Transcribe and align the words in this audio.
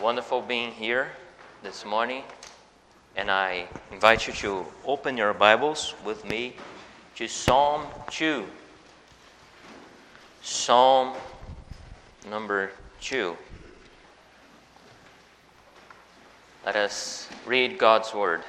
Wonderful 0.00 0.42
being 0.42 0.72
here 0.72 1.08
this 1.62 1.86
morning, 1.86 2.22
and 3.16 3.30
I 3.30 3.66
invite 3.90 4.26
you 4.26 4.34
to 4.34 4.66
open 4.84 5.16
your 5.16 5.32
Bibles 5.32 5.94
with 6.04 6.22
me 6.26 6.54
to 7.14 7.26
Psalm 7.26 7.86
2. 8.10 8.44
Psalm 10.42 11.16
number 12.28 12.72
2. 13.00 13.34
Let 16.66 16.76
us 16.76 17.30
read 17.46 17.78
God's 17.78 18.12
Word. 18.12 18.42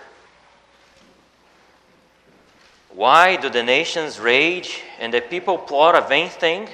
Why 2.90 3.38
do 3.38 3.50
the 3.50 3.64
nations 3.64 4.20
rage 4.20 4.82
and 5.00 5.14
the 5.14 5.22
people 5.22 5.58
plot 5.58 5.96
a 5.96 6.06
vain 6.06 6.28
thing? 6.28 6.68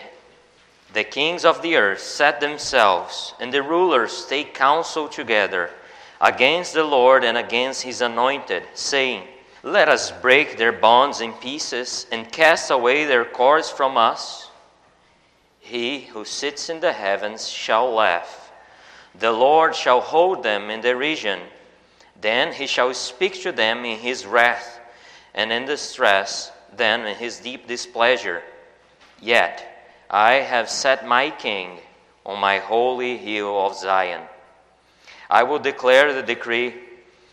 The 0.93 1.03
kings 1.03 1.43
of 1.43 1.63
the 1.63 1.75
earth 1.75 2.01
set 2.01 2.39
themselves, 2.39 3.33
and 3.39 3.51
the 3.51 3.63
rulers 3.63 4.27
take 4.27 4.53
counsel 4.53 5.07
together 5.07 5.71
against 6.21 6.75
the 6.75 6.83
Lord 6.83 7.23
and 7.23 7.35
against 7.35 7.81
his 7.81 8.01
anointed, 8.01 8.61
saying, 8.75 9.27
Let 9.63 9.89
us 9.89 10.11
break 10.11 10.57
their 10.57 10.71
bonds 10.71 11.19
in 11.19 11.33
pieces 11.33 12.05
and 12.11 12.31
cast 12.31 12.69
away 12.69 13.05
their 13.05 13.25
cords 13.25 13.71
from 13.71 13.97
us. 13.97 14.51
He 15.59 16.01
who 16.01 16.25
sits 16.25 16.69
in 16.69 16.79
the 16.79 16.93
heavens 16.93 17.49
shall 17.49 17.91
laugh. 17.91 18.51
The 19.17 19.31
Lord 19.31 19.75
shall 19.75 19.99
hold 19.99 20.43
them 20.43 20.69
in 20.69 20.81
derision. 20.81 21.39
Then 22.21 22.53
he 22.53 22.67
shall 22.67 22.93
speak 22.93 23.41
to 23.41 23.51
them 23.51 23.83
in 23.83 23.97
his 23.97 24.27
wrath, 24.27 24.79
and 25.33 25.51
in 25.51 25.65
distress, 25.65 26.51
then 26.75 27.07
in 27.07 27.15
his 27.15 27.39
deep 27.39 27.67
displeasure. 27.67 28.43
Yet, 29.19 29.72
I 30.13 30.33
have 30.33 30.69
set 30.69 31.07
my 31.07 31.31
king 31.31 31.79
on 32.23 32.39
my 32.39 32.59
holy 32.59 33.17
hill 33.17 33.65
of 33.65 33.75
Zion. 33.75 34.21
I 35.27 35.41
will 35.41 35.57
declare 35.57 36.13
the 36.13 36.21
decree. 36.21 36.75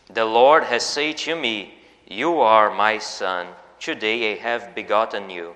The 0.09 0.25
Lord 0.25 0.65
has 0.65 0.83
said 0.83 1.19
to 1.19 1.37
me, 1.37 1.75
You 2.09 2.41
are 2.41 2.75
my 2.75 2.97
son. 2.97 3.49
Today 3.79 4.33
I 4.33 4.37
have 4.37 4.75
begotten 4.75 5.29
you. 5.29 5.53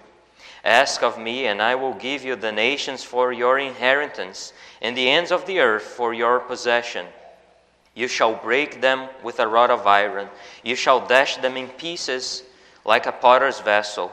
Ask 0.63 1.03
of 1.03 1.19
me, 1.19 1.47
and 1.47 1.63
I 1.63 1.77
will 1.77 1.95
give 1.95 2.27
you 2.27 2.37
the 2.37 2.53
nations 2.53 3.03
for 3.03 3.33
your 3.33 3.59
inheritance, 3.59 4.53
and 4.83 4.95
the 4.95 5.09
ends 5.09 5.33
of 5.33 5.47
the 5.47 5.61
earth 5.61 5.85
for 5.85 6.13
your 6.13 6.41
possession. 6.41 7.07
You 7.95 8.07
shall 8.07 8.35
break 8.35 8.83
them 8.83 9.09
with 9.23 9.41
a 9.41 9.49
rod 9.49 9.71
of 9.71 9.87
iron, 9.87 10.29
you 10.63 10.77
shall 10.77 11.07
dash 11.07 11.39
them 11.39 11.57
in 11.57 11.69
pieces 11.69 12.43
like 12.85 13.07
a 13.07 13.13
potter's 13.13 13.61
vessel. 13.61 14.13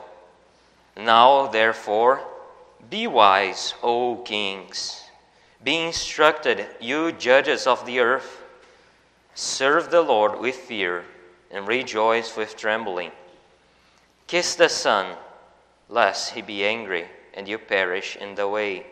Now, 0.95 1.47
therefore, 1.47 2.21
be 2.89 3.07
wise, 3.07 3.73
O 3.83 4.17
kings. 4.17 5.03
Be 5.63 5.85
instructed, 5.85 6.65
you 6.79 7.11
judges 7.11 7.67
of 7.67 7.85
the 7.85 7.99
earth. 7.99 8.41
Serve 9.35 9.91
the 9.91 10.01
Lord 10.01 10.39
with 10.39 10.55
fear 10.55 11.05
and 11.51 11.67
rejoice 11.67 12.35
with 12.35 12.57
trembling. 12.57 13.11
Kiss 14.27 14.55
the 14.55 14.69
Son, 14.69 15.15
lest 15.89 16.33
he 16.33 16.41
be 16.41 16.65
angry 16.65 17.05
and 17.33 17.47
you 17.47 17.57
perish 17.57 18.15
in 18.15 18.35
the 18.35 18.47
way, 18.47 18.85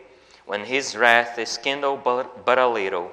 when 0.46 0.64
his 0.64 0.96
wrath 0.96 1.38
is 1.38 1.58
kindled 1.58 2.04
but, 2.04 2.44
but 2.44 2.58
a 2.58 2.68
little. 2.68 3.10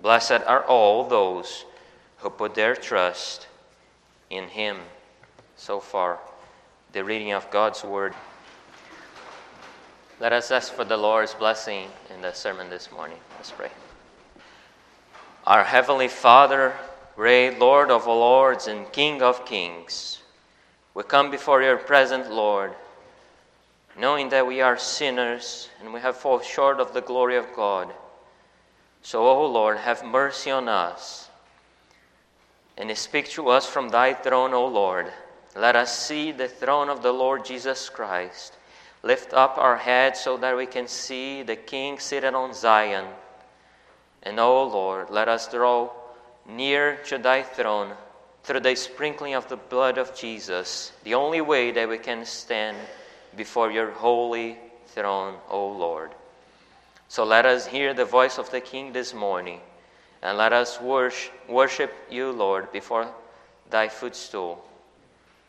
Blessed 0.00 0.42
are 0.46 0.64
all 0.64 1.04
those 1.04 1.64
who 2.18 2.30
put 2.30 2.54
their 2.54 2.74
trust 2.74 3.46
in 4.30 4.48
him. 4.48 4.78
So 5.56 5.80
far, 5.80 6.18
the 6.92 7.04
reading 7.04 7.32
of 7.32 7.50
God's 7.50 7.84
word. 7.84 8.14
Let 10.20 10.32
us 10.32 10.52
ask 10.52 10.72
for 10.72 10.84
the 10.84 10.96
Lord's 10.96 11.34
blessing 11.34 11.88
in 12.14 12.22
the 12.22 12.32
sermon 12.32 12.70
this 12.70 12.92
morning. 12.92 13.18
Let's 13.36 13.50
pray. 13.50 13.70
Our 15.44 15.64
Heavenly 15.64 16.06
Father, 16.06 16.72
great 17.16 17.58
Lord 17.58 17.90
of 17.90 18.06
all 18.06 18.20
lords 18.20 18.68
and 18.68 18.90
King 18.92 19.22
of 19.22 19.44
kings, 19.44 20.22
we 20.94 21.02
come 21.02 21.32
before 21.32 21.62
your 21.62 21.78
present 21.78 22.30
Lord, 22.30 22.74
knowing 23.98 24.28
that 24.28 24.46
we 24.46 24.60
are 24.60 24.78
sinners 24.78 25.68
and 25.80 25.92
we 25.92 25.98
have 25.98 26.16
fallen 26.16 26.44
short 26.44 26.78
of 26.78 26.94
the 26.94 27.00
glory 27.00 27.36
of 27.36 27.52
God. 27.56 27.92
So, 29.02 29.26
O 29.26 29.44
Lord, 29.50 29.78
have 29.78 30.04
mercy 30.04 30.52
on 30.52 30.68
us 30.68 31.28
and 32.78 32.96
speak 32.96 33.28
to 33.30 33.48
us 33.48 33.66
from 33.66 33.88
thy 33.88 34.14
throne, 34.14 34.54
O 34.54 34.64
Lord. 34.64 35.12
Let 35.56 35.74
us 35.74 35.98
see 35.98 36.30
the 36.30 36.48
throne 36.48 36.88
of 36.88 37.02
the 37.02 37.12
Lord 37.12 37.44
Jesus 37.44 37.88
Christ 37.88 38.56
Lift 39.04 39.34
up 39.34 39.58
our 39.58 39.76
heads 39.76 40.18
so 40.18 40.38
that 40.38 40.56
we 40.56 40.64
can 40.64 40.88
see 40.88 41.42
the 41.42 41.56
King 41.56 41.98
seated 41.98 42.32
on 42.32 42.54
Zion. 42.54 43.04
And, 44.22 44.40
O 44.40 44.46
oh 44.46 44.64
Lord, 44.64 45.10
let 45.10 45.28
us 45.28 45.46
draw 45.46 45.90
near 46.48 46.96
to 47.08 47.18
thy 47.18 47.42
throne 47.42 47.92
through 48.44 48.60
the 48.60 48.74
sprinkling 48.74 49.34
of 49.34 49.46
the 49.48 49.56
blood 49.56 49.98
of 49.98 50.16
Jesus, 50.16 50.92
the 51.04 51.12
only 51.12 51.42
way 51.42 51.70
that 51.70 51.86
we 51.86 51.98
can 51.98 52.24
stand 52.24 52.78
before 53.36 53.70
your 53.70 53.90
holy 53.90 54.56
throne, 54.86 55.36
O 55.50 55.68
Lord. 55.68 56.12
So 57.08 57.24
let 57.24 57.44
us 57.44 57.66
hear 57.66 57.92
the 57.92 58.06
voice 58.06 58.38
of 58.38 58.50
the 58.50 58.60
King 58.62 58.94
this 58.94 59.12
morning, 59.12 59.60
and 60.22 60.38
let 60.38 60.54
us 60.54 60.80
worship 60.80 61.92
you, 62.10 62.32
Lord, 62.32 62.72
before 62.72 63.06
thy 63.68 63.88
footstool. 63.88 64.64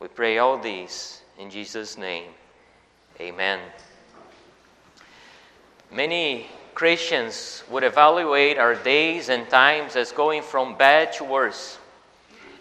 We 0.01 0.09
pray 0.09 0.39
all 0.39 0.57
these 0.57 1.21
in 1.39 1.49
Jesus' 1.49 1.97
name. 1.97 2.31
Amen. 3.19 3.59
Many 5.89 6.47
Christians 6.73 7.63
would 7.69 7.85
evaluate 7.85 8.57
our 8.57 8.75
days 8.75 9.29
and 9.29 9.47
times 9.49 9.95
as 9.95 10.11
going 10.11 10.41
from 10.41 10.77
bad 10.77 11.13
to 11.13 11.23
worse, 11.23 11.77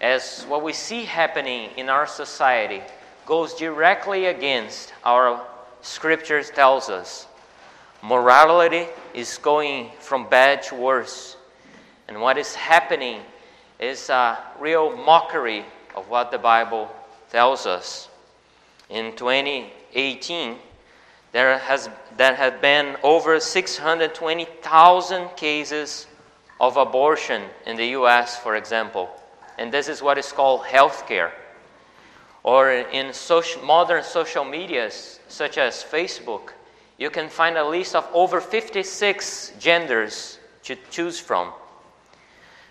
as 0.00 0.44
what 0.44 0.62
we 0.62 0.72
see 0.72 1.04
happening 1.04 1.70
in 1.76 1.88
our 1.88 2.06
society 2.06 2.82
goes 3.26 3.54
directly 3.54 4.26
against 4.26 4.94
our 5.04 5.44
scriptures 5.82 6.50
tells 6.50 6.88
us. 6.88 7.26
Morality 8.00 8.86
is 9.12 9.38
going 9.38 9.90
from 9.98 10.28
bad 10.28 10.62
to 10.64 10.76
worse. 10.76 11.36
And 12.06 12.20
what 12.20 12.38
is 12.38 12.54
happening 12.54 13.22
is 13.80 14.08
a 14.08 14.38
real 14.60 14.96
mockery 14.96 15.64
of 15.96 16.08
what 16.08 16.30
the 16.30 16.38
Bible 16.38 16.94
tells 17.30 17.66
us. 17.66 18.08
In 18.90 19.12
20 19.16 19.72
18, 19.94 20.56
there, 21.32 21.58
has, 21.58 21.90
there 22.16 22.34
have 22.34 22.60
been 22.60 22.96
over 23.02 23.40
620,000 23.40 25.28
cases 25.36 26.06
of 26.60 26.76
abortion 26.76 27.42
in 27.66 27.76
the 27.76 27.86
US, 27.88 28.38
for 28.38 28.56
example. 28.56 29.10
And 29.58 29.72
this 29.72 29.88
is 29.88 30.02
what 30.02 30.18
is 30.18 30.32
called 30.32 30.62
healthcare. 30.62 31.30
Or 32.42 32.70
in 32.70 33.12
social, 33.12 33.62
modern 33.62 34.02
social 34.04 34.44
medias, 34.44 35.18
such 35.28 35.58
as 35.58 35.82
Facebook, 35.82 36.50
you 36.98 37.10
can 37.10 37.28
find 37.28 37.56
a 37.56 37.66
list 37.66 37.94
of 37.94 38.08
over 38.12 38.40
56 38.40 39.52
genders 39.58 40.38
to 40.64 40.76
choose 40.90 41.18
from. 41.18 41.52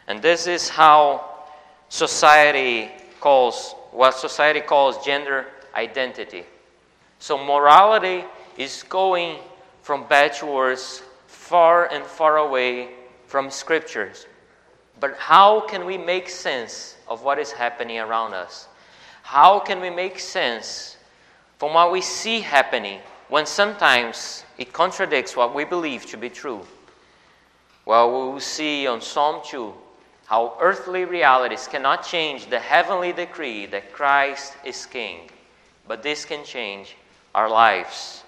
And 0.07 0.21
this 0.21 0.47
is 0.47 0.69
how 0.69 1.29
society 1.89 2.89
calls, 3.19 3.75
what 3.91 4.15
society 4.15 4.61
calls 4.61 5.03
gender 5.03 5.47
identity. 5.75 6.45
So 7.23 7.37
morality 7.37 8.25
is 8.57 8.83
going 8.83 9.37
from 9.81 10.05
bad 10.09 10.33
to 10.39 10.45
worse, 10.45 11.01
far 11.25 11.85
and 11.85 12.03
far 12.03 12.35
away 12.35 12.89
from 13.27 13.49
scriptures. 13.49 14.27
But 14.99 15.15
how 15.15 15.61
can 15.61 15.85
we 15.85 15.97
make 15.97 16.27
sense 16.27 16.97
of 17.07 17.23
what 17.23 17.39
is 17.39 17.53
happening 17.53 17.97
around 17.97 18.33
us? 18.33 18.67
How 19.21 19.57
can 19.57 19.79
we 19.79 19.89
make 19.89 20.19
sense 20.19 20.97
from 21.59 21.73
what 21.73 21.93
we 21.93 22.01
see 22.01 22.41
happening 22.41 22.99
when 23.29 23.45
sometimes 23.45 24.43
it 24.57 24.73
contradicts 24.73 25.33
what 25.33 25.55
we 25.55 25.63
believe 25.63 26.05
to 26.07 26.17
be 26.17 26.29
true? 26.29 26.67
Well, 27.85 28.09
we 28.11 28.33
will 28.33 28.41
see 28.41 28.85
on 28.85 28.99
Psalm 28.99 29.39
2 29.45 29.73
how 30.25 30.57
earthly 30.59 31.05
realities 31.05 31.69
cannot 31.69 32.03
change 32.03 32.47
the 32.47 32.59
heavenly 32.59 33.13
decree 33.13 33.65
that 33.67 33.93
Christ 33.93 34.57
is 34.65 34.85
King. 34.85 35.29
But 35.87 36.03
this 36.03 36.25
can 36.25 36.43
change 36.43 36.97
our 37.33 37.49
lives. 37.49 38.23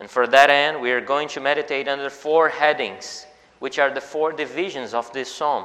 And 0.00 0.10
for 0.10 0.26
that 0.26 0.50
end, 0.50 0.80
we 0.80 0.92
are 0.92 1.00
going 1.00 1.28
to 1.28 1.40
meditate 1.40 1.88
under 1.88 2.10
four 2.10 2.48
headings, 2.48 3.26
which 3.58 3.78
are 3.78 3.90
the 3.90 4.00
four 4.00 4.32
divisions 4.32 4.94
of 4.94 5.12
this 5.12 5.32
psalm. 5.32 5.64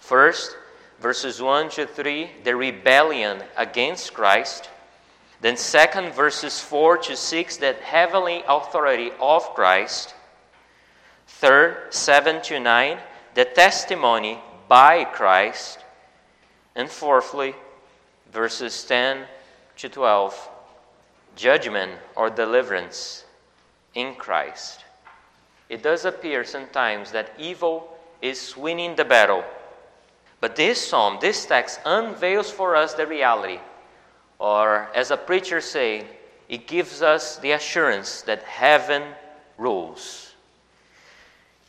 First, 0.00 0.56
verses 1.00 1.40
1 1.40 1.70
to 1.70 1.86
3, 1.86 2.30
the 2.44 2.56
rebellion 2.56 3.42
against 3.56 4.14
Christ. 4.14 4.68
Then, 5.40 5.56
second, 5.56 6.12
verses 6.12 6.60
4 6.60 6.98
to 6.98 7.16
6, 7.16 7.56
the 7.56 7.72
heavenly 7.74 8.42
authority 8.48 9.10
of 9.20 9.54
Christ. 9.54 10.14
Third, 11.26 11.92
7 11.92 12.42
to 12.42 12.60
9, 12.60 12.98
the 13.34 13.44
testimony 13.44 14.38
by 14.68 15.04
Christ. 15.04 15.80
And 16.74 16.88
fourthly, 16.88 17.54
verses 18.32 18.84
10 18.84 19.24
to 19.78 19.88
12, 19.88 20.48
judgment 21.36 21.92
or 22.16 22.30
deliverance 22.30 23.24
in 23.94 24.14
Christ. 24.14 24.84
It 25.68 25.82
does 25.82 26.04
appear 26.04 26.44
sometimes 26.44 27.12
that 27.12 27.32
evil 27.38 27.96
is 28.20 28.56
winning 28.56 28.94
the 28.94 29.04
battle. 29.04 29.44
But 30.40 30.56
this 30.56 30.88
psalm, 30.88 31.18
this 31.20 31.46
text, 31.46 31.80
unveils 31.84 32.50
for 32.50 32.76
us 32.76 32.94
the 32.94 33.06
reality. 33.06 33.60
Or, 34.38 34.88
as 34.94 35.10
a 35.10 35.16
preacher 35.16 35.60
said, 35.60 36.06
it 36.48 36.66
gives 36.66 37.00
us 37.00 37.38
the 37.38 37.52
assurance 37.52 38.22
that 38.22 38.42
heaven 38.42 39.02
rules. 39.56 40.34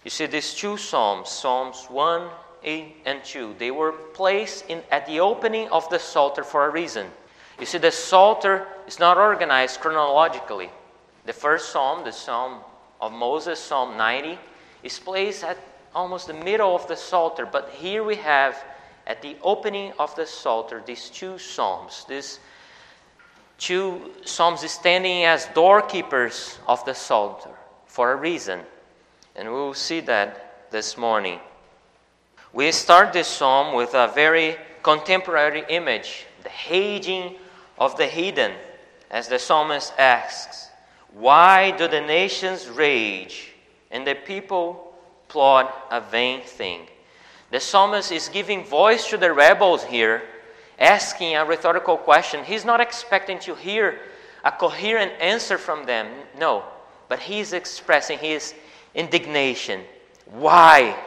You 0.03 0.09
see, 0.09 0.25
these 0.25 0.53
two 0.53 0.75
psalms, 0.75 1.29
Psalms 1.29 1.85
1 1.85 2.29
and 3.05 3.23
2, 3.23 3.55
they 3.57 3.71
were 3.71 3.91
placed 3.91 4.65
in, 4.67 4.81
at 4.91 5.05
the 5.05 5.19
opening 5.19 5.69
of 5.69 5.87
the 5.89 5.99
Psalter 5.99 6.43
for 6.43 6.65
a 6.65 6.69
reason. 6.69 7.07
You 7.63 7.67
see, 7.67 7.77
the 7.77 7.91
Psalter 7.91 8.67
is 8.87 8.99
not 8.99 9.17
organized 9.17 9.79
chronologically. 9.79 10.69
The 11.25 11.31
first 11.31 11.71
psalm, 11.71 12.03
the 12.03 12.11
Psalm 12.11 12.59
of 12.99 13.13
Moses, 13.13 13.57
Psalm 13.57 13.95
90, 13.95 14.37
is 14.83 14.99
placed 14.99 15.45
at 15.45 15.57
almost 15.95 16.27
the 16.27 16.33
middle 16.33 16.75
of 16.75 16.85
the 16.89 16.97
Psalter. 16.97 17.45
But 17.45 17.69
here 17.69 18.03
we 18.03 18.17
have, 18.17 18.61
at 19.07 19.21
the 19.21 19.37
opening 19.41 19.93
of 19.97 20.13
the 20.17 20.25
Psalter, 20.25 20.83
these 20.85 21.09
two 21.09 21.37
psalms. 21.37 22.03
These 22.09 22.39
two 23.57 24.11
psalms 24.25 24.69
standing 24.69 25.23
as 25.23 25.45
doorkeepers 25.55 26.59
of 26.67 26.83
the 26.83 26.93
Psalter 26.93 27.55
for 27.85 28.11
a 28.11 28.17
reason. 28.17 28.59
And 29.37 29.47
we 29.47 29.53
will 29.53 29.73
see 29.73 30.01
that 30.01 30.69
this 30.69 30.97
morning. 30.97 31.39
We 32.51 32.73
start 32.73 33.13
this 33.13 33.29
psalm 33.29 33.73
with 33.73 33.93
a 33.93 34.11
very 34.13 34.57
contemporary 34.81 35.63
image 35.69 36.25
the 36.43 36.49
hating 36.49 37.37
of 37.77 37.97
the 37.97 38.07
heathen, 38.07 38.53
as 39.09 39.27
the 39.27 39.39
psalmist 39.39 39.93
asks, 39.97 40.69
Why 41.13 41.71
do 41.71 41.87
the 41.87 42.01
nations 42.01 42.67
rage 42.67 43.51
and 43.91 44.05
the 44.05 44.15
people 44.15 44.93
plot 45.27 45.87
a 45.91 46.01
vain 46.01 46.41
thing? 46.41 46.87
The 47.51 47.59
psalmist 47.59 48.11
is 48.11 48.29
giving 48.29 48.65
voice 48.65 49.07
to 49.09 49.17
the 49.17 49.31
rebels 49.31 49.83
here, 49.83 50.23
asking 50.79 51.35
a 51.35 51.45
rhetorical 51.45 51.97
question. 51.97 52.43
He's 52.43 52.65
not 52.65 52.81
expecting 52.81 53.37
to 53.39 53.53
hear 53.53 53.99
a 54.43 54.51
coherent 54.51 55.13
answer 55.19 55.57
from 55.57 55.85
them, 55.85 56.07
no, 56.39 56.63
but 57.07 57.19
he's 57.19 57.53
expressing 57.53 58.17
his 58.17 58.55
indignation. 58.95 59.81
Why? 60.25 60.97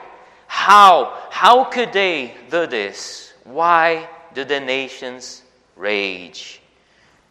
How? 0.47 1.19
How 1.31 1.65
could 1.65 1.93
they 1.93 2.35
do 2.51 2.67
this? 2.67 3.33
Why 3.45 4.09
do 4.35 4.45
the 4.45 4.61
nations 4.61 5.43
rage? 5.77 6.61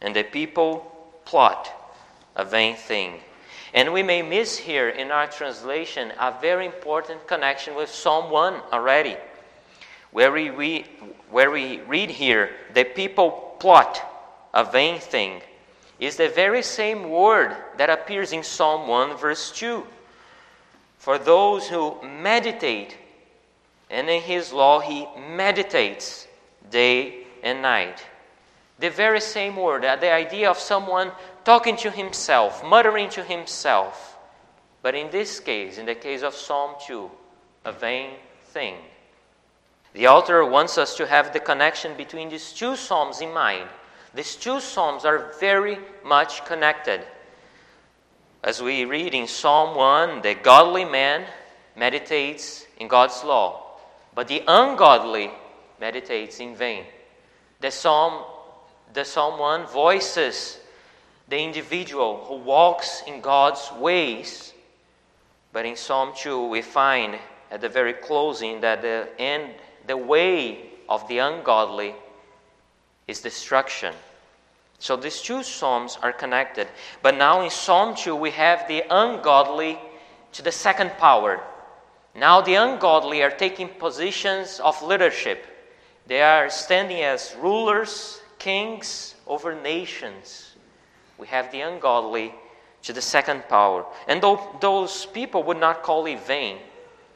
And 0.01 0.15
the 0.15 0.23
people 0.23 0.91
plot 1.25 1.71
a 2.35 2.45
vain 2.45 2.75
thing. 2.75 3.19
And 3.73 3.91
we 3.91 4.03
may 4.03 4.21
miss 4.21 4.57
here 4.57 4.89
in 4.89 5.11
our 5.11 5.27
translation 5.27 6.13
a 6.19 6.33
very 6.39 6.65
important 6.65 7.27
connection 7.27 7.75
with 7.75 7.89
Psalm 7.89 8.31
1 8.31 8.53
already, 8.71 9.17
where 10.11 10.31
we 10.31 10.85
where 11.29 11.51
we 11.51 11.81
read 11.81 12.09
here, 12.09 12.51
the 12.73 12.85
people 12.85 13.57
plot 13.59 14.01
a 14.53 14.63
vain 14.63 14.99
thing, 14.99 15.41
is 15.99 16.15
the 16.15 16.29
very 16.29 16.61
same 16.61 17.09
word 17.09 17.55
that 17.77 17.89
appears 17.89 18.31
in 18.31 18.43
Psalm 18.43 18.87
1, 18.87 19.17
verse 19.17 19.51
2. 19.51 19.83
For 20.97 21.17
those 21.17 21.67
who 21.67 22.01
meditate, 22.01 22.97
and 23.89 24.09
in 24.09 24.21
his 24.21 24.53
law 24.53 24.79
he 24.79 25.07
meditates 25.17 26.27
day 26.69 27.25
and 27.43 27.61
night. 27.61 28.05
The 28.79 28.89
very 28.89 29.21
same 29.21 29.55
word, 29.55 29.85
uh, 29.85 29.95
the 29.95 30.11
idea 30.11 30.49
of 30.49 30.57
someone 30.57 31.11
talking 31.43 31.77
to 31.77 31.91
himself, 31.91 32.63
muttering 32.63 33.09
to 33.11 33.23
himself. 33.23 34.17
But 34.81 34.95
in 34.95 35.09
this 35.11 35.39
case, 35.39 35.77
in 35.77 35.85
the 35.85 35.95
case 35.95 36.21
of 36.21 36.35
Psalm 36.35 36.75
2, 36.85 37.09
a 37.65 37.71
vain 37.71 38.11
thing. 38.45 38.75
The 39.93 40.07
author 40.07 40.43
wants 40.43 40.77
us 40.77 40.95
to 40.97 41.07
have 41.07 41.31
the 41.31 41.39
connection 41.39 41.95
between 41.95 42.29
these 42.29 42.51
two 42.51 42.75
psalms 42.75 43.21
in 43.21 43.33
mind. 43.33 43.69
These 44.13 44.35
two 44.35 44.59
psalms 44.59 45.05
are 45.05 45.31
very 45.39 45.79
much 46.03 46.43
connected. 46.45 47.01
As 48.43 48.61
we 48.61 48.85
read 48.85 49.13
in 49.13 49.27
Psalm 49.27 49.75
1, 49.75 50.21
the 50.21 50.35
godly 50.35 50.85
man 50.85 51.25
meditates 51.75 52.65
in 52.77 52.87
God's 52.87 53.23
law, 53.23 53.79
but 54.13 54.27
the 54.27 54.43
ungodly 54.47 55.31
meditates 55.79 56.39
in 56.39 56.55
vain. 56.55 56.83
The 57.61 57.71
psalm 57.71 58.23
the 58.95 59.03
Psalm 59.05 59.37
1 59.37 59.67
voices 59.67 60.57
the 61.27 61.37
individual 61.37 62.23
who 62.27 62.35
walks 62.35 63.03
in 63.05 63.19
God's 63.19 63.69
ways. 63.77 64.53
But 65.51 65.65
in 65.65 65.75
Psalm 65.75 66.13
2, 66.15 66.47
we 66.47 66.61
find 66.61 67.19
at 67.51 67.61
the 67.61 67.69
very 67.69 67.93
closing 67.93 68.61
that 68.61 68.81
the 68.81 69.09
end, 69.19 69.53
the 69.85 69.97
way 69.97 70.69
of 70.87 71.07
the 71.07 71.17
ungodly 71.17 71.93
is 73.07 73.21
destruction. 73.21 73.93
So 74.79 74.95
these 74.95 75.21
two 75.21 75.43
psalms 75.43 75.97
are 76.01 76.13
connected. 76.13 76.67
But 77.01 77.17
now 77.17 77.41
in 77.41 77.49
Psalm 77.49 77.95
2, 77.95 78.15
we 78.15 78.31
have 78.31 78.67
the 78.67 78.83
ungodly 78.89 79.77
to 80.33 80.41
the 80.41 80.51
second 80.51 80.91
power. 80.97 81.41
Now 82.13 82.39
the 82.41 82.55
ungodly 82.55 83.23
are 83.23 83.31
taking 83.31 83.67
positions 83.67 84.61
of 84.63 84.81
leadership. 84.81 85.45
They 86.07 86.21
are 86.21 86.49
standing 86.49 87.01
as 87.01 87.35
rulers 87.41 88.21
kings 88.39 89.15
over 89.27 89.55
nations. 89.55 90.55
We 91.17 91.27
have 91.27 91.51
the 91.51 91.61
ungodly 91.61 92.33
to 92.83 92.93
the 92.93 93.01
second 93.01 93.47
power. 93.49 93.85
And 94.07 94.21
those 94.61 95.05
people 95.07 95.43
would 95.43 95.59
not 95.59 95.83
call 95.83 96.05
it 96.05 96.19
vain 96.25 96.59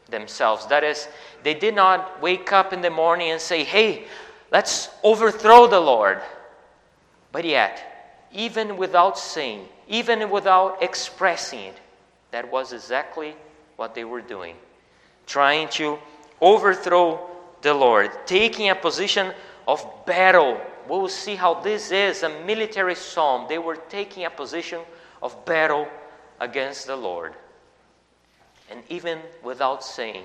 themselves. 0.09 0.65
That 0.67 0.83
is, 0.83 1.07
they 1.43 1.53
did 1.53 1.75
not 1.75 2.21
wake 2.21 2.51
up 2.51 2.73
in 2.73 2.81
the 2.81 2.89
morning 2.89 3.31
and 3.31 3.41
say, 3.41 3.63
hey, 3.63 4.05
let's 4.51 4.89
overthrow 5.03 5.67
the 5.67 5.79
Lord. 5.79 6.21
But 7.31 7.45
yet, 7.45 8.27
even 8.31 8.77
without 8.77 9.17
saying, 9.17 9.67
even 9.87 10.29
without 10.29 10.81
expressing 10.81 11.59
it, 11.59 11.77
that 12.31 12.49
was 12.51 12.73
exactly 12.73 13.35
what 13.75 13.93
they 13.93 14.03
were 14.03 14.21
doing. 14.21 14.55
Trying 15.25 15.69
to 15.69 15.99
overthrow 16.41 17.27
the 17.61 17.73
Lord, 17.73 18.11
taking 18.25 18.69
a 18.69 18.75
position 18.75 19.33
of 19.67 19.85
battle 20.05 20.59
we 20.89 20.97
will 20.97 21.07
see 21.07 21.35
how 21.35 21.53
this 21.53 21.91
is 21.91 22.23
a 22.23 22.29
military 22.45 22.95
psalm. 22.95 23.45
They 23.47 23.59
were 23.59 23.75
taking 23.75 24.25
a 24.25 24.29
position 24.29 24.81
of 25.21 25.45
battle 25.45 25.87
against 26.39 26.87
the 26.87 26.95
Lord. 26.95 27.33
And 28.71 28.81
even 28.89 29.19
without 29.43 29.83
saying, 29.83 30.23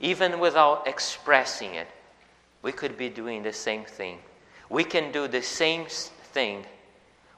even 0.00 0.38
without 0.38 0.86
expressing 0.86 1.74
it, 1.74 1.88
we 2.60 2.72
could 2.72 2.98
be 2.98 3.08
doing 3.08 3.42
the 3.42 3.52
same 3.52 3.84
thing. 3.84 4.18
We 4.68 4.84
can 4.84 5.12
do 5.12 5.28
the 5.28 5.42
same 5.42 5.86
thing 5.86 6.64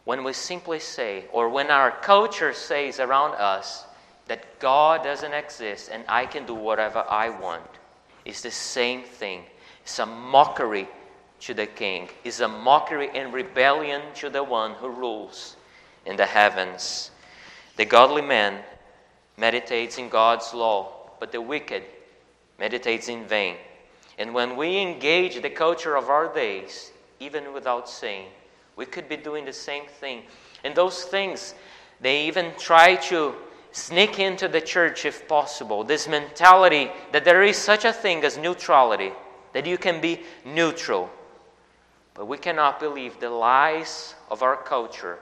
when 0.05 0.25
we 0.25 0.33
simply 0.33 0.81
say, 0.81 1.25
or 1.33 1.49
when 1.49 1.71
our 1.71 1.91
culture 1.91 2.53
says 2.53 3.01
around 3.01 3.35
us, 3.35 3.85
that 4.27 4.59
God 4.59 5.03
doesn't 5.03 5.33
exist 5.33 5.91
and 5.93 6.05
I 6.09 6.27
can 6.27 6.47
do 6.47 6.55
whatever 6.55 7.05
I 7.09 7.29
want. 7.29 7.63
It's 8.25 8.41
the 8.41 8.51
same 8.51 9.03
thing. 9.03 9.45
It's 9.83 9.99
a 9.99 10.07
mockery 10.07 10.89
to 11.45 11.53
the 11.53 11.67
king 11.67 12.09
is 12.25 12.41
a 12.41 12.49
mockery 12.49 13.11
and 13.15 13.33
rebellion 13.33 14.01
to 14.15 14.31
the 14.31 14.43
one 14.43 14.73
who 14.73 14.89
rules 14.89 15.57
in 16.07 16.17
the 16.17 16.25
heavens. 16.25 17.11
The 17.77 17.85
godly 17.85 18.23
man 18.23 18.61
meditates 19.37 19.99
in 19.99 20.09
God's 20.09 20.55
law, 20.55 21.11
but 21.21 21.33
the 21.33 21.41
wicked 21.43 21.83
meditates 22.59 23.09
in 23.09 23.27
vain. 23.27 23.57
And 24.17 24.33
when 24.33 24.57
we 24.57 24.79
engage 24.79 25.43
the 25.43 25.51
culture 25.51 25.97
of 25.97 26.09
our 26.09 26.33
days, 26.33 26.93
even 27.21 27.53
without 27.53 27.91
saying, 27.91 28.29
we 28.77 28.87
could 28.87 29.09
be 29.09 29.17
doing 29.17 29.45
the 29.45 29.53
same 29.53 29.85
thing. 30.01 30.23
And 30.65 30.75
those 30.75 31.05
things, 31.05 31.55
they 32.01 32.27
even 32.27 32.53
try 32.59 32.97
to 33.11 33.35
sneak 33.73 34.19
into 34.19 34.49
the 34.49 34.61
church 34.63 35.05
if 35.05 35.29
possible. 35.29 35.85
This 35.85 36.09
mentality 36.09 36.91
that 37.13 37.25
there 37.25 37.43
is 37.43 37.59
such 37.59 37.85
a 37.85 37.93
thing 37.93 38.25
as 38.25 38.39
neutrality, 38.39 39.13
that 39.53 39.67
you 39.67 39.77
can 39.77 40.01
be 40.01 40.23
neutral. 40.45 41.11
But 42.15 42.27
we 42.27 42.39
cannot 42.39 42.79
believe 42.79 43.19
the 43.19 43.31
lies 43.31 44.15
of 44.31 44.43
our 44.43 44.57
culture. 44.57 45.19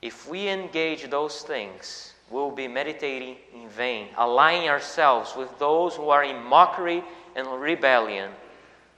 If 0.00 0.28
we 0.28 0.48
engage 0.48 1.08
those 1.08 1.42
things, 1.42 2.12
we'll 2.28 2.50
be 2.50 2.66
meditating 2.66 3.36
in 3.54 3.68
vain, 3.68 4.08
aligning 4.16 4.68
ourselves 4.68 5.36
with 5.36 5.56
those 5.60 5.94
who 5.94 6.08
are 6.08 6.24
in 6.24 6.42
mockery 6.42 7.04
and 7.36 7.46
rebellion 7.60 8.32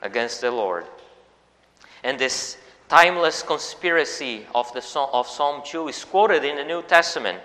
against 0.01 0.41
the 0.41 0.51
Lord. 0.51 0.87
And 2.03 2.19
this 2.19 2.57
timeless 2.89 3.43
conspiracy 3.43 4.47
of, 4.55 4.73
the, 4.73 4.99
of 5.13 5.27
Psalm 5.27 5.63
2 5.65 5.89
is 5.89 6.05
quoted 6.05 6.45
in 6.45 6.57
the 6.57 6.65
New 6.65 6.83
Testament. 6.83 7.39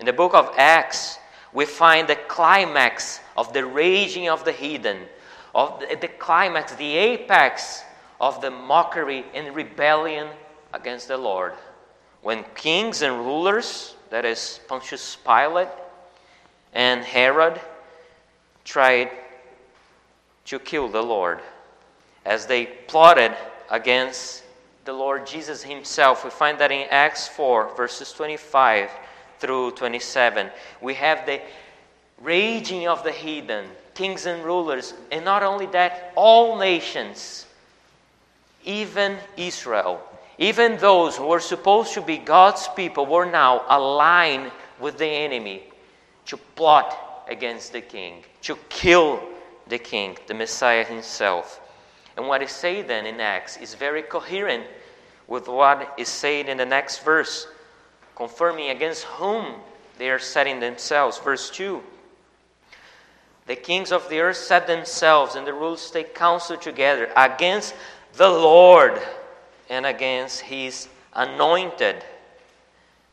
In 0.00 0.06
the 0.06 0.12
book 0.12 0.34
of 0.34 0.52
Acts, 0.56 1.18
we 1.52 1.64
find 1.64 2.08
the 2.08 2.16
climax 2.28 3.20
of 3.36 3.52
the 3.52 3.64
raging 3.64 4.28
of 4.28 4.44
the 4.44 4.52
heathen, 4.52 4.98
of 5.54 5.80
the, 5.80 5.96
the 6.00 6.08
climax, 6.08 6.74
the 6.74 6.96
apex 6.96 7.82
of 8.20 8.40
the 8.40 8.50
mockery 8.50 9.24
and 9.34 9.54
rebellion 9.54 10.28
against 10.72 11.08
the 11.08 11.16
Lord. 11.16 11.52
When 12.22 12.44
kings 12.54 13.02
and 13.02 13.18
rulers, 13.18 13.94
that 14.10 14.24
is 14.24 14.60
Pontius 14.68 15.16
Pilate 15.16 15.68
and 16.72 17.04
Herod, 17.04 17.60
tried 18.64 19.10
to 20.46 20.58
kill 20.58 20.88
the 20.88 21.02
Lord 21.02 21.40
as 22.24 22.46
they 22.46 22.66
plotted 22.66 23.32
against 23.70 24.42
the 24.84 24.92
Lord 24.92 25.26
Jesus 25.26 25.62
himself. 25.62 26.24
We 26.24 26.30
find 26.30 26.58
that 26.58 26.72
in 26.72 26.86
Acts 26.90 27.28
4, 27.28 27.76
verses 27.76 28.12
25 28.12 28.90
through 29.38 29.72
27. 29.72 30.50
We 30.80 30.94
have 30.94 31.26
the 31.26 31.40
raging 32.22 32.88
of 32.88 33.02
the 33.04 33.12
heathen, 33.12 33.66
kings 33.94 34.26
and 34.26 34.44
rulers, 34.44 34.94
and 35.12 35.24
not 35.24 35.42
only 35.42 35.66
that, 35.66 36.12
all 36.16 36.56
nations, 36.58 37.46
even 38.66 39.16
Israel, 39.36 40.02
even 40.36 40.76
those 40.76 41.16
who 41.16 41.26
were 41.26 41.40
supposed 41.40 41.94
to 41.94 42.02
be 42.02 42.18
God's 42.18 42.68
people, 42.68 43.06
were 43.06 43.24
now 43.24 43.64
aligned 43.68 44.52
with 44.78 44.98
the 44.98 45.06
enemy 45.06 45.62
to 46.26 46.36
plot 46.36 47.24
against 47.28 47.72
the 47.72 47.80
king, 47.80 48.24
to 48.42 48.56
kill 48.68 49.22
the 49.68 49.78
king, 49.78 50.16
the 50.26 50.34
Messiah 50.34 50.84
himself. 50.84 51.60
And 52.16 52.28
what 52.28 52.42
is 52.42 52.50
said 52.50 52.88
then 52.88 53.06
in 53.06 53.20
Acts 53.20 53.56
is 53.56 53.74
very 53.74 54.02
coherent 54.02 54.64
with 55.26 55.48
what 55.48 55.94
is 55.98 56.08
said 56.08 56.48
in 56.48 56.56
the 56.56 56.66
next 56.66 57.02
verse, 57.04 57.48
confirming 58.14 58.70
against 58.70 59.04
whom 59.04 59.54
they 59.98 60.10
are 60.10 60.18
setting 60.18 60.60
themselves. 60.60 61.18
Verse 61.18 61.50
2 61.50 61.82
The 63.46 63.56
kings 63.56 63.92
of 63.92 64.08
the 64.08 64.20
earth 64.20 64.36
set 64.36 64.66
themselves, 64.66 65.34
and 65.34 65.46
the 65.46 65.52
rulers 65.52 65.90
take 65.90 66.14
counsel 66.14 66.56
together 66.56 67.10
against 67.16 67.74
the 68.16 68.28
Lord 68.28 69.00
and 69.68 69.86
against 69.86 70.40
his 70.40 70.88
anointed. 71.12 72.04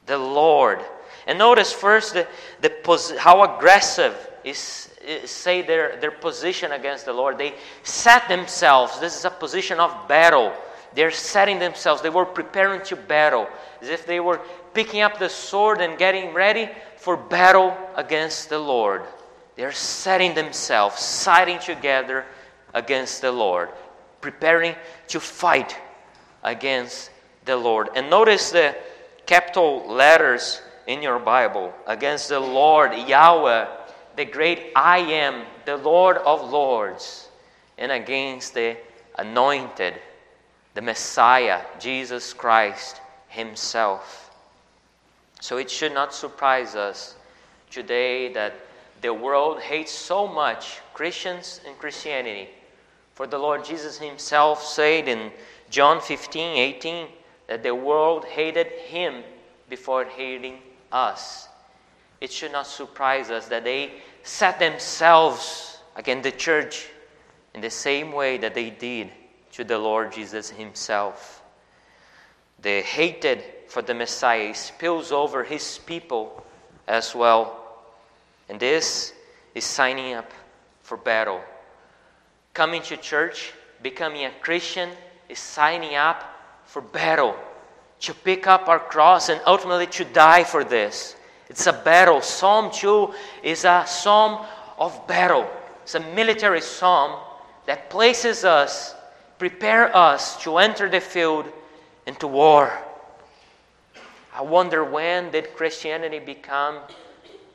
The 0.06 0.18
Lord. 0.18 0.80
And 1.28 1.38
notice 1.38 1.72
first 1.72 2.14
the, 2.14 2.28
the 2.62 2.70
pos- 2.70 3.16
how 3.18 3.56
aggressive 3.56 4.16
is, 4.44 4.90
is, 5.06 5.30
say 5.30 5.62
their, 5.62 5.98
their 5.98 6.12
position 6.12 6.74
against 6.74 7.06
the 7.06 7.14
Lord. 7.14 7.38
They 7.38 7.56
set 7.84 8.28
themselves. 8.28 9.00
This 9.00 9.18
is 9.18 9.26
a 9.26 9.30
position 9.30 9.80
of 9.80 10.08
battle. 10.08 10.54
They're 10.94 11.12
setting 11.12 11.60
themselves. 11.60 12.02
They 12.02 12.10
were 12.10 12.26
preparing 12.26 12.82
to 12.84 12.96
battle, 12.96 13.48
as 13.82 13.90
if 13.90 14.06
they 14.06 14.20
were 14.20 14.42
picking 14.74 15.02
up 15.02 15.18
the 15.18 15.30
sword 15.30 15.82
and 15.82 15.98
getting 15.98 16.34
ready 16.34 16.70
for 16.98 17.18
battle 17.18 17.76
against 17.96 18.50
the 18.50 18.60
Lord. 18.60 19.04
They're 19.56 19.72
setting 19.72 20.34
themselves, 20.34 21.00
siding 21.00 21.60
together 21.60 22.26
against 22.74 23.22
the 23.22 23.32
Lord, 23.32 23.70
preparing 24.24 24.74
to 25.10 25.20
fight 25.20 25.78
against 26.44 27.12
the 27.46 27.56
Lord. 27.56 27.90
And 27.94 28.10
notice 28.10 28.52
the 28.52 28.76
capital 29.26 29.86
letters 29.88 30.62
in 30.88 31.04
your 31.04 31.20
Bible 31.20 31.74
against 31.86 32.30
the 32.30 32.40
Lord, 32.40 32.94
Yahweh, 32.94 33.68
the 34.16 34.26
great 34.26 34.72
I 34.76 35.00
am, 35.00 35.46
the 35.66 35.78
Lord 35.78 36.18
of 36.18 36.50
Lords, 36.50 37.28
and 37.78 37.92
against 37.92 38.54
the 38.54 38.78
anointed, 39.20 39.96
the 40.74 40.82
Messiah, 40.82 41.62
Jesus 41.78 42.34
Christ 42.34 43.02
Himself. 43.28 44.32
So 45.42 45.58
it 45.58 45.70
should 45.70 45.94
not 45.94 46.14
surprise 46.14 46.76
us 46.76 47.16
today 47.70 48.32
that 48.34 48.54
the 49.02 49.14
world 49.14 49.60
hates 49.60 49.92
so 49.92 50.26
much 50.28 50.80
Christians 50.94 51.60
and 51.68 51.78
Christianity. 51.78 52.48
For 53.14 53.28
the 53.28 53.38
Lord 53.38 53.64
Jesus 53.64 54.00
Himself 54.00 54.64
said 54.64 55.08
in 55.08 55.32
John 55.70 56.02
15 56.02 56.58
18 56.58 57.08
that 57.48 57.64
the 57.64 57.76
world 57.76 58.26
hated 58.26 58.68
Him 58.68 59.24
before 59.70 60.06
hating 60.06 60.60
us. 60.92 61.48
It 62.22 62.32
should 62.32 62.52
not 62.52 62.68
surprise 62.68 63.30
us 63.30 63.48
that 63.48 63.64
they 63.64 63.92
set 64.24 64.60
themselves 64.60 65.80
against 65.96 66.24
the 66.24 66.32
church 66.32 66.88
in 67.54 67.62
the 67.62 67.70
same 67.70 68.12
way 68.12 68.38
that 68.38 68.56
they 68.56 68.70
did 68.70 69.12
to 69.52 69.64
the 69.64 69.78
Lord 69.78 70.12
Jesus 70.12 70.50
Himself. 70.50 71.44
The 72.62 72.82
hatred 72.82 73.44
for 73.68 73.82
the 73.82 73.94
Messiah 73.94 74.56
spills 74.56 75.12
over 75.12 75.44
His 75.44 75.80
people 75.80 76.44
as 76.88 77.14
well. 77.14 77.60
And 78.50 78.60
this 78.60 79.14
is 79.54 79.64
signing 79.64 80.14
up 80.14 80.32
for 80.82 80.98
battle. 80.98 81.42
Coming 82.54 82.84
to 82.84 82.98
church, 82.98 83.52
becoming 83.82 84.26
a 84.26 84.32
Christian, 84.42 84.90
is 85.28 85.40
signing 85.40 85.96
up 85.96 86.24
for 86.66 86.82
battle 86.82 87.36
to 88.02 88.14
pick 88.14 88.46
up 88.46 88.68
our 88.68 88.80
cross 88.80 89.30
and 89.30 89.42
ultimately 89.48 89.88
to 89.88 90.06
die 90.06 90.44
for 90.44 90.64
this. 90.64 91.16
It's 91.50 91.66
a 91.66 91.74
battle. 91.74 92.22
Psalm 92.22 92.70
2 92.72 93.14
is 93.42 93.66
a 93.66 93.86
psalm 93.88 94.46
of 94.78 95.08
battle. 95.08 95.50
It's 95.82 95.96
a 95.96 96.00
military 96.00 96.62
psalm 96.62 97.20
that 97.66 97.90
places 97.90 98.44
us, 98.44 98.94
prepare 99.40 99.96
us 99.96 100.42
to 100.44 100.58
enter 100.58 100.90
the 100.90 101.00
field 101.00 101.46
into 102.06 102.28
war. 102.28 102.78
I 104.36 104.42
wonder 104.42 104.84
when 104.84 105.32
did 105.32 105.56
Christianity 105.56 106.20
become 106.20 106.80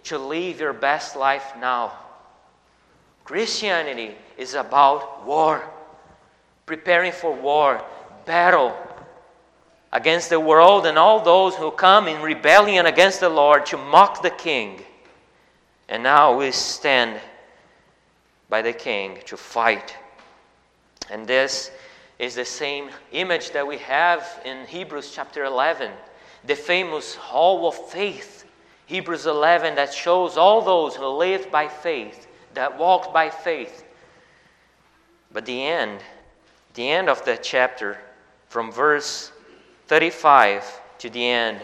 to 0.05 0.19
live 0.19 0.61
your 0.61 0.73
best 0.73 1.15
life 1.15 1.53
now? 1.61 1.93
Christianity 3.29 4.15
is 4.39 4.55
about 4.55 5.27
war, 5.27 5.63
preparing 6.65 7.13
for 7.13 7.31
war, 7.31 7.85
battle, 8.25 8.75
against 9.93 10.31
the 10.31 10.41
world 10.41 10.87
and 10.87 10.97
all 10.97 11.23
those 11.23 11.55
who 11.55 11.71
come 11.71 12.09
in 12.09 12.23
rebellion 12.23 12.87
against 12.87 13.21
the 13.21 13.29
Lord 13.29 13.67
to 13.67 13.77
mock 13.77 14.23
the 14.23 14.31
king. 14.31 14.83
And 15.91 16.03
now 16.03 16.39
we 16.39 16.53
stand 16.53 17.21
by 18.49 18.63
the 18.63 18.73
king 18.73 19.19
to 19.27 19.37
fight. 19.37 19.95
And 21.11 21.27
this 21.27 21.71
is 22.19 22.35
the 22.35 22.47
same 22.47 22.89
image 23.13 23.51
that 23.51 23.67
we 23.67 23.77
have 23.77 24.27
in 24.47 24.65
Hebrews 24.65 25.13
chapter 25.15 25.45
11, 25.45 25.91
the 26.47 26.57
famous 26.57 27.15
hall 27.15 27.69
of 27.69 27.75
faith. 27.91 28.47
Hebrews 28.87 29.27
11 29.27 29.75
that 29.75 29.93
shows 29.93 30.39
all 30.39 30.63
those 30.63 30.97
who 30.97 31.07
lived 31.09 31.51
by 31.51 31.69
faith, 31.69 32.25
that 32.59 32.77
walked 32.77 33.15
by 33.15 33.31
faith. 33.31 33.85
But 35.33 35.47
the 35.47 35.65
end, 35.65 36.01
the 36.75 36.91
end 36.91 37.09
of 37.09 37.25
the 37.25 37.37
chapter, 37.37 37.99
from 38.49 38.73
verse 38.73 39.31
35 39.87 40.65
to 40.99 41.09
the 41.09 41.25
end, 41.25 41.61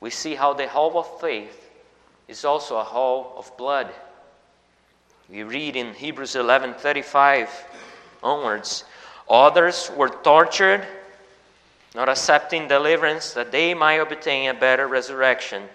we 0.00 0.08
see 0.08 0.34
how 0.34 0.54
the 0.54 0.66
hall 0.66 0.98
of 0.98 1.20
faith 1.20 1.70
is 2.28 2.46
also 2.46 2.78
a 2.78 2.82
hall 2.82 3.34
of 3.36 3.54
blood. 3.58 3.92
We 5.28 5.42
read 5.42 5.76
in 5.76 5.92
Hebrews 5.92 6.34
11:35 6.34 7.50
onwards, 8.22 8.84
others 9.28 9.90
were 9.94 10.08
tortured, 10.08 10.86
not 11.94 12.08
accepting 12.08 12.68
deliverance 12.68 13.34
that 13.34 13.52
they 13.52 13.74
might 13.74 14.00
obtain 14.00 14.48
a 14.48 14.54
better 14.54 14.88
resurrection. 14.88 15.68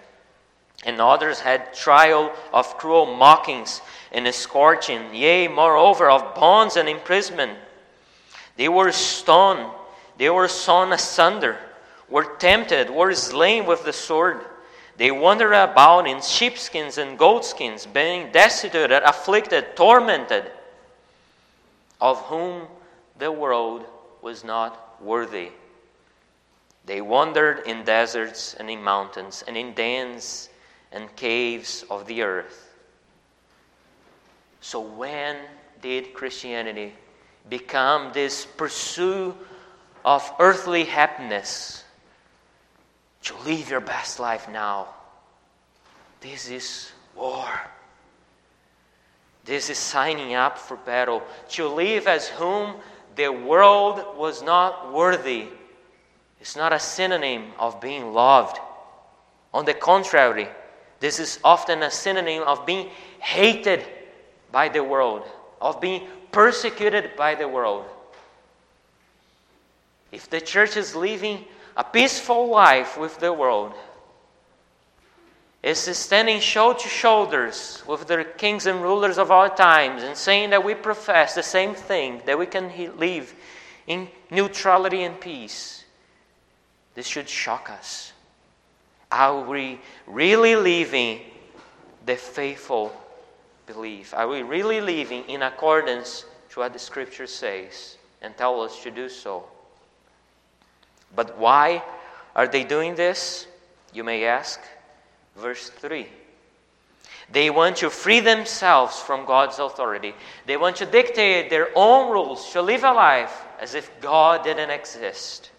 And 0.86 1.01
others 1.01 1.39
had 1.39 1.74
trial 1.74 2.32
of 2.54 2.77
cruel 2.77 3.15
mockings 3.15 3.82
and 4.12 4.32
scorching, 4.34 5.13
yea, 5.13 5.48
moreover, 5.48 6.10
of 6.10 6.36
bonds 6.36 6.77
and 6.77 6.88
imprisonment. 6.88 7.58
They 8.56 8.70
were 8.70 8.92
stoned 8.92 9.72
they 10.18 10.30
were 10.30 10.48
sawn 10.48 10.94
asunder, 10.94 11.58
were 12.10 12.36
tempted, 12.38 12.89
were 12.89 13.13
slain 13.13 13.65
with 13.65 13.84
the 13.84 13.94
sword. 13.94 14.46
They 14.98 15.12
wandered 15.12 15.54
about 15.54 16.08
in 16.08 16.22
sheepskins 16.22 16.98
and 16.98 17.18
goatskins, 17.18 17.86
being 17.86 18.32
destitute, 18.32 18.92
afflicted, 18.92 19.75
tormented, 19.75 20.51
of 22.00 22.22
whom 22.24 22.68
the 23.18 23.32
world 23.32 23.86
was 24.22 24.44
not 24.44 25.01
worthy. 25.01 25.50
They 26.86 27.01
wandered 27.01 27.63
in 27.65 27.84
deserts 27.84 28.54
and 28.54 28.70
in 28.70 28.82
mountains 28.82 29.44
and 29.48 29.58
in 29.58 29.74
dens 29.74 30.50
and 30.92 31.13
caves 31.15 31.84
of 31.89 32.06
the 32.08 32.22
earth. 32.22 32.74
So, 34.62 34.80
when 34.80 35.38
did 35.82 36.13
Christianity 36.13 36.94
become 37.50 38.12
this 38.13 38.46
pursuit 38.46 39.36
of 40.04 40.32
earthly 40.39 40.84
happiness 40.84 41.84
to 43.24 43.36
live 43.44 43.70
your 43.70 43.82
best 43.82 44.20
life 44.20 44.48
now. 44.48 44.88
This 46.22 46.50
is 46.50 46.92
war. 47.15 47.50
This 49.44 49.70
is 49.70 49.77
signing 49.77 50.36
up 50.36 50.58
for 50.58 50.77
battle. 50.77 51.24
To 51.50 51.68
live 51.68 52.08
as 52.08 52.27
whom 52.27 52.75
the 53.15 53.30
world 53.30 54.18
was 54.18 54.44
not 54.44 54.94
worthy 54.94 55.48
is 56.39 56.56
not 56.56 56.72
a 56.72 56.80
synonym 56.80 57.51
of 57.58 57.82
being 57.82 58.13
loved. 58.13 58.60
On 59.54 59.65
the 59.65 59.74
contrary, 59.74 60.48
this 61.05 61.19
is 61.19 61.39
often 61.43 61.83
a 61.83 61.91
synonym 61.91 62.41
of 62.41 62.65
being 62.65 62.89
hated 63.19 63.85
by 64.51 64.69
the 64.69 64.83
world, 64.83 65.21
of 65.62 65.79
being 65.79 66.07
persecuted 66.31 67.15
by 67.15 67.35
the 67.35 67.47
world. 67.47 67.85
If 70.12 70.27
the 70.31 70.41
church 70.41 70.77
is 70.77 70.95
living 70.95 71.45
a 71.77 71.83
peaceful 71.83 72.50
life 72.50 72.97
with 72.97 73.19
the 73.19 73.31
world, 73.31 73.74
is 75.62 75.77
standing 75.77 76.39
shoulder 76.39 76.79
to 76.79 76.89
shoulders 76.89 77.83
with 77.85 78.07
the 78.07 78.25
kings 78.38 78.65
and 78.65 78.81
rulers 78.81 79.19
of 79.19 79.29
our 79.29 79.55
times 79.55 80.01
and 80.01 80.17
saying 80.17 80.50
that 80.50 80.63
we 80.63 80.74
profess 80.74 81.35
the 81.35 81.43
same 81.43 81.75
thing, 81.75 82.19
that 82.25 82.39
we 82.39 82.47
can 82.47 82.71
live 82.97 83.31
in 83.85 84.07
neutrality 84.31 85.03
and 85.03 85.21
peace, 85.21 85.83
this 86.95 87.05
should 87.05 87.29
shock 87.29 87.69
us. 87.69 88.12
Are 89.15 89.39
we 89.39 89.79
really 90.07 90.57
living 90.57 91.22
the 92.05 92.17
faithful 92.17 92.91
belief? 93.65 94.13
Are 94.13 94.27
we 94.27 94.41
really 94.41 94.81
living 94.81 95.24
in 95.29 95.41
accordance 95.41 96.25
to 96.50 96.60
what 96.60 96.74
the 96.74 96.79
scripture 96.79 97.25
says 97.25 97.95
and 98.22 98.36
tell 98.36 98.60
us 98.60 98.84
to 98.84 98.91
do 98.91 99.07
so? 99.07 99.45
But 101.15 101.38
why 101.38 101.81
are 102.36 102.45
they 102.45 102.65
doing 102.65 102.95
this? 102.95 103.48
You 103.93 104.03
may 104.03 104.25
ask. 104.25 104.60
Verse 105.38 105.69
3. 105.69 106.07
They 107.31 107.50
want 107.50 107.77
to 107.77 107.89
free 107.89 108.19
themselves 108.19 109.00
from 109.00 109.25
God's 109.25 109.60
authority. 109.60 110.13
They 110.45 110.57
want 110.57 110.75
to 110.75 110.86
dictate 110.86 111.50
their 111.50 111.69
own 111.74 112.12
rules, 112.12 112.51
to 112.51 112.62
live 112.62 112.84
a 112.84 112.91
life 112.91 113.45
as 113.62 113.75
if 113.75 113.89
God 114.01 114.43
didn't 114.43 114.72
exist. 114.72 115.51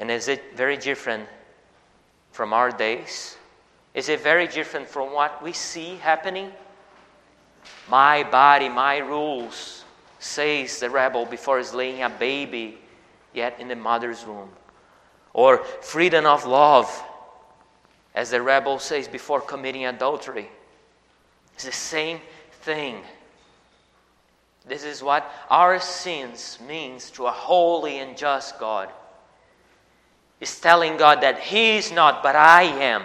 And 0.00 0.10
is 0.10 0.28
it 0.28 0.56
very 0.56 0.78
different 0.78 1.28
from 2.32 2.54
our 2.54 2.70
days? 2.70 3.36
Is 3.92 4.08
it 4.08 4.20
very 4.20 4.46
different 4.46 4.88
from 4.88 5.12
what 5.12 5.42
we 5.42 5.52
see 5.52 5.96
happening? 5.96 6.50
My 7.88 8.24
body, 8.24 8.70
my 8.70 8.98
rules, 8.98 9.84
says 10.18 10.80
the 10.80 10.88
rebel 10.88 11.26
before 11.26 11.62
laying 11.74 12.02
a 12.02 12.08
baby 12.08 12.78
yet 13.34 13.60
in 13.60 13.68
the 13.68 13.76
mother's 13.76 14.24
womb 14.24 14.50
or 15.34 15.58
freedom 15.82 16.26
of 16.26 16.46
love, 16.46 17.04
as 18.14 18.30
the 18.30 18.42
rebel 18.42 18.78
says 18.78 19.06
before 19.06 19.40
committing 19.40 19.84
adultery. 19.84 20.48
It's 21.54 21.64
the 21.64 21.72
same 21.72 22.20
thing. 22.62 23.02
This 24.66 24.82
is 24.82 25.02
what 25.02 25.30
our 25.50 25.78
sins 25.78 26.58
means 26.66 27.10
to 27.12 27.26
a 27.26 27.30
holy 27.30 27.98
and 27.98 28.16
just 28.16 28.58
God. 28.58 28.88
Is 30.40 30.58
telling 30.58 30.96
God 30.96 31.20
that 31.22 31.38
He 31.38 31.76
is 31.76 31.92
not, 31.92 32.22
but 32.22 32.34
I 32.34 32.62
am. 32.62 33.02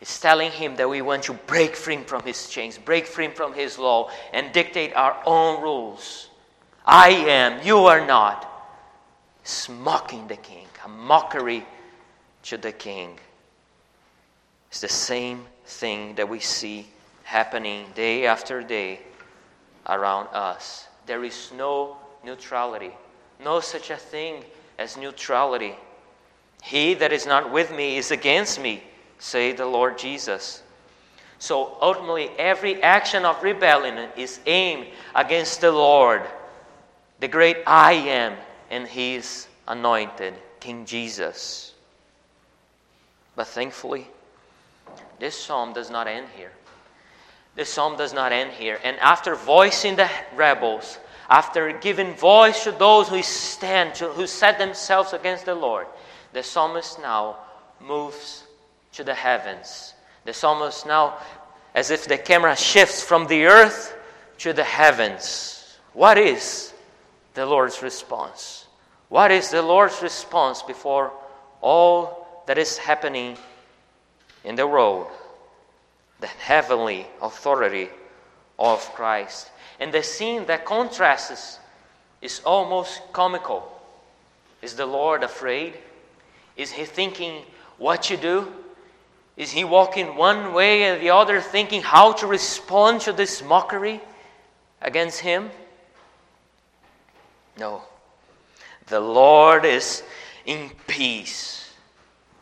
It's 0.00 0.20
telling 0.20 0.50
Him 0.50 0.76
that 0.76 0.88
we 0.88 1.02
want 1.02 1.22
to 1.24 1.32
break 1.32 1.76
free 1.76 1.98
from 1.98 2.22
His 2.22 2.48
chains, 2.48 2.76
break 2.76 3.06
free 3.06 3.28
from 3.28 3.54
His 3.54 3.78
law, 3.78 4.10
and 4.32 4.52
dictate 4.52 4.94
our 4.94 5.16
own 5.24 5.62
rules. 5.62 6.28
I 6.84 7.10
am, 7.10 7.64
you 7.64 7.78
are 7.78 8.04
not 8.04 8.52
is 9.46 9.68
mocking 9.68 10.26
the 10.26 10.36
king, 10.36 10.66
a 10.84 10.88
mockery 10.88 11.64
to 12.42 12.56
the 12.56 12.72
king. 12.72 13.18
It's 14.70 14.80
the 14.80 14.88
same 14.88 15.46
thing 15.64 16.16
that 16.16 16.28
we 16.28 16.40
see 16.40 16.86
happening 17.22 17.86
day 17.94 18.26
after 18.26 18.62
day 18.62 19.00
around 19.86 20.28
us. 20.32 20.86
There 21.06 21.24
is 21.24 21.52
no 21.56 21.96
neutrality, 22.24 22.92
no 23.42 23.60
such 23.60 23.90
a 23.90 23.96
thing 23.96 24.44
as 24.78 24.96
neutrality. 24.96 25.74
He 26.62 26.94
that 26.94 27.12
is 27.12 27.26
not 27.26 27.52
with 27.52 27.74
me 27.74 27.96
is 27.96 28.10
against 28.10 28.60
me, 28.60 28.82
say 29.18 29.52
the 29.52 29.66
Lord 29.66 29.98
Jesus. 29.98 30.62
So 31.38 31.76
ultimately, 31.80 32.30
every 32.38 32.82
action 32.82 33.24
of 33.24 33.42
rebellion 33.42 34.08
is 34.16 34.40
aimed 34.46 34.86
against 35.14 35.60
the 35.60 35.70
Lord, 35.70 36.22
the 37.20 37.28
great 37.28 37.58
I 37.66 37.92
am, 37.92 38.36
and 38.70 38.86
his 38.86 39.46
anointed 39.68 40.34
King 40.60 40.86
Jesus. 40.86 41.74
But 43.36 43.46
thankfully, 43.48 44.08
this 45.18 45.38
psalm 45.38 45.72
does 45.72 45.90
not 45.90 46.06
end 46.06 46.26
here. 46.36 46.52
This 47.54 47.72
psalm 47.72 47.96
does 47.96 48.12
not 48.12 48.32
end 48.32 48.52
here. 48.52 48.78
And 48.82 48.98
after 48.98 49.34
voicing 49.34 49.96
the 49.96 50.10
rebels, 50.34 50.98
after 51.28 51.72
giving 51.72 52.14
voice 52.14 52.64
to 52.64 52.72
those 52.72 53.08
who 53.08 53.22
stand, 53.22 53.94
to, 53.96 54.08
who 54.08 54.26
set 54.26 54.58
themselves 54.58 55.12
against 55.12 55.46
the 55.46 55.54
Lord, 55.54 55.86
the 56.32 56.42
psalmist 56.42 57.00
now 57.00 57.38
moves 57.80 58.44
to 58.92 59.04
the 59.04 59.14
heavens. 59.14 59.94
The 60.24 60.32
psalmist 60.32 60.86
now, 60.86 61.18
as 61.74 61.90
if 61.90 62.06
the 62.06 62.18
camera 62.18 62.56
shifts 62.56 63.02
from 63.02 63.26
the 63.26 63.44
earth 63.46 63.96
to 64.38 64.52
the 64.52 64.64
heavens. 64.64 65.78
What 65.92 66.18
is 66.18 66.74
the 67.36 67.46
Lord's 67.46 67.82
response. 67.82 68.66
What 69.08 69.30
is 69.30 69.50
the 69.50 69.62
Lord's 69.62 70.02
response 70.02 70.62
before 70.62 71.12
all 71.60 72.42
that 72.46 72.58
is 72.58 72.78
happening 72.78 73.36
in 74.42 74.56
the 74.56 74.66
world? 74.66 75.06
The 76.20 76.26
heavenly 76.26 77.06
authority 77.20 77.90
of 78.58 78.80
Christ. 78.94 79.50
And 79.78 79.92
the 79.92 80.02
scene 80.02 80.46
that 80.46 80.64
contrasts 80.64 81.58
is 82.22 82.40
almost 82.44 83.00
comical. 83.12 83.72
Is 84.62 84.74
the 84.74 84.86
Lord 84.86 85.22
afraid? 85.22 85.74
Is 86.56 86.72
he 86.72 86.84
thinking 86.84 87.42
what 87.78 88.04
to 88.04 88.16
do? 88.16 88.52
Is 89.36 89.50
he 89.50 89.64
walking 89.64 90.16
one 90.16 90.54
way 90.54 90.84
and 90.84 91.00
the 91.00 91.10
other, 91.10 91.40
thinking 91.40 91.82
how 91.82 92.12
to 92.14 92.26
respond 92.26 93.02
to 93.02 93.12
this 93.12 93.42
mockery 93.42 94.00
against 94.80 95.20
him? 95.20 95.50
No. 97.58 97.82
The 98.86 99.00
Lord 99.00 99.64
is 99.64 100.02
in 100.46 100.70
peace. 100.86 101.70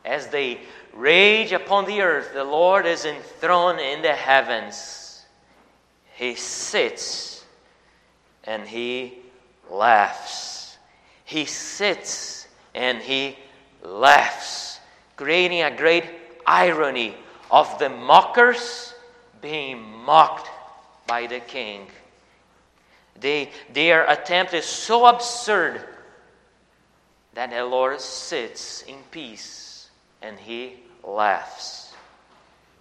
As 0.05 0.29
they 0.29 0.61
rage 0.93 1.53
upon 1.53 1.87
the 1.87 2.03
earth, 2.03 2.33
the 2.33 2.45
Lord 2.45 2.87
is 2.87 3.05
enthroned 3.05 3.81
in 3.81 4.03
the 4.03 4.13
heavens. 4.13 5.04
He 6.15 6.37
sits 6.37 7.45
and 8.45 8.67
he 8.67 9.19
laughs. 9.71 10.79
He 11.25 11.45
sits 11.45 12.47
and 12.75 12.99
he 12.99 13.37
laughs, 13.83 14.79
creating 15.17 15.63
a 15.63 15.77
great 15.77 16.05
irony 16.47 17.15
of 17.51 17.79
the 17.79 17.89
mockers 17.89 18.95
being 19.41 19.83
mocked 20.05 20.49
by 21.07 21.27
the 21.27 21.41
king. 21.41 21.87
They, 23.21 23.51
their 23.73 24.07
attempt 24.07 24.55
is 24.55 24.65
so 24.65 25.07
absurd 25.07 25.85
that 27.35 27.51
the 27.51 27.65
Lord 27.65 28.01
sits 28.01 28.83
in 28.83 28.99
peace 29.11 29.91
and 30.23 30.39
he 30.39 30.77
laughs. 31.03 31.93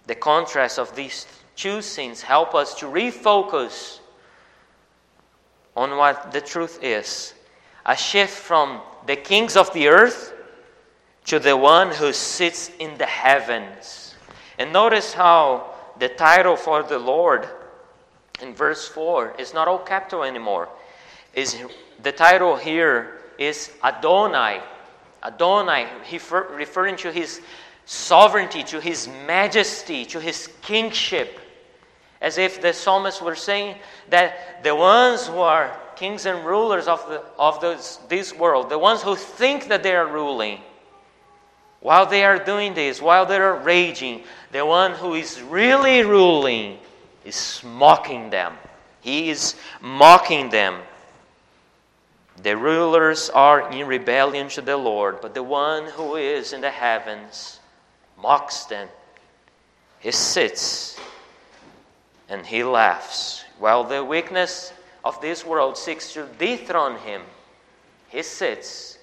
The 0.06 0.14
contrast 0.14 0.78
of 0.78 0.94
these 0.94 1.26
scenes 1.80 2.22
help 2.22 2.54
us 2.54 2.74
to 2.76 2.86
refocus 2.86 4.00
on 5.76 5.96
what 5.96 6.32
the 6.32 6.40
truth 6.40 6.78
is. 6.82 7.34
A 7.86 7.96
shift 7.96 8.36
from 8.36 8.80
the 9.06 9.16
kings 9.16 9.56
of 9.56 9.72
the 9.72 9.88
earth 9.88 10.32
to 11.26 11.38
the 11.38 11.56
one 11.56 11.90
who 11.90 12.12
sits 12.12 12.70
in 12.78 12.96
the 12.98 13.06
heavens. 13.06 14.14
And 14.58 14.72
notice 14.72 15.12
how 15.12 15.74
the 15.98 16.08
title 16.08 16.56
for 16.56 16.82
the 16.82 16.98
Lord 16.98 17.48
in 18.42 18.54
verse 18.54 18.88
4 18.88 19.36
is 19.38 19.54
not 19.54 19.68
all 19.68 19.78
capital 19.78 20.22
anymore. 20.22 20.68
Is 21.34 21.56
the 22.02 22.12
title 22.12 22.56
here 22.56 23.20
is 23.38 23.72
Adonai. 23.82 24.60
Adonai, 25.22 25.88
referring 26.50 26.96
to 26.96 27.10
his 27.10 27.40
sovereignty, 27.86 28.62
to 28.64 28.80
his 28.80 29.08
majesty, 29.26 30.04
to 30.06 30.20
his 30.20 30.48
kingship. 30.62 31.40
As 32.24 32.38
if 32.38 32.62
the 32.62 32.72
psalmist 32.72 33.20
were 33.20 33.34
saying 33.34 33.76
that 34.08 34.64
the 34.64 34.74
ones 34.74 35.26
who 35.26 35.40
are 35.40 35.78
kings 35.94 36.24
and 36.24 36.42
rulers 36.46 36.88
of, 36.88 37.06
the, 37.06 37.22
of 37.38 37.60
this, 37.60 37.98
this 38.08 38.34
world, 38.34 38.70
the 38.70 38.78
ones 38.78 39.02
who 39.02 39.14
think 39.14 39.68
that 39.68 39.82
they 39.82 39.94
are 39.94 40.06
ruling, 40.06 40.58
while 41.80 42.06
they 42.06 42.24
are 42.24 42.38
doing 42.38 42.72
this, 42.72 43.02
while 43.02 43.26
they 43.26 43.36
are 43.36 43.58
raging, 43.58 44.22
the 44.52 44.64
one 44.64 44.92
who 44.92 45.12
is 45.12 45.42
really 45.42 46.02
ruling 46.02 46.78
is 47.26 47.60
mocking 47.62 48.30
them. 48.30 48.54
He 49.02 49.28
is 49.28 49.54
mocking 49.82 50.48
them. 50.48 50.80
The 52.42 52.56
rulers 52.56 53.28
are 53.28 53.70
in 53.70 53.86
rebellion 53.86 54.48
to 54.48 54.62
the 54.62 54.78
Lord, 54.78 55.20
but 55.20 55.34
the 55.34 55.42
one 55.42 55.84
who 55.88 56.16
is 56.16 56.54
in 56.54 56.62
the 56.62 56.70
heavens 56.70 57.60
mocks 58.16 58.64
them. 58.64 58.88
He 60.00 60.10
sits 60.10 60.98
and 62.28 62.46
he 62.46 62.64
laughs. 62.64 63.44
While 63.58 63.84
the 63.84 64.04
weakness 64.04 64.72
of 65.04 65.20
this 65.20 65.44
world 65.44 65.76
seeks 65.76 66.12
to 66.14 66.26
dethrone 66.38 66.98
him, 66.98 67.22
he 68.08 68.22
sits 68.22 68.98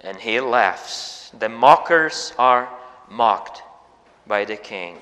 and 0.00 0.16
he 0.16 0.40
laughs. 0.40 1.30
The 1.38 1.48
mockers 1.48 2.32
are 2.38 2.68
mocked 3.10 3.62
by 4.26 4.44
the 4.44 4.56
king. 4.56 4.98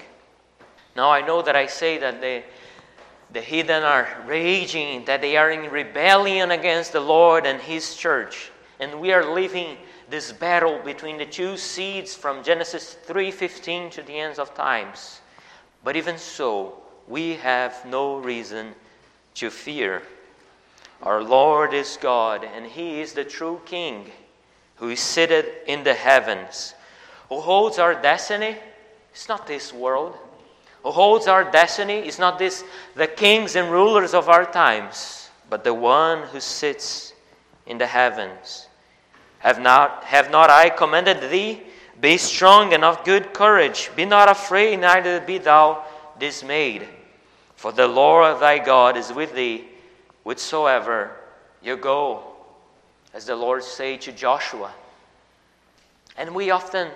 Now 0.97 1.11
I 1.11 1.23
know 1.23 1.43
that 1.43 1.57
I 1.57 1.67
say 1.67 1.99
that 1.99 2.21
the, 2.21 2.43
the 3.33 3.41
heathen 3.41 3.83
are 3.83 4.09
raging, 4.27 5.05
that 5.07 5.21
they 5.21 5.37
are 5.37 5.51
in 5.51 5.71
rebellion 5.71 6.53
against 6.53 6.93
the 6.93 7.01
Lord 7.01 7.47
and 7.47 7.61
His 7.61 7.97
church. 7.97 8.53
And 8.79 9.01
we 9.01 9.13
are 9.13 9.35
living 9.35 9.77
this 10.09 10.33
battle 10.33 10.79
between 10.85 11.19
the 11.19 11.27
two 11.27 11.57
seeds 11.57 12.15
from 12.15 12.45
Genesis 12.45 12.97
3:15 13.07 13.91
to 13.93 14.03
the 14.03 14.19
ends 14.19 14.39
of 14.39 14.55
times. 14.55 15.21
But 15.83 15.97
even 15.97 16.19
so, 16.19 16.84
we 17.09 17.35
have 17.35 17.85
no 17.85 18.17
reason 18.17 18.75
to 19.35 19.51
fear. 19.51 20.03
Our 21.03 21.23
Lord 21.23 21.75
is 21.75 21.99
God, 22.01 22.45
and 22.45 22.67
He 22.67 23.01
is 23.01 23.13
the 23.13 23.25
true 23.25 23.61
King 23.67 24.11
who 24.77 24.89
is 24.91 25.01
seated 25.01 25.47
in 25.67 25.85
the 25.85 25.95
heavens, 25.95 26.75
who 27.29 27.41
holds 27.41 27.79
our 27.79 27.95
destiny. 27.95 28.57
It's 29.13 29.29
not 29.29 29.47
this 29.47 29.73
world. 29.73 30.17
Who 30.83 30.91
holds 30.91 31.27
our 31.27 31.51
destiny 31.51 32.07
is 32.07 32.19
not 32.19 32.39
this 32.39 32.65
the 32.95 33.07
kings 33.07 33.57
and 33.57 33.71
rulers 33.71 34.13
of 34.15 34.29
our 34.29 34.45
times, 34.45 35.31
but 35.49 35.65
the 35.65 35.75
one 35.75 36.23
who 36.29 36.41
sits 36.41 37.13
in 37.67 37.79
the 37.79 37.87
heavens. 37.87 38.67
Have 39.39 39.61
not, 39.61 40.05
have 40.05 40.31
not 40.31 40.51
I 40.51 40.71
commanded 40.71 41.31
thee? 41.31 41.63
Be 42.01 42.19
strong 42.19 42.75
and 42.75 42.85
of 42.85 43.05
good 43.05 43.33
courage. 43.33 43.91
Be 43.95 44.05
not 44.05 44.29
afraid, 44.29 44.81
neither 44.81 45.21
be 45.21 45.39
thou 45.39 45.85
dismayed. 46.19 46.87
For 47.57 47.73
the 47.73 47.89
Lord 47.89 48.41
thy 48.41 48.59
God 48.59 48.97
is 48.97 49.13
with 49.13 49.35
thee, 49.35 49.65
whithersoever 50.23 51.13
you 51.63 51.77
go. 51.77 52.25
As 53.13 53.27
the 53.27 53.37
Lord 53.37 53.63
said 53.63 54.01
to 54.03 54.13
Joshua. 54.13 54.73
And 56.17 56.35
we 56.35 56.51
often 56.51 56.91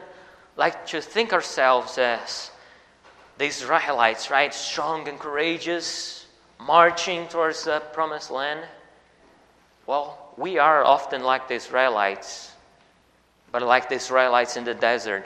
like 0.57 0.87
to 0.87 1.00
think 1.00 1.33
ourselves 1.33 1.96
as 1.98 2.50
the 3.38 3.44
Israelites, 3.46 4.31
right? 4.31 4.52
Strong 4.52 5.09
and 5.09 5.18
courageous, 5.18 6.26
marching 6.61 7.28
towards 7.28 7.64
the 7.64 7.81
promised 7.92 8.31
land. 8.31 8.61
Well, 9.87 10.33
we 10.37 10.59
are 10.59 10.85
often 10.85 11.22
like 11.22 11.48
the 11.48 11.54
Israelites, 11.54 12.52
but 13.50 13.62
like 13.62 13.88
the 13.88 13.94
Israelites 13.94 14.57
in 14.57 14.64
the 14.64 14.74
desert, 14.74 15.24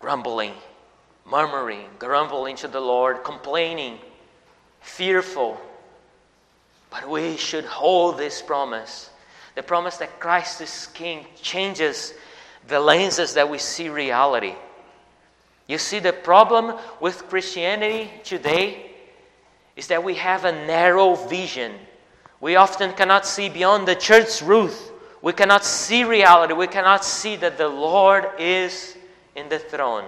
grumbling, 0.00 0.54
murmuring, 1.26 1.88
grumbling 1.98 2.56
to 2.56 2.68
the 2.68 2.80
Lord, 2.80 3.24
complaining, 3.24 3.98
fearful. 4.80 5.60
But 6.90 7.08
we 7.08 7.36
should 7.36 7.64
hold 7.64 8.18
this 8.18 8.42
promise 8.42 9.10
the 9.54 9.62
promise 9.62 9.98
that 9.98 10.18
Christ 10.18 10.60
is 10.60 10.88
King 10.94 11.24
changes 11.40 12.12
the 12.66 12.80
lenses 12.80 13.34
that 13.34 13.48
we 13.48 13.58
see 13.58 13.88
reality. 13.88 14.54
You 15.66 15.78
see, 15.78 15.98
the 15.98 16.12
problem 16.12 16.76
with 17.00 17.28
Christianity 17.28 18.10
today 18.24 18.90
is 19.76 19.86
that 19.88 20.02
we 20.02 20.14
have 20.16 20.44
a 20.44 20.52
narrow 20.52 21.14
vision. 21.14 21.72
We 22.40 22.56
often 22.56 22.92
cannot 22.92 23.26
see 23.26 23.48
beyond 23.48 23.88
the 23.88 23.94
church's 23.94 24.42
roof. 24.42 24.90
We 25.22 25.32
cannot 25.32 25.64
see 25.64 26.04
reality. 26.04 26.52
We 26.52 26.66
cannot 26.66 27.04
see 27.04 27.36
that 27.36 27.56
the 27.56 27.68
Lord 27.68 28.28
is 28.38 28.96
in 29.34 29.48
the 29.48 29.58
throne. 29.58 30.04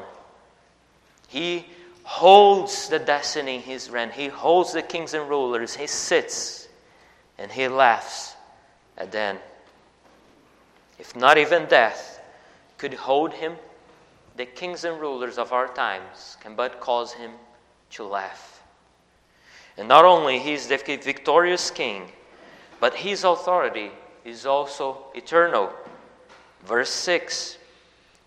He 1.28 1.66
holds 2.02 2.88
the 2.88 2.98
destiny 2.98 3.56
in 3.56 3.62
his 3.62 3.88
hand. 3.88 4.12
He 4.12 4.28
holds 4.28 4.72
the 4.72 4.82
kings 4.82 5.14
and 5.14 5.28
rulers. 5.28 5.74
He 5.74 5.86
sits 5.86 6.68
and 7.38 7.50
he 7.50 7.68
laughs 7.68 8.34
at 8.96 9.12
then. 9.12 9.38
If 10.98 11.14
not 11.14 11.36
even 11.36 11.66
death 11.66 12.20
could 12.78 12.94
hold 12.94 13.34
him, 13.34 13.56
the 14.36 14.46
kings 14.46 14.84
and 14.84 15.00
rulers 15.00 15.38
of 15.38 15.52
our 15.52 15.68
times 15.68 16.36
can 16.40 16.54
but 16.54 16.80
cause 16.80 17.12
him 17.12 17.32
to 17.90 18.04
laugh. 18.04 18.62
And 19.76 19.88
not 19.88 20.04
only 20.04 20.38
he 20.38 20.52
is 20.52 20.68
the 20.68 20.76
victorious 20.76 21.70
king, 21.70 22.12
but 22.80 22.94
his 22.94 23.24
authority 23.24 23.90
is 24.24 24.46
also 24.46 25.06
eternal. 25.14 25.72
Verse 26.64 26.90
6 26.90 27.58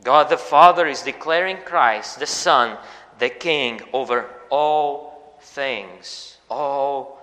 God 0.04 0.30
the 0.30 0.38
Father 0.38 0.88
is 0.88 1.02
declaring 1.02 1.58
Christ, 1.66 2.20
the 2.20 2.26
Son, 2.26 2.78
the 3.20 3.30
King 3.30 3.82
over 3.94 4.30
all 4.50 5.38
things. 5.42 6.38
All 6.50 7.22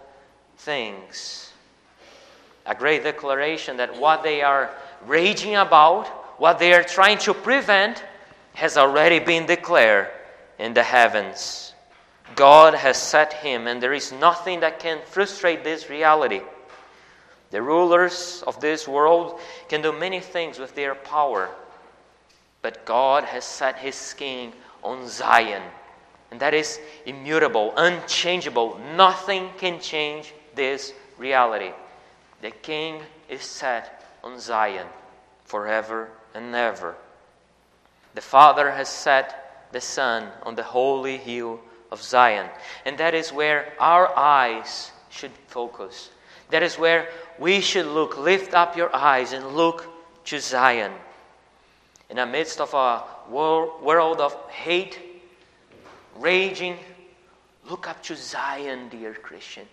things. 0.58 1.52
A 2.66 2.74
great 2.74 3.02
declaration 3.02 3.78
that 3.78 3.98
what 3.98 4.22
they 4.22 4.42
are 4.42 4.70
raging 5.06 5.56
about, 5.56 6.06
what 6.38 6.58
they 6.58 6.74
are 6.74 6.82
trying 6.82 7.18
to 7.18 7.32
prevent, 7.32 8.04
has 8.54 8.76
already 8.76 9.20
been 9.20 9.46
declared 9.46 10.08
in 10.58 10.74
the 10.74 10.82
heavens. 10.82 11.74
God 12.34 12.74
has 12.74 12.96
set 12.96 13.32
him, 13.32 13.66
and 13.66 13.82
there 13.82 13.92
is 13.92 14.12
nothing 14.12 14.60
that 14.60 14.80
can 14.80 15.00
frustrate 15.06 15.62
this 15.62 15.88
reality. 15.88 16.40
The 17.50 17.62
rulers 17.62 18.42
of 18.46 18.60
this 18.60 18.88
world 18.88 19.38
can 19.68 19.82
do 19.82 19.92
many 19.92 20.20
things 20.20 20.58
with 20.58 20.74
their 20.74 20.94
power, 20.94 21.48
but 22.66 22.84
God 22.84 23.22
has 23.22 23.44
set 23.44 23.78
his 23.78 24.12
king 24.14 24.52
on 24.82 25.06
Zion, 25.06 25.62
and 26.32 26.40
that 26.40 26.52
is 26.52 26.80
immutable, 27.04 27.72
unchangeable. 27.76 28.80
Nothing 28.96 29.50
can 29.56 29.78
change 29.78 30.34
this 30.56 30.92
reality. 31.16 31.70
The 32.42 32.50
king 32.50 33.02
is 33.28 33.42
set 33.42 34.04
on 34.24 34.40
Zion 34.40 34.88
forever 35.44 36.08
and 36.34 36.52
ever. 36.56 36.96
The 38.16 38.20
Father 38.20 38.72
has 38.72 38.88
set 38.88 39.68
the 39.70 39.80
Son 39.80 40.28
on 40.42 40.56
the 40.56 40.64
holy 40.64 41.18
hill 41.18 41.60
of 41.92 42.02
Zion. 42.02 42.50
And 42.84 42.98
that 42.98 43.14
is 43.14 43.32
where 43.32 43.74
our 43.78 44.12
eyes 44.18 44.90
should 45.08 45.30
focus. 45.46 46.10
That 46.50 46.64
is 46.64 46.76
where 46.76 47.10
we 47.38 47.60
should 47.60 47.86
look. 47.86 48.18
Lift 48.18 48.54
up 48.54 48.76
your 48.76 48.92
eyes 48.92 49.32
and 49.32 49.54
look 49.54 49.86
to 50.24 50.40
Zion. 50.40 50.90
In 52.08 52.16
the 52.16 52.26
midst 52.26 52.60
of 52.60 52.72
a 52.74 53.02
world 53.28 54.20
of 54.20 54.34
hate, 54.50 54.98
raging, 56.16 56.78
look 57.68 57.88
up 57.88 58.02
to 58.04 58.16
Zion, 58.16 58.88
dear 58.88 59.14
Christian. 59.14 59.66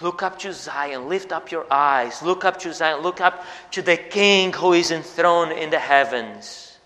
Look 0.00 0.22
up 0.22 0.38
to 0.40 0.52
Zion. 0.52 1.08
Lift 1.08 1.32
up 1.32 1.50
your 1.50 1.66
eyes. 1.70 2.22
Look 2.22 2.44
up 2.44 2.58
to 2.60 2.72
Zion. 2.72 3.00
Look 3.02 3.20
up 3.20 3.44
to 3.72 3.82
the 3.82 3.96
King 3.96 4.52
who 4.52 4.74
is 4.74 4.90
enthroned 4.90 5.52
in 5.52 5.70
the 5.70 5.78
heavens 5.78 6.76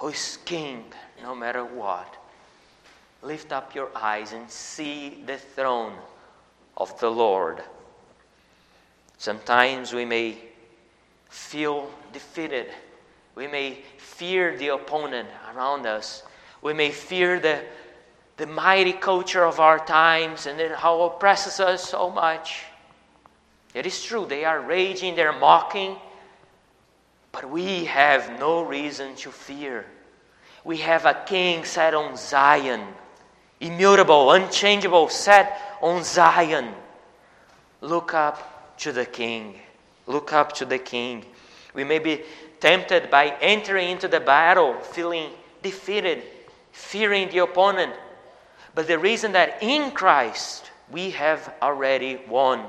who 0.00 0.08
is 0.08 0.38
king 0.46 0.84
no 1.22 1.34
matter 1.34 1.62
what. 1.62 2.16
Lift 3.22 3.52
up 3.52 3.74
your 3.74 3.90
eyes 3.94 4.32
and 4.32 4.50
see 4.50 5.22
the 5.26 5.36
throne 5.36 5.92
of 6.74 6.98
the 7.00 7.10
Lord. 7.10 7.62
Sometimes 9.18 9.92
we 9.92 10.06
may 10.06 10.38
feel 11.28 11.90
defeated. 12.14 12.68
We 13.40 13.46
may 13.46 13.78
fear 13.96 14.54
the 14.54 14.68
opponent 14.68 15.26
around 15.54 15.86
us. 15.86 16.24
We 16.60 16.74
may 16.74 16.90
fear 16.90 17.40
the, 17.40 17.64
the 18.36 18.46
mighty 18.46 18.92
culture 18.92 19.46
of 19.46 19.60
our 19.60 19.78
times 19.78 20.44
and 20.44 20.60
how 20.72 21.00
oppresses 21.00 21.58
us 21.58 21.88
so 21.88 22.10
much. 22.10 22.64
It 23.72 23.86
is 23.86 24.02
true, 24.02 24.26
they 24.26 24.44
are 24.44 24.60
raging, 24.60 25.16
they're 25.16 25.32
mocking, 25.32 25.96
but 27.32 27.48
we 27.48 27.86
have 27.86 28.38
no 28.38 28.60
reason 28.60 29.14
to 29.16 29.30
fear. 29.30 29.86
We 30.62 30.76
have 30.76 31.06
a 31.06 31.22
king 31.24 31.64
set 31.64 31.94
on 31.94 32.18
Zion, 32.18 32.82
immutable, 33.58 34.32
unchangeable, 34.32 35.08
set 35.08 35.78
on 35.80 36.04
Zion. 36.04 36.74
Look 37.80 38.12
up 38.12 38.76
to 38.80 38.92
the 38.92 39.06
king. 39.06 39.54
Look 40.06 40.34
up 40.34 40.52
to 40.56 40.66
the 40.66 40.78
king. 40.78 41.24
We 41.72 41.84
may 41.84 42.00
be 42.00 42.22
tempted 42.60 43.10
by 43.10 43.36
entering 43.40 43.90
into 43.90 44.08
the 44.08 44.20
battle 44.20 44.74
feeling 44.74 45.30
defeated, 45.62 46.22
fearing 46.72 47.28
the 47.30 47.38
opponent. 47.38 47.92
But 48.74 48.86
the 48.86 48.98
reason 48.98 49.32
that 49.32 49.62
in 49.62 49.90
Christ 49.90 50.70
we 50.90 51.10
have 51.10 51.52
already 51.62 52.20
won, 52.28 52.64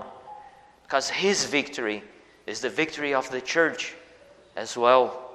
because 0.83 1.09
his 1.09 1.45
victory 1.45 2.03
is 2.47 2.61
the 2.61 2.69
victory 2.69 3.13
of 3.13 3.29
the 3.31 3.41
church 3.41 3.93
as 4.55 4.75
well. 4.75 5.31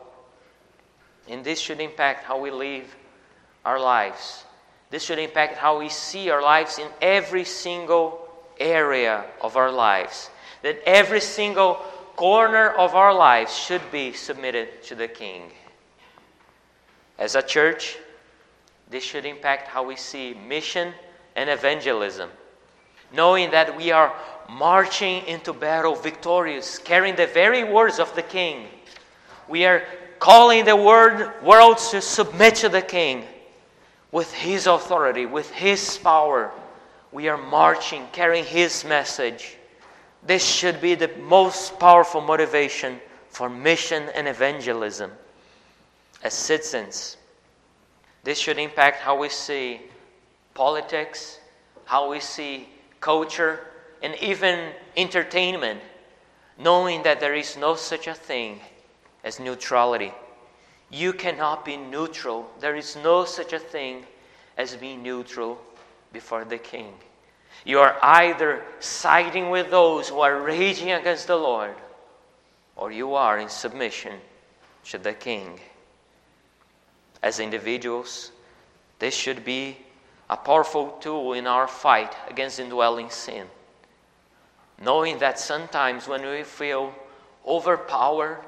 And 1.29 1.45
this 1.45 1.59
should 1.59 1.81
impact 1.81 2.25
how 2.25 2.41
we 2.41 2.51
live 2.51 2.95
our 3.65 3.81
lives. 3.81 4.45
This 4.91 5.03
should 5.03 5.19
impact 5.19 5.57
how 5.57 5.79
we 5.79 5.89
see 5.89 6.31
our 6.31 6.43
lives 6.43 6.79
in 6.79 6.89
every 7.03 7.45
single 7.45 8.29
area 8.59 9.25
of 9.41 9.57
our 9.57 9.73
lives. 9.73 10.31
That 10.63 10.81
every 10.87 11.21
single 11.21 11.83
corner 12.17 12.71
of 12.71 12.95
our 12.95 13.15
lives 13.15 13.57
should 13.57 13.83
be 13.93 14.13
submitted 14.13 14.83
to 14.85 14.95
the 14.95 15.07
King. 15.07 15.51
As 17.19 17.35
a 17.35 17.43
church, 17.43 17.99
this 18.91 19.05
should 19.05 19.25
impact 19.25 19.69
how 19.69 19.83
we 19.83 19.97
see 19.97 20.35
mission 20.35 20.93
and 21.37 21.49
evangelism. 21.49 22.31
Knowing 23.13 23.51
that 23.51 23.77
we 23.77 23.93
are 23.93 24.13
marching 24.49 25.25
into 25.27 25.53
battle 25.53 25.95
victorious, 25.95 26.79
carrying 26.79 27.15
the 27.17 27.27
very 27.29 27.65
words 27.65 27.99
of 27.99 28.15
the 28.17 28.23
King. 28.23 28.67
We 29.49 29.65
are 29.65 29.83
calling 30.19 30.65
the 30.65 30.77
word, 30.77 31.33
world 31.43 31.79
to 31.79 32.01
submit 32.01 32.57
to 32.57 32.69
the 32.69 32.83
king 32.83 33.25
with 34.13 34.33
his 34.33 34.67
authority, 34.67 35.27
with 35.27 35.51
his 35.51 35.99
power. 35.99 36.51
We 37.13 37.29
are 37.29 37.37
marching, 37.37 38.07
carrying 38.13 38.45
his 38.45 38.85
message. 38.85 39.57
This 40.27 40.45
should 40.45 40.81
be 40.81 40.97
the 40.97 41.11
most 41.19 41.79
powerful 41.79 42.21
motivation 42.21 43.01
for 43.31 43.49
mission 43.49 44.09
and 44.15 44.27
evangelism 44.27 45.13
as 46.23 46.35
citizens. 46.35 47.17
This 48.25 48.39
should 48.39 48.59
impact 48.59 49.01
how 49.01 49.17
we 49.17 49.29
see 49.29 49.83
politics, 50.55 51.39
how 51.85 52.11
we 52.11 52.19
see 52.19 52.69
culture, 53.01 53.69
and 54.03 54.17
even 54.17 54.73
entertainment, 54.97 55.81
knowing 56.59 57.05
that 57.05 57.21
there 57.21 57.35
is 57.35 57.57
no 57.57 57.77
such 57.77 58.09
a 58.09 58.15
thing 58.15 58.61
as 59.23 59.39
neutrality. 59.39 60.13
You 60.91 61.13
cannot 61.13 61.65
be 61.65 61.77
neutral. 61.77 62.51
There 62.59 62.75
is 62.75 62.97
no 62.97 63.25
such 63.25 63.53
a 63.53 63.59
thing 63.61 64.07
as 64.57 64.75
being 64.75 65.03
neutral 65.05 65.61
before 66.13 66.45
the 66.45 66.59
king. 66.59 66.95
You 67.67 67.81
are 67.81 67.97
either 68.01 68.63
siding 68.79 69.51
with 69.51 69.73
those 69.73 70.09
who 70.09 70.21
are 70.21 70.41
raging 70.41 70.93
against 70.93 71.27
the 71.27 71.35
Lord, 71.35 71.75
or 72.77 72.93
you 72.93 73.17
are 73.17 73.41
in 73.41 73.49
submission 73.49 74.21
to 74.85 74.99
the 74.99 75.13
king. 75.13 75.59
As 77.25 77.41
individuals, 77.41 78.31
this 79.01 79.17
should 79.17 79.45
be 79.45 79.79
a 80.31 80.37
powerful 80.37 80.91
tool 81.01 81.33
in 81.33 81.49
our 81.49 81.67
fight 81.67 82.15
against 82.29 82.61
indwelling 82.61 83.11
sin. 83.11 83.49
Knowing 84.81 85.19
that 85.19 85.41
sometimes 85.41 86.07
when 86.07 86.25
we 86.25 86.45
feel 86.45 86.95
overpowered, 87.45 88.39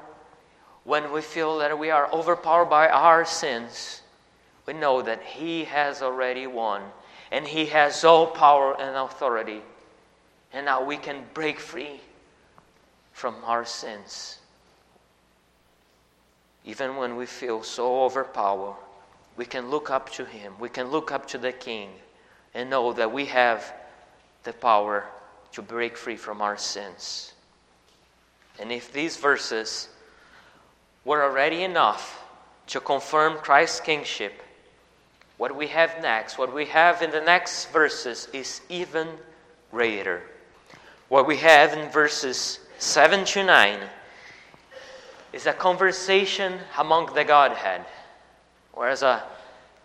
when 0.85 1.11
we 1.11 1.19
feel 1.19 1.57
that 1.57 1.77
we 1.77 1.91
are 1.91 2.09
overpowered 2.13 2.69
by 2.69 2.87
our 2.87 3.25
sins, 3.25 4.01
we 4.65 4.71
know 4.71 5.01
that 5.01 5.21
He 5.21 5.65
has 5.65 6.01
already 6.01 6.47
won 6.47 6.83
and 7.31 7.47
He 7.47 7.67
has 7.67 8.03
all 8.03 8.27
power 8.27 8.79
and 8.79 8.95
authority. 8.95 9.61
And 10.53 10.65
now 10.65 10.83
we 10.83 10.97
can 10.97 11.23
break 11.33 11.59
free 11.59 11.99
from 13.11 13.35
our 13.43 13.65
sins. 13.65 14.39
Even 16.65 16.95
when 16.97 17.15
we 17.15 17.25
feel 17.25 17.63
so 17.63 18.03
overpowered, 18.03 18.75
we 19.37 19.45
can 19.45 19.69
look 19.69 19.89
up 19.89 20.09
to 20.11 20.25
Him, 20.25 20.53
we 20.59 20.69
can 20.69 20.87
look 20.87 21.11
up 21.11 21.27
to 21.27 21.37
the 21.37 21.51
King, 21.51 21.89
and 22.53 22.69
know 22.69 22.93
that 22.93 23.11
we 23.11 23.25
have 23.25 23.73
the 24.43 24.53
power 24.53 25.05
to 25.51 25.61
break 25.61 25.97
free 25.97 26.17
from 26.17 26.41
our 26.41 26.57
sins. 26.57 27.33
And 28.59 28.71
if 28.71 28.91
these 28.91 29.17
verses 29.17 29.89
were 31.05 31.23
already 31.23 31.63
enough 31.63 32.23
to 32.67 32.79
confirm 32.79 33.37
Christ's 33.37 33.79
kingship, 33.79 34.33
what 35.39 35.55
we 35.55 35.67
have 35.67 36.01
next, 36.01 36.37
what 36.37 36.53
we 36.53 36.65
have 36.65 37.01
in 37.01 37.11
the 37.11 37.21
next 37.21 37.71
verses, 37.71 38.27
is 38.33 38.59
even 38.67 39.07
greater. 39.71 40.21
What 41.07 41.25
we 41.25 41.37
have 41.37 41.71
in 41.71 41.89
verses 41.89 42.59
7 42.77 43.23
to 43.23 43.45
9 43.45 43.79
is 45.31 45.45
a 45.45 45.53
conversation 45.53 46.59
among 46.77 47.13
the 47.15 47.23
Godhead. 47.23 47.85
Whereas 48.73 49.01
a 49.01 49.23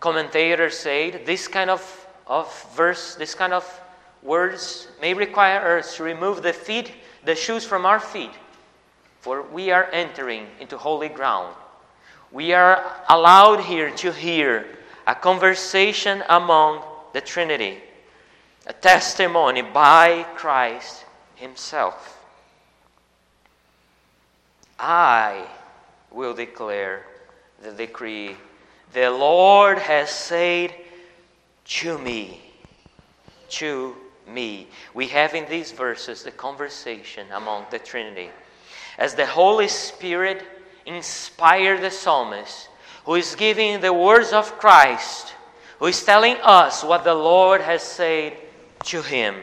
commentator 0.01 0.69
said, 0.69 1.25
this 1.25 1.47
kind 1.47 1.69
of, 1.69 2.07
of 2.27 2.73
verse, 2.75 3.15
this 3.15 3.33
kind 3.33 3.53
of 3.53 3.81
words 4.21 4.89
may 4.99 5.13
require 5.13 5.77
us 5.77 5.95
to 5.95 6.03
remove 6.03 6.43
the 6.43 6.51
feet, 6.51 6.91
the 7.23 7.33
shoes 7.33 7.63
from 7.63 7.85
our 7.85 8.01
feet, 8.01 8.33
for 9.21 9.41
we 9.41 9.71
are 9.71 9.85
entering 9.93 10.47
into 10.59 10.77
holy 10.77 11.07
ground. 11.07 11.55
We 12.33 12.51
are 12.51 12.83
allowed 13.07 13.61
here 13.61 13.89
to 13.91 14.11
hear 14.11 14.65
a 15.07 15.15
conversation 15.15 16.23
among 16.29 16.81
the 17.13 17.21
Trinity, 17.21 17.77
a 18.65 18.73
testimony 18.73 19.61
by 19.61 20.25
Christ 20.35 21.05
Himself. 21.35 22.19
I 24.79 25.45
will 26.11 26.33
declare 26.33 27.05
the 27.61 27.71
decree. 27.71 28.35
The 28.93 29.09
Lord 29.09 29.77
has 29.79 30.09
said 30.09 30.73
to 31.65 31.97
me, 31.97 32.41
to 33.49 33.95
me. 34.27 34.67
We 34.93 35.07
have 35.07 35.33
in 35.33 35.47
these 35.49 35.71
verses 35.71 36.23
the 36.23 36.31
conversation 36.31 37.27
among 37.31 37.65
the 37.69 37.79
Trinity. 37.79 38.29
As 38.97 39.13
the 39.13 39.25
Holy 39.25 39.67
Spirit 39.67 40.43
inspired 40.85 41.81
the 41.81 41.91
psalmist, 41.91 42.69
who 43.05 43.15
is 43.15 43.35
giving 43.35 43.79
the 43.79 43.93
words 43.93 44.33
of 44.33 44.57
Christ, 44.57 45.33
who 45.79 45.85
is 45.85 46.03
telling 46.03 46.37
us 46.41 46.83
what 46.83 47.03
the 47.03 47.13
Lord 47.13 47.61
has 47.61 47.83
said 47.83 48.37
to 48.85 49.01
him. 49.01 49.35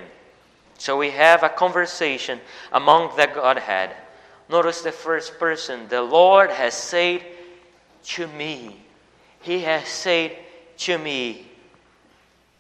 So 0.79 0.98
we 0.98 1.11
have 1.11 1.44
a 1.44 1.48
conversation 1.48 2.40
among 2.72 3.16
the 3.16 3.27
Godhead. 3.27 3.94
Notice 4.48 4.83
the 4.83 4.92
first 4.92 5.38
person 5.38 5.87
the 5.88 6.03
Lord 6.03 6.51
has 6.51 6.75
said 6.75 7.22
to 8.05 8.27
me. 8.27 8.85
He 9.40 9.61
has 9.61 9.87
said 9.88 10.37
to 10.79 10.98
me. 10.98 11.46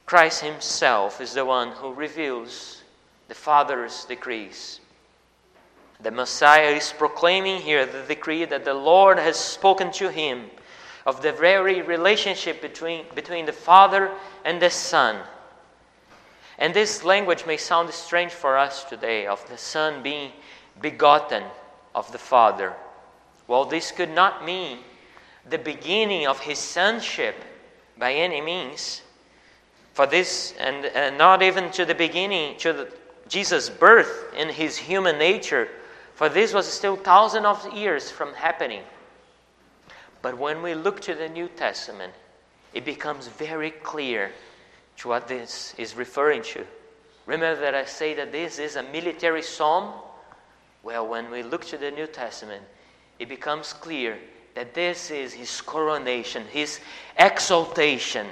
Christ 0.06 0.42
Himself 0.42 1.20
is 1.20 1.34
the 1.34 1.44
one 1.44 1.72
who 1.72 1.92
reveals 1.94 2.82
the 3.28 3.34
Father's 3.34 4.04
decrees. 4.04 4.78
The 6.00 6.10
Messiah 6.10 6.70
is 6.70 6.92
proclaiming 6.92 7.60
here 7.60 7.86
the 7.86 8.02
decree 8.02 8.44
that 8.44 8.64
the 8.64 8.74
Lord 8.74 9.18
has 9.18 9.36
spoken 9.36 9.90
to 9.92 10.10
him 10.10 10.50
of 11.06 11.22
the 11.22 11.32
very 11.32 11.82
relationship 11.82 12.60
between, 12.60 13.04
between 13.14 13.46
the 13.46 13.52
Father 13.52 14.10
and 14.44 14.60
the 14.60 14.70
Son. 14.70 15.20
And 16.58 16.72
this 16.72 17.04
language 17.04 17.44
may 17.46 17.56
sound 17.56 17.90
strange 17.90 18.32
for 18.32 18.56
us 18.56 18.84
today 18.84 19.26
of 19.26 19.46
the 19.48 19.58
Son 19.58 20.02
being 20.02 20.32
begotten 20.80 21.42
of 21.94 22.10
the 22.12 22.18
Father. 22.18 22.74
Well, 23.48 23.64
this 23.64 23.90
could 23.90 24.10
not 24.10 24.44
mean 24.44 24.78
the 25.48 25.58
beginning 25.58 26.26
of 26.26 26.40
his 26.40 26.58
sonship 26.58 27.34
by 27.98 28.14
any 28.14 28.40
means. 28.40 29.02
For 29.94 30.06
this, 30.06 30.54
and, 30.58 30.86
and 30.86 31.18
not 31.18 31.42
even 31.42 31.70
to 31.72 31.84
the 31.84 31.94
beginning, 31.94 32.56
to 32.58 32.72
the, 32.72 32.92
Jesus' 33.28 33.68
birth 33.68 34.32
in 34.36 34.48
his 34.48 34.76
human 34.76 35.18
nature, 35.18 35.68
for 36.14 36.28
this 36.28 36.52
was 36.54 36.66
still 36.66 36.96
thousands 36.96 37.46
of 37.46 37.72
years 37.72 38.10
from 38.10 38.34
happening. 38.34 38.82
But 40.22 40.38
when 40.38 40.62
we 40.62 40.74
look 40.74 41.00
to 41.02 41.14
the 41.14 41.28
New 41.28 41.48
Testament, 41.48 42.12
it 42.72 42.84
becomes 42.84 43.26
very 43.26 43.70
clear 43.70 44.32
to 44.98 45.08
what 45.08 45.26
this 45.26 45.74
is 45.76 45.96
referring 45.96 46.42
to. 46.42 46.64
Remember 47.26 47.60
that 47.60 47.74
I 47.74 47.84
say 47.84 48.14
that 48.14 48.32
this 48.32 48.58
is 48.58 48.76
a 48.76 48.82
military 48.84 49.42
psalm? 49.42 49.92
Well, 50.82 51.06
when 51.06 51.30
we 51.30 51.42
look 51.42 51.64
to 51.66 51.76
the 51.76 51.90
New 51.90 52.06
Testament, 52.06 52.62
it 53.18 53.28
becomes 53.28 53.72
clear 53.72 54.18
that 54.54 54.74
this 54.74 55.10
is 55.10 55.32
his 55.32 55.60
coronation, 55.60 56.44
his 56.46 56.80
exaltation. 57.18 58.26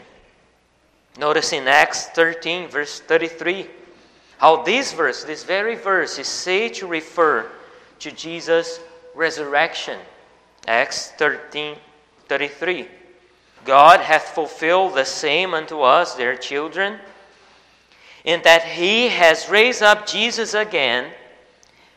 Notice 1.18 1.52
in 1.52 1.66
Acts 1.66 2.06
13, 2.08 2.68
verse 2.68 3.00
33, 3.00 3.66
how 4.38 4.62
this 4.62 4.92
verse, 4.92 5.24
this 5.24 5.44
very 5.44 5.74
verse, 5.74 6.18
is 6.18 6.28
said 6.28 6.74
to 6.74 6.86
refer 6.86 7.50
to 7.98 8.10
Jesus' 8.10 8.80
resurrection. 9.14 9.98
Acts 10.66 11.10
13 11.12 11.76
33. 12.28 12.88
God 13.64 14.00
hath 14.00 14.28
fulfilled 14.28 14.94
the 14.94 15.04
same 15.04 15.52
unto 15.52 15.80
us, 15.80 16.14
their 16.14 16.36
children, 16.36 16.98
in 18.24 18.40
that 18.42 18.64
he 18.64 19.08
has 19.08 19.48
raised 19.48 19.82
up 19.82 20.06
Jesus 20.06 20.54
again. 20.54 21.10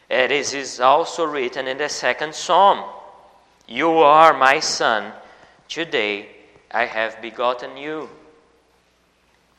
It 0.10 0.32
is 0.32 0.80
also 0.80 1.26
written 1.26 1.68
in 1.68 1.78
the 1.78 1.90
second 1.90 2.36
psalm 2.36 2.84
You 3.68 3.92
are 4.00 4.34
my 4.34 4.60
son, 4.60 5.14
today 5.70 6.30
I 6.72 6.86
have 6.86 7.22
begotten 7.22 7.78
you. 7.78 8.10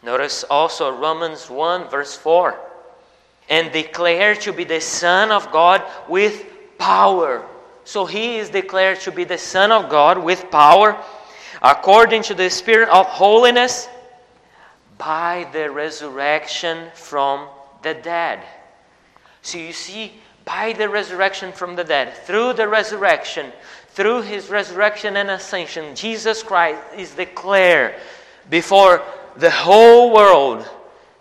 Notice 0.03 0.45
also 0.45 0.90
Romans 0.90 1.49
1, 1.49 1.88
verse 1.88 2.17
4 2.17 2.59
and 3.49 3.73
declared 3.73 4.40
to 4.43 4.53
be 4.53 4.64
the 4.64 4.81
Son 4.81 5.31
of 5.31 5.51
God 5.53 5.83
with 6.09 6.47
power 6.79 7.47
so 7.85 8.07
he 8.07 8.37
is 8.37 8.51
declared 8.51 9.01
to 9.01 9.12
be 9.12 9.25
the 9.25 9.38
Son 9.38 9.70
of 9.70 9.88
God 9.88 10.23
with 10.23 10.51
power, 10.51 10.97
according 11.62 12.23
to 12.25 12.35
the 12.35 12.51
Spirit 12.51 12.88
of 12.88 13.07
holiness, 13.07 13.88
by 14.99 15.49
the 15.53 15.70
resurrection 15.70 16.88
from 16.94 17.49
the 17.83 17.94
dead. 17.94 18.40
So 19.42 19.59
you 19.59 19.73
see, 19.73 20.12
by 20.44 20.73
the 20.73 20.88
resurrection 20.88 21.53
from 21.53 21.77
the 21.77 21.85
dead, 21.85 22.14
through 22.14 22.55
the 22.55 22.68
resurrection, 22.68 23.53
through 23.88 24.23
his 24.23 24.49
resurrection 24.49 25.16
and 25.16 25.31
ascension, 25.31 25.94
Jesus 25.94 26.42
Christ 26.42 26.81
is 26.97 27.12
declared 27.12 27.94
before 28.51 29.03
the 29.37 29.51
whole 29.51 30.12
world 30.12 30.68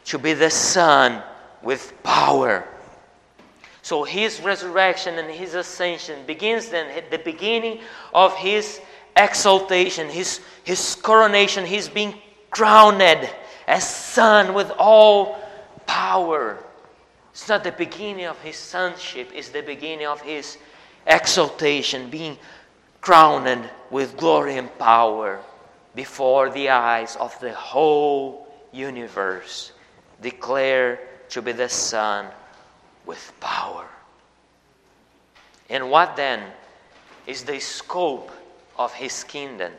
to 0.06 0.18
be 0.18 0.34
the 0.34 0.50
Son 0.50 1.22
with 1.62 1.94
power. 2.04 2.68
So 3.84 4.06
his 4.06 4.40
resurrection 4.40 5.20
and 5.20 5.30
his 5.30 5.56
ascension 5.56 6.26
begins 6.26 6.70
then 6.70 6.90
at 6.92 7.12
the 7.12 7.18
beginning 7.18 7.82
of 8.14 8.34
his 8.38 8.80
exaltation, 9.16 10.08
his, 10.08 10.40
his 10.64 10.96
coronation. 10.96 11.66
He's 11.66 11.90
being 11.90 12.16
crowned 12.50 13.02
as 13.68 13.88
son 13.88 14.54
with 14.54 14.72
all 14.80 15.38
power. 15.86 16.64
It's 17.34 17.50
not 17.50 17.66
the 17.66 17.74
beginning 17.74 18.26
of 18.26 18.40
his 18.40 18.56
sonship, 18.56 19.30
it's 19.34 19.50
the 19.50 19.62
beginning 19.62 20.08
of 20.08 20.22
his 20.22 20.58
exaltation, 21.06 22.10
being 22.10 22.38
crowned 23.02 23.70
with 23.92 24.16
glory 24.16 24.58
and 24.58 24.76
power 24.80 25.42
before 25.94 26.50
the 26.52 26.70
eyes 26.70 27.18
of 27.18 27.38
the 27.42 27.54
whole 27.54 28.48
universe, 28.72 29.74
declared 30.22 31.00
to 31.30 31.42
be 31.42 31.52
the 31.52 31.68
Son 31.68 32.28
with 33.06 33.32
power. 33.40 33.88
And 35.70 35.90
what 35.90 36.16
then 36.16 36.44
is 37.26 37.44
the 37.44 37.60
scope 37.60 38.32
of 38.78 38.94
his 38.94 39.24
kingdom? 39.24 39.72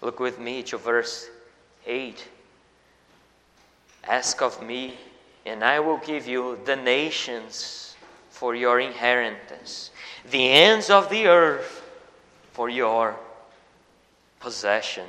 Look 0.00 0.20
with 0.20 0.38
me 0.38 0.62
to 0.64 0.76
verse 0.76 1.28
8. 1.86 2.28
Ask 4.04 4.42
of 4.42 4.62
me, 4.62 4.96
and 5.46 5.62
I 5.62 5.80
will 5.80 5.98
give 5.98 6.26
you 6.26 6.58
the 6.64 6.76
nations 6.76 7.96
for 8.30 8.56
your 8.56 8.80
inheritance, 8.80 9.90
the 10.28 10.50
ends 10.50 10.90
of 10.90 11.08
the 11.08 11.26
earth 11.26 11.88
for 12.52 12.68
your 12.68 13.16
possession. 14.40 15.06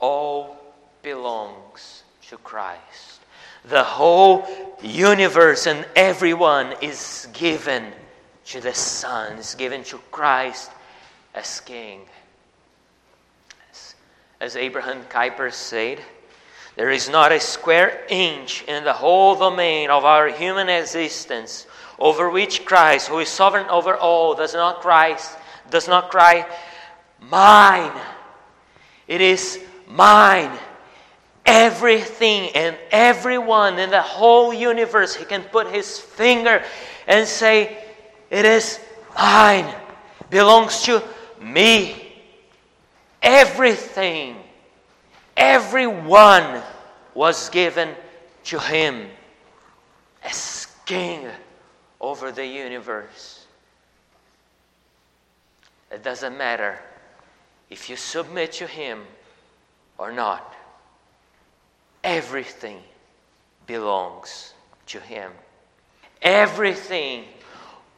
All 0.00 0.56
belongs 1.02 2.02
to 2.28 2.36
Christ. 2.38 3.11
The 3.64 3.82
whole 3.82 4.46
universe 4.82 5.66
and 5.66 5.86
everyone 5.94 6.74
is 6.80 7.28
given 7.32 7.92
to 8.46 8.60
the 8.60 8.74
Son, 8.74 9.38
is 9.38 9.54
given 9.54 9.84
to 9.84 9.98
Christ 10.10 10.70
as 11.34 11.60
King. 11.60 12.00
As, 13.70 13.94
as 14.40 14.56
Abraham 14.56 15.04
Kuyper 15.04 15.52
said, 15.52 16.00
there 16.74 16.90
is 16.90 17.08
not 17.08 17.32
a 17.32 17.38
square 17.38 18.04
inch 18.08 18.64
in 18.64 18.82
the 18.82 18.92
whole 18.92 19.36
domain 19.36 19.90
of 19.90 20.04
our 20.04 20.28
human 20.28 20.68
existence 20.68 21.66
over 21.98 22.30
which 22.30 22.64
Christ, 22.64 23.08
who 23.08 23.18
is 23.18 23.28
sovereign 23.28 23.68
over 23.68 23.96
all, 23.96 24.34
does 24.34 24.54
not 24.54 24.80
Christ 24.80 25.36
does 25.70 25.88
not 25.88 26.10
cry, 26.10 26.46
Mine. 27.30 27.92
It 29.06 29.20
is 29.20 29.60
mine. 29.88 30.58
Everything 31.44 32.50
and 32.54 32.76
everyone 32.90 33.78
in 33.78 33.90
the 33.90 34.00
whole 34.00 34.54
universe, 34.54 35.14
he 35.14 35.24
can 35.24 35.42
put 35.42 35.68
his 35.68 35.98
finger 35.98 36.62
and 37.06 37.26
say, 37.26 37.76
It 38.30 38.44
is 38.44 38.80
mine, 39.16 39.74
belongs 40.30 40.82
to 40.82 41.02
me. 41.40 42.12
Everything, 43.20 44.36
everyone 45.36 46.62
was 47.14 47.48
given 47.50 47.94
to 48.44 48.58
him 48.58 49.08
as 50.24 50.68
king 50.86 51.26
over 52.00 52.32
the 52.32 52.46
universe. 52.46 53.46
It 55.90 56.02
doesn't 56.02 56.36
matter 56.36 56.78
if 57.70 57.88
you 57.88 57.96
submit 57.96 58.52
to 58.52 58.66
Him 58.66 59.02
or 59.98 60.10
not. 60.10 60.54
Everything 62.04 62.80
belongs 63.66 64.54
to 64.86 65.00
Him. 65.00 65.30
Everything 66.20 67.24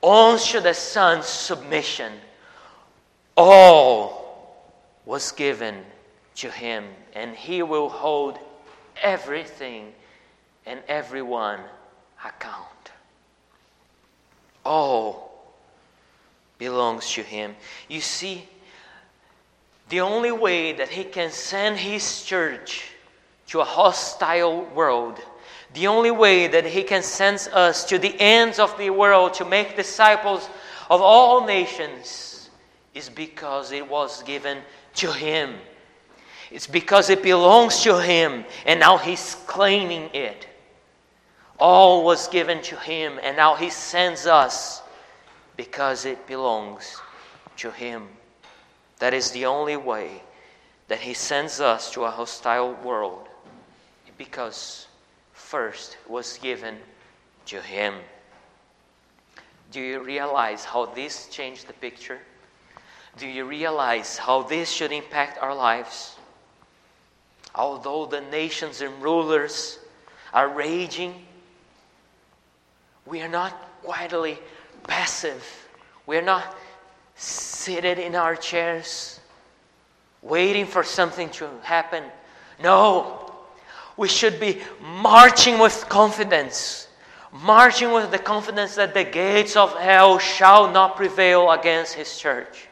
owns 0.02 0.46
to 0.48 0.60
the 0.60 0.74
Son's 0.74 1.26
submission. 1.26 2.12
All 3.36 4.54
was 5.06 5.32
given 5.32 5.84
to 6.36 6.50
Him, 6.50 6.84
and 7.14 7.34
He 7.34 7.62
will 7.62 7.88
hold 7.88 8.38
everything 9.02 9.92
and 10.66 10.80
everyone 10.88 11.60
account. 12.24 12.92
All 14.64 15.54
belongs 16.58 17.10
to 17.12 17.22
Him. 17.22 17.56
You 17.88 18.00
see, 18.00 18.48
the 19.88 20.00
only 20.00 20.32
way 20.32 20.72
that 20.72 20.88
He 20.88 21.04
can 21.04 21.30
send 21.30 21.78
His 21.78 22.22
church 22.24 22.93
to 23.48 23.60
a 23.60 23.64
hostile 23.64 24.64
world, 24.66 25.20
the 25.74 25.86
only 25.86 26.10
way 26.10 26.46
that 26.46 26.64
He 26.64 26.82
can 26.82 27.02
send 27.02 27.48
us 27.52 27.84
to 27.86 27.98
the 27.98 28.18
ends 28.20 28.58
of 28.58 28.76
the 28.78 28.90
world 28.90 29.34
to 29.34 29.44
make 29.44 29.76
disciples 29.76 30.48
of 30.90 31.00
all 31.00 31.46
nations, 31.46 32.50
is 32.94 33.08
because 33.08 33.72
it 33.72 33.88
was 33.88 34.22
given 34.22 34.58
to 34.94 35.12
Him. 35.12 35.54
It's 36.50 36.66
because 36.66 37.10
it 37.10 37.22
belongs 37.22 37.82
to 37.82 38.00
Him, 38.00 38.44
and 38.66 38.78
now 38.78 38.96
He's 38.96 39.36
claiming 39.46 40.10
it. 40.14 40.46
All 41.58 42.04
was 42.04 42.28
given 42.28 42.62
to 42.62 42.76
Him, 42.76 43.18
and 43.22 43.36
now 43.36 43.56
He 43.56 43.70
sends 43.70 44.26
us 44.26 44.82
because 45.56 46.04
it 46.04 46.26
belongs 46.26 47.00
to 47.56 47.70
Him. 47.70 48.08
That 49.00 49.14
is 49.14 49.32
the 49.32 49.46
only 49.46 49.76
way 49.76 50.22
that 50.88 51.00
He 51.00 51.14
sends 51.14 51.60
us 51.60 51.90
to 51.92 52.04
a 52.04 52.10
hostile 52.10 52.74
world 52.84 53.28
because 54.18 54.86
first 55.32 55.96
was 56.08 56.38
given 56.38 56.76
to 57.46 57.60
Him. 57.60 57.94
Do 59.70 59.80
you 59.80 60.00
realize 60.00 60.64
how 60.64 60.86
this 60.86 61.28
changed 61.28 61.66
the 61.66 61.72
picture? 61.72 62.18
Do 63.16 63.26
you 63.26 63.44
realize 63.44 64.16
how 64.18 64.42
this 64.42 64.70
should 64.70 64.92
impact 64.92 65.38
our 65.42 65.54
lives? 65.54 66.16
Although 67.54 68.06
the 68.06 68.20
nations 68.20 68.80
and 68.80 69.02
rulers 69.02 69.78
are 70.32 70.48
raging, 70.48 71.14
we 73.06 73.20
are 73.20 73.28
not 73.28 73.52
quietly 73.82 74.38
passive. 74.84 75.44
We're 76.06 76.22
not 76.22 76.56
seated 77.16 77.98
in 77.98 78.14
our 78.14 78.34
chairs 78.34 79.20
waiting 80.22 80.66
for 80.66 80.82
something 80.82 81.28
to 81.28 81.48
happen. 81.62 82.02
No, 82.62 83.23
we 83.96 84.08
should 84.08 84.40
be 84.40 84.60
marching 84.80 85.58
with 85.58 85.88
confidence, 85.88 86.88
marching 87.32 87.92
with 87.92 88.10
the 88.10 88.18
confidence 88.18 88.74
that 88.74 88.94
the 88.94 89.04
gates 89.04 89.56
of 89.56 89.76
hell 89.78 90.18
shall 90.18 90.70
not 90.70 90.96
prevail 90.96 91.50
against 91.50 91.94
His 91.94 92.18
church. 92.18 92.68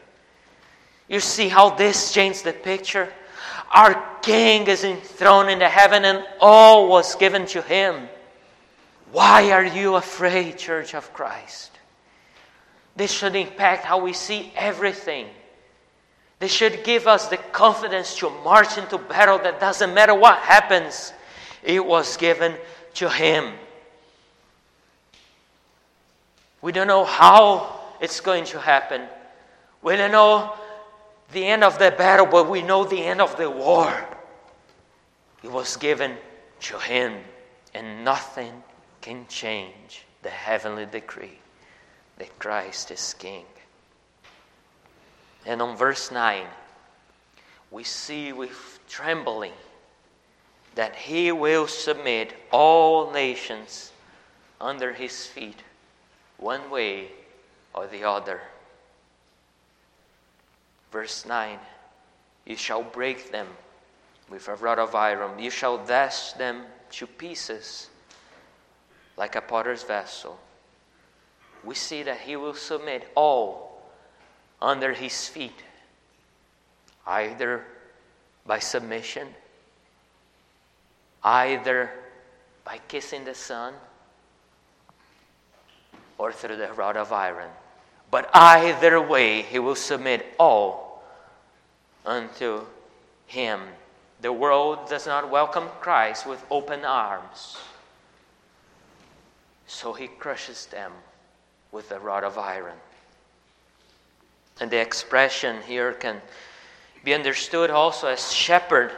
You 1.07 1.19
see 1.19 1.47
how 1.47 1.69
this 1.71 2.13
changed 2.13 2.43
the 2.43 2.53
picture? 2.53 3.11
Our 3.71 4.19
King 4.21 4.67
is 4.67 4.83
enthroned 4.83 5.49
in 5.49 5.59
the 5.59 5.69
heaven, 5.69 6.05
and 6.05 6.25
all 6.39 6.87
was 6.87 7.15
given 7.15 7.45
to 7.47 7.61
Him. 7.61 8.07
Why 9.11 9.51
are 9.51 9.65
you 9.65 9.95
afraid, 9.95 10.57
Church 10.57 10.95
of 10.95 11.13
Christ? 11.13 11.71
This 12.95 13.11
should 13.11 13.35
impact 13.35 13.83
how 13.83 13.99
we 13.99 14.13
see 14.13 14.51
everything. 14.55 15.27
This 16.43 16.51
should 16.51 16.83
give 16.83 17.07
us 17.07 17.29
the 17.29 17.37
confidence 17.37 18.17
to 18.17 18.29
march 18.29 18.77
into 18.77 18.97
battle 18.97 19.37
that 19.37 19.61
doesn't 19.61 19.93
matter 19.93 20.13
what 20.13 20.39
happens, 20.39 21.13
it 21.63 21.85
was 21.85 22.17
given 22.17 22.57
to 22.95 23.07
Him. 23.09 23.53
We 26.61 26.73
don't 26.73 26.87
know 26.87 27.05
how 27.05 27.79
it's 28.01 28.19
going 28.19 28.43
to 28.47 28.59
happen. 28.59 29.03
We 29.81 29.95
don't 29.95 30.11
know 30.11 30.53
the 31.31 31.45
end 31.45 31.63
of 31.63 31.79
the 31.79 31.91
battle, 31.91 32.25
but 32.25 32.49
we 32.49 32.61
know 32.61 32.83
the 32.83 33.01
end 33.01 33.21
of 33.21 33.37
the 33.37 33.49
war. 33.49 34.05
It 35.43 35.49
was 35.49 35.77
given 35.77 36.17
to 36.63 36.77
Him, 36.77 37.19
and 37.73 38.03
nothing 38.03 38.51
can 38.99 39.27
change 39.29 40.03
the 40.23 40.29
heavenly 40.29 40.87
decree 40.87 41.39
that 42.17 42.37
Christ 42.37 42.91
is 42.91 43.13
King. 43.13 43.45
And 45.45 45.61
on 45.61 45.75
verse 45.75 46.11
9, 46.11 46.45
we 47.71 47.83
see 47.83 48.31
with 48.31 48.79
trembling 48.87 49.53
that 50.75 50.95
he 50.95 51.31
will 51.31 51.67
submit 51.67 52.33
all 52.51 53.11
nations 53.11 53.91
under 54.61 54.93
his 54.93 55.25
feet, 55.25 55.61
one 56.37 56.69
way 56.69 57.09
or 57.73 57.87
the 57.87 58.03
other. 58.03 58.41
Verse 60.91 61.25
9 61.25 61.59
You 62.45 62.55
shall 62.55 62.83
break 62.83 63.31
them 63.31 63.47
with 64.29 64.47
a 64.47 64.55
rod 64.55 64.79
of 64.79 64.95
iron, 64.95 65.37
you 65.39 65.49
shall 65.49 65.83
dash 65.85 66.33
them 66.33 66.63
to 66.91 67.05
pieces 67.05 67.89
like 69.17 69.35
a 69.35 69.41
potter's 69.41 69.83
vessel 69.83 70.39
we 71.63 71.75
see 71.75 72.03
that 72.03 72.19
he 72.19 72.35
will 72.35 72.53
submit 72.53 73.09
all 73.15 73.72
under 74.63 74.93
his 74.93 75.27
feet, 75.27 75.61
either 77.05 77.65
by 78.45 78.59
submission, 78.59 79.27
either 81.21 81.91
by 82.63 82.79
kissing 82.87 83.25
the 83.25 83.35
Son, 83.35 83.73
or 86.17 86.31
through 86.31 86.55
the 86.55 86.71
rod 86.73 86.95
of 86.95 87.11
iron. 87.11 87.49
But 88.09 88.29
either 88.33 89.01
way, 89.01 89.41
he 89.41 89.59
will 89.59 89.75
submit 89.75 90.25
all 90.39 91.03
unto 92.05 92.61
him. 93.27 93.59
The 94.21 94.31
world 94.31 94.87
does 94.89 95.05
not 95.05 95.29
welcome 95.29 95.67
Christ 95.81 96.25
with 96.25 96.41
open 96.49 96.85
arms, 96.85 97.57
so 99.67 99.91
he 99.91 100.07
crushes 100.07 100.67
them 100.67 100.93
with 101.73 101.91
a 101.91 101.99
rod 101.99 102.23
of 102.23 102.37
iron. 102.37 102.77
And 104.59 104.69
the 104.69 104.79
expression 104.79 105.61
here 105.63 105.93
can 105.93 106.21
be 107.03 107.13
understood 107.13 107.69
also 107.69 108.07
as 108.07 108.31
shepherd, 108.31 108.91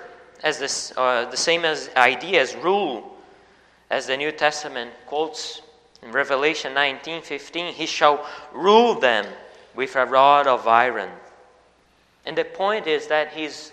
as 0.44 0.60
this, 0.60 0.94
uh, 0.96 1.26
the 1.26 1.38
same 1.38 1.66
as 1.66 1.90
idea 1.96 2.42
as 2.42 2.56
rule, 2.56 3.18
as 3.90 4.08
the 4.08 4.18
New 4.18 4.32
Testament 4.32 4.92
quotes 5.08 5.62
in 6.02 6.12
Revelation 6.12 6.74
19:15, 6.74 7.74
he 7.74 7.86
shall 7.86 8.26
rule 8.54 8.94
them 8.96 9.26
with 9.74 9.96
a 9.96 10.06
rod 10.06 10.46
of 10.46 10.68
iron. 10.68 11.12
And 12.26 12.38
the 12.38 12.46
point 12.46 12.88
is 12.88 13.08
that 13.08 13.30
his 13.30 13.72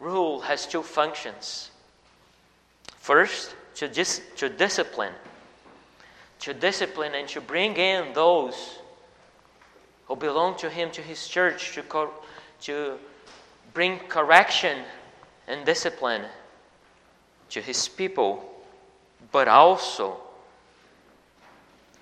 rule 0.00 0.40
has 0.40 0.66
two 0.66 0.82
functions. 0.82 1.70
First, 2.98 3.54
to, 3.76 3.88
dis- 3.88 4.20
to 4.36 4.48
discipline, 4.48 5.14
to 6.40 6.54
discipline 6.54 7.14
and 7.14 7.28
to 7.28 7.40
bring 7.40 7.76
in 7.76 8.12
those 8.14 8.79
who 10.10 10.16
belong 10.16 10.56
to 10.56 10.68
him, 10.68 10.90
to 10.90 11.00
his 11.00 11.28
church, 11.28 11.72
to, 11.72 11.82
co- 11.84 12.12
to 12.60 12.98
bring 13.72 13.96
correction 14.08 14.78
and 15.46 15.64
discipline 15.64 16.24
to 17.48 17.60
his 17.60 17.86
people, 17.86 18.44
but 19.30 19.46
also 19.46 20.16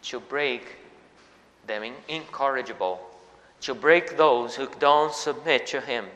to 0.01 0.19
break 0.21 0.77
them 1.67 1.93
incorrigible, 2.09 2.99
to 3.61 3.75
break 3.75 4.17
those 4.17 4.57
who 4.57 4.67
don't 4.79 5.13
submit 5.13 5.67
to 5.67 5.79
him. 5.79 6.07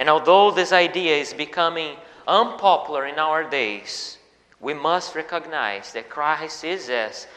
And 0.00 0.08
although 0.08 0.50
this 0.50 0.72
idea 0.72 1.16
is 1.16 1.32
becoming 1.32 1.94
unpopular 2.26 3.06
in 3.06 3.20
our 3.20 3.48
days, 3.48 4.18
we 4.60 4.74
must 4.74 5.14
recognize 5.14 5.92
that 5.92 6.10
Christ 6.10 6.64
is 6.64 6.90
as 6.90 7.28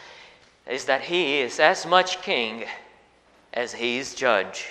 is 0.67 0.85
that 0.85 1.01
he 1.01 1.39
is 1.39 1.59
as 1.59 1.85
much 1.85 2.21
king 2.23 2.65
as 3.53 3.73
he 3.73 3.97
is 3.97 4.13
judge, 4.13 4.67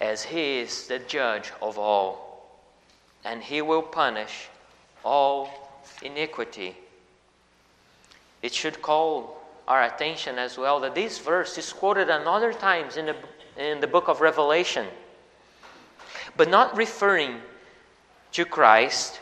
as 0.00 0.24
he 0.24 0.58
is 0.58 0.86
the 0.86 0.98
judge 0.98 1.52
of 1.62 1.78
all. 1.78 2.60
And 3.24 3.42
he 3.42 3.62
will 3.62 3.82
punish 3.82 4.48
all 5.04 5.48
iniquity. 6.02 6.76
It 8.42 8.52
should 8.52 8.82
call 8.82 9.40
our 9.66 9.84
attention 9.84 10.38
as 10.38 10.58
well 10.58 10.80
that 10.80 10.94
this 10.94 11.18
verse 11.18 11.56
is 11.56 11.72
quoted 11.72 12.10
another 12.10 12.52
times 12.52 12.96
in 12.96 13.06
the, 13.06 13.16
in 13.56 13.80
the 13.80 13.86
book 13.86 14.08
of 14.08 14.20
Revelation, 14.20 14.86
but 16.36 16.50
not 16.50 16.76
referring 16.76 17.40
to 18.32 18.44
Christ, 18.44 19.20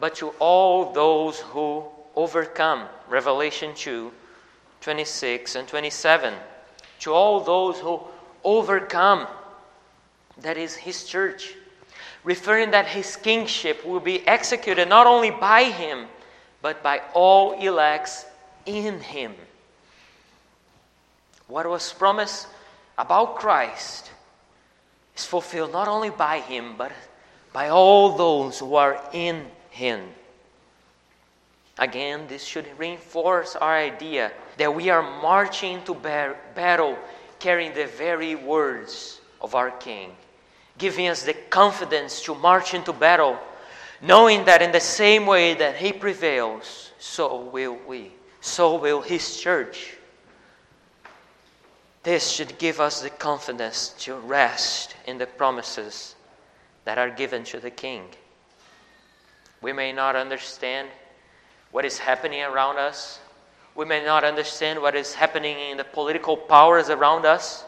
but 0.00 0.14
to 0.16 0.28
all 0.38 0.92
those 0.92 1.40
who 1.40 1.84
overcome. 2.16 2.88
Revelation 3.08 3.74
2 3.74 4.12
26 4.80 5.54
and 5.56 5.66
27. 5.66 6.34
To 7.04 7.12
all 7.12 7.40
those 7.40 7.78
who 7.80 8.00
overcome, 8.42 9.26
that 10.38 10.56
is 10.56 10.74
His 10.74 11.04
church, 11.04 11.52
referring 12.24 12.70
that 12.70 12.86
His 12.86 13.14
kingship 13.16 13.84
will 13.84 14.00
be 14.00 14.26
executed 14.26 14.88
not 14.88 15.06
only 15.06 15.30
by 15.30 15.64
Him, 15.64 16.06
but 16.62 16.82
by 16.82 17.02
all 17.12 17.60
elects 17.60 18.24
in 18.64 19.00
Him. 19.00 19.34
What 21.46 21.68
was 21.68 21.92
promised 21.92 22.46
about 22.96 23.36
Christ 23.36 24.10
is 25.14 25.26
fulfilled 25.26 25.72
not 25.72 25.88
only 25.88 26.08
by 26.08 26.40
Him, 26.40 26.74
but 26.78 26.92
by 27.52 27.68
all 27.68 28.16
those 28.16 28.60
who 28.60 28.76
are 28.76 28.98
in 29.12 29.44
Him. 29.68 30.08
Again, 31.78 32.26
this 32.28 32.44
should 32.44 32.66
reinforce 32.78 33.56
our 33.56 33.76
idea 33.76 34.30
that 34.58 34.74
we 34.74 34.90
are 34.90 35.02
marching 35.02 35.82
to 35.84 35.94
battle 35.94 36.96
carrying 37.40 37.74
the 37.74 37.86
very 37.86 38.36
words 38.36 39.20
of 39.40 39.54
our 39.54 39.70
King, 39.70 40.12
giving 40.78 41.08
us 41.08 41.24
the 41.24 41.34
confidence 41.34 42.22
to 42.22 42.34
march 42.34 42.74
into 42.74 42.92
battle, 42.92 43.38
knowing 44.00 44.44
that 44.44 44.62
in 44.62 44.70
the 44.72 44.80
same 44.80 45.26
way 45.26 45.54
that 45.54 45.76
He 45.76 45.92
prevails, 45.92 46.92
so 46.98 47.40
will 47.40 47.78
we, 47.86 48.12
so 48.40 48.76
will 48.76 49.02
His 49.02 49.36
church. 49.36 49.96
This 52.04 52.30
should 52.30 52.56
give 52.58 52.80
us 52.80 53.02
the 53.02 53.10
confidence 53.10 53.94
to 54.00 54.14
rest 54.14 54.94
in 55.06 55.18
the 55.18 55.26
promises 55.26 56.14
that 56.84 56.98
are 56.98 57.10
given 57.10 57.44
to 57.44 57.58
the 57.58 57.70
King. 57.70 58.04
We 59.60 59.72
may 59.72 59.92
not 59.92 60.14
understand 60.14 60.88
what 61.74 61.84
is 61.84 61.98
happening 61.98 62.40
around 62.40 62.78
us. 62.78 63.18
We 63.74 63.84
may 63.84 64.04
not 64.04 64.22
understand 64.22 64.80
what 64.80 64.94
is 64.94 65.12
happening 65.12 65.58
in 65.58 65.76
the 65.76 65.82
political 65.82 66.36
powers 66.36 66.88
around 66.88 67.26
us, 67.26 67.64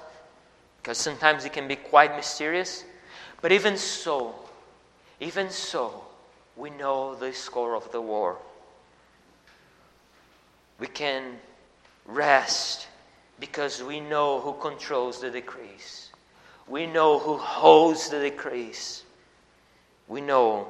because 0.78 0.96
sometimes 0.96 1.44
it 1.44 1.52
can 1.52 1.66
be 1.66 1.74
quite 1.74 2.14
mysterious. 2.14 2.84
But 3.42 3.50
even 3.50 3.76
so, 3.76 4.32
even 5.18 5.50
so, 5.50 6.04
we 6.56 6.70
know 6.70 7.16
the 7.16 7.32
score 7.32 7.74
of 7.74 7.90
the 7.90 8.00
war. 8.00 8.36
We 10.78 10.86
can 10.86 11.40
rest 12.04 12.86
because 13.40 13.82
we 13.82 13.98
know 13.98 14.38
who 14.38 14.52
controls 14.60 15.20
the 15.20 15.32
decrees. 15.32 16.10
We 16.68 16.86
know 16.86 17.18
who 17.18 17.38
holds 17.38 18.08
the 18.08 18.20
decrees. 18.20 19.02
We 20.06 20.20
know 20.20 20.68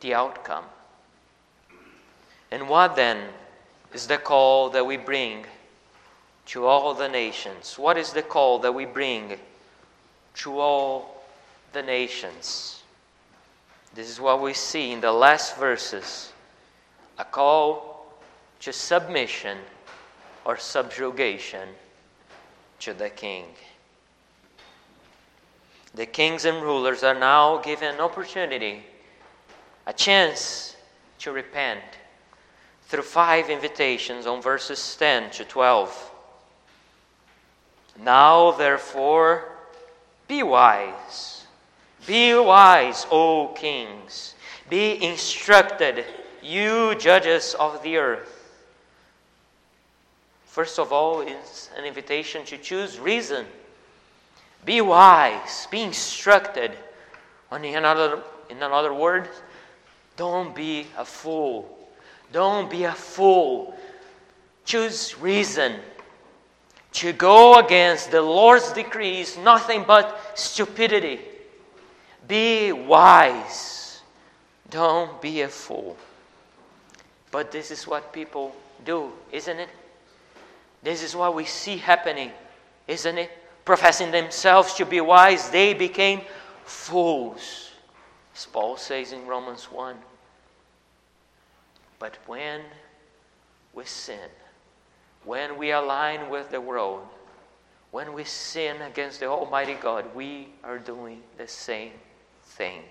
the 0.00 0.14
outcome. 0.14 0.64
And 2.50 2.68
what 2.68 2.96
then 2.96 3.28
is 3.92 4.06
the 4.06 4.18
call 4.18 4.70
that 4.70 4.84
we 4.84 4.96
bring 4.96 5.44
to 6.46 6.66
all 6.66 6.94
the 6.94 7.08
nations? 7.08 7.78
What 7.78 7.96
is 7.96 8.12
the 8.12 8.22
call 8.22 8.58
that 8.60 8.72
we 8.72 8.84
bring 8.84 9.38
to 10.36 10.58
all 10.58 11.22
the 11.72 11.82
nations? 11.82 12.82
This 13.94 14.08
is 14.08 14.20
what 14.20 14.40
we 14.40 14.54
see 14.54 14.92
in 14.92 15.00
the 15.00 15.12
last 15.12 15.56
verses 15.56 16.32
a 17.18 17.24
call 17.24 18.06
to 18.60 18.72
submission 18.72 19.58
or 20.44 20.56
subjugation 20.56 21.68
to 22.78 22.94
the 22.94 23.10
king. 23.10 23.44
The 25.94 26.06
kings 26.06 26.44
and 26.44 26.62
rulers 26.62 27.02
are 27.02 27.18
now 27.18 27.58
given 27.58 27.94
an 27.94 28.00
opportunity, 28.00 28.84
a 29.86 29.92
chance 29.92 30.76
to 31.18 31.32
repent 31.32 31.82
through 32.90 33.02
five 33.02 33.50
invitations 33.50 34.26
on 34.26 34.42
verses 34.42 34.96
10 34.98 35.30
to 35.30 35.44
12. 35.44 36.10
Now, 38.02 38.50
therefore, 38.50 39.44
be 40.26 40.42
wise. 40.42 41.46
Be 42.04 42.34
wise, 42.34 43.06
O 43.12 43.54
kings. 43.54 44.34
Be 44.68 45.00
instructed, 45.04 46.04
you 46.42 46.96
judges 46.96 47.54
of 47.60 47.80
the 47.84 47.96
earth. 47.96 48.58
First 50.46 50.80
of 50.80 50.92
all, 50.92 51.20
is 51.20 51.70
an 51.78 51.84
invitation 51.84 52.44
to 52.46 52.58
choose 52.58 52.98
reason. 52.98 53.46
Be 54.64 54.80
wise, 54.80 55.68
be 55.70 55.82
instructed. 55.82 56.72
in 57.52 57.64
another, 57.64 58.24
in 58.48 58.56
another 58.56 58.92
word, 58.92 59.28
don't 60.16 60.52
be 60.56 60.88
a 60.98 61.04
fool. 61.04 61.79
Don't 62.32 62.70
be 62.70 62.84
a 62.84 62.92
fool. 62.92 63.74
Choose 64.64 65.18
reason. 65.18 65.76
To 66.92 67.12
go 67.12 67.58
against 67.58 68.10
the 68.10 68.22
Lord's 68.22 68.72
decree 68.72 69.20
is 69.20 69.36
nothing 69.38 69.84
but 69.86 70.18
stupidity. 70.34 71.20
Be 72.26 72.72
wise. 72.72 74.02
Don't 74.68 75.20
be 75.20 75.42
a 75.42 75.48
fool. 75.48 75.96
But 77.30 77.52
this 77.52 77.70
is 77.70 77.86
what 77.86 78.12
people 78.12 78.54
do, 78.84 79.12
isn't 79.30 79.58
it? 79.58 79.68
This 80.82 81.02
is 81.02 81.14
what 81.14 81.34
we 81.34 81.44
see 81.44 81.76
happening, 81.76 82.32
isn't 82.88 83.18
it? 83.18 83.30
Professing 83.64 84.10
themselves 84.10 84.74
to 84.74 84.86
be 84.86 85.00
wise, 85.00 85.50
they 85.50 85.74
became 85.74 86.22
fools, 86.64 87.70
as 88.34 88.46
Paul 88.46 88.76
says 88.76 89.12
in 89.12 89.26
Romans 89.26 89.64
1. 89.70 89.96
But 92.00 92.16
when 92.26 92.62
we 93.74 93.84
sin, 93.84 94.30
when 95.24 95.58
we 95.58 95.70
align 95.70 96.30
with 96.30 96.50
the 96.50 96.60
world, 96.60 97.06
when 97.92 98.14
we 98.14 98.24
sin 98.24 98.80
against 98.82 99.20
the 99.20 99.26
Almighty 99.26 99.74
God, 99.74 100.06
we 100.14 100.48
are 100.64 100.78
doing 100.78 101.22
the 101.36 101.46
same 101.46 101.92
thing. 102.42 102.82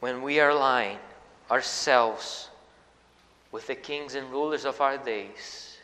When 0.00 0.22
we 0.22 0.38
align 0.38 0.98
ourselves 1.50 2.48
with 3.50 3.66
the 3.66 3.74
kings 3.74 4.14
and 4.14 4.30
rulers 4.30 4.64
of 4.64 4.80
our 4.80 4.98
days, 4.98 5.78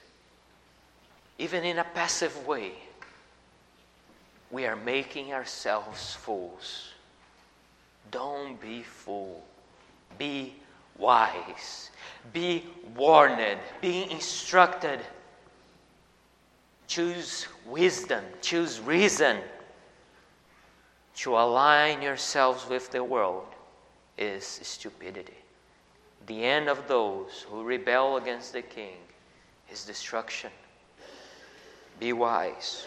even 1.39 1.65
in 1.65 1.79
a 1.79 1.85
passive 1.85 2.47
way, 2.47 2.75
we 4.51 4.65
are 4.67 4.77
making 4.77 5.33
ourselves 5.33 6.15
fools. 6.15 6.92
Don't 8.13 8.61
be 8.61 8.83
fool. 8.83 9.43
Be 10.19 10.55
wise. 10.97 11.91
Be 12.33 12.65
warned. 12.95 13.59
Be 13.81 14.09
instructed. 14.13 15.01
choose 16.87 17.47
wisdom, 17.67 18.23
choose 18.43 18.79
reason 18.79 19.39
to 21.15 21.37
align 21.39 22.03
yourselves 22.03 22.69
with 22.69 22.91
the 22.91 23.03
world 23.03 23.47
is 24.19 24.45
stupidity. 24.45 25.39
The 26.27 26.45
end 26.45 26.69
of 26.69 26.87
those 26.89 27.47
who 27.49 27.65
rebel 27.65 28.19
against 28.19 28.53
the 28.53 28.63
king 28.63 28.97
is 29.71 29.85
destruction. 29.85 30.51
Be 31.99 32.13
wise. 32.13 32.87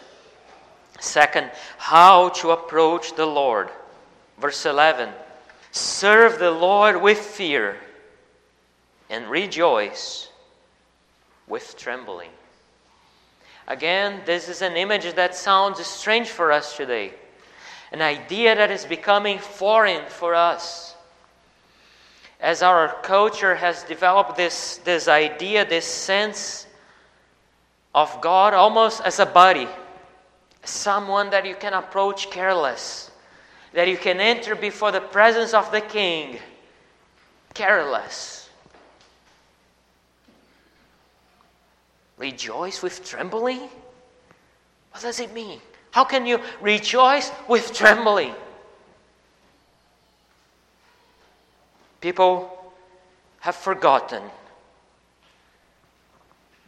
Second, 1.00 1.50
how 1.78 2.30
to 2.30 2.50
approach 2.50 3.14
the 3.16 3.26
Lord. 3.26 3.70
Verse 4.38 4.66
11 4.66 5.10
Serve 5.72 6.38
the 6.38 6.50
Lord 6.50 7.00
with 7.00 7.18
fear 7.18 7.76
and 9.10 9.30
rejoice 9.30 10.28
with 11.46 11.76
trembling. 11.76 12.30
Again, 13.68 14.22
this 14.24 14.48
is 14.48 14.62
an 14.62 14.76
image 14.76 15.12
that 15.14 15.34
sounds 15.34 15.84
strange 15.84 16.28
for 16.28 16.52
us 16.52 16.76
today, 16.76 17.12
an 17.92 18.00
idea 18.00 18.54
that 18.54 18.70
is 18.70 18.84
becoming 18.84 19.38
foreign 19.38 20.08
for 20.08 20.34
us. 20.34 20.94
As 22.40 22.62
our 22.62 22.94
culture 23.02 23.54
has 23.54 23.82
developed 23.84 24.36
this, 24.36 24.78
this 24.78 25.08
idea, 25.08 25.64
this 25.64 25.86
sense 25.86 26.66
of 27.94 28.20
God 28.20 28.54
almost 28.54 29.00
as 29.02 29.18
a 29.18 29.26
buddy, 29.26 29.66
someone 30.62 31.30
that 31.30 31.46
you 31.46 31.56
can 31.56 31.72
approach 31.72 32.30
careless, 32.30 33.10
that 33.76 33.88
you 33.88 33.98
can 33.98 34.20
enter 34.20 34.56
before 34.56 34.90
the 34.90 35.02
presence 35.02 35.52
of 35.52 35.70
the 35.70 35.82
King 35.82 36.38
careless 37.52 38.36
Rejoice 42.16 42.82
with 42.82 43.04
trembling? 43.04 43.60
What 44.90 45.02
does 45.02 45.20
it 45.20 45.34
mean? 45.34 45.60
How 45.90 46.04
can 46.04 46.24
you 46.24 46.40
rejoice 46.62 47.30
with 47.46 47.74
trembling? 47.74 48.34
People 52.00 52.72
have 53.40 53.56
forgotten 53.56 54.22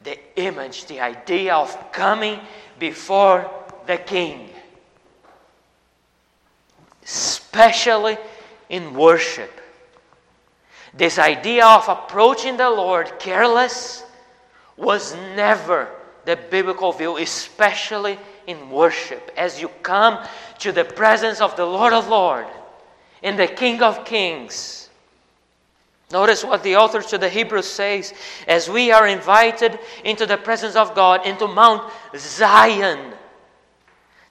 the 0.04 0.18
image, 0.36 0.84
the 0.84 1.00
idea 1.00 1.54
of 1.54 1.92
coming 1.92 2.40
before 2.78 3.50
the 3.86 3.96
King, 3.96 4.50
especially 7.08 8.18
in 8.68 8.94
worship. 8.94 9.50
This 10.92 11.18
idea 11.18 11.66
of 11.66 11.88
approaching 11.88 12.56
the 12.56 12.68
Lord 12.68 13.18
careless 13.18 14.04
was 14.76 15.14
never 15.34 15.88
the 16.26 16.36
biblical 16.36 16.92
view, 16.92 17.16
especially 17.16 18.18
in 18.46 18.70
worship. 18.70 19.30
As 19.36 19.60
you 19.60 19.68
come 19.82 20.22
to 20.58 20.70
the 20.70 20.84
presence 20.84 21.40
of 21.40 21.56
the 21.56 21.64
Lord 21.64 21.94
of 21.94 22.08
Lords 22.08 22.50
and 23.22 23.38
the 23.38 23.46
King 23.46 23.82
of 23.82 24.04
Kings. 24.04 24.90
Notice 26.10 26.44
what 26.44 26.62
the 26.62 26.76
author 26.76 27.02
to 27.02 27.18
the 27.18 27.28
Hebrews 27.28 27.66
says 27.66 28.14
as 28.46 28.68
we 28.68 28.92
are 28.92 29.06
invited 29.06 29.78
into 30.04 30.26
the 30.26 30.36
presence 30.36 30.76
of 30.76 30.94
God, 30.94 31.26
into 31.26 31.46
Mount 31.46 31.90
Zion, 32.16 33.14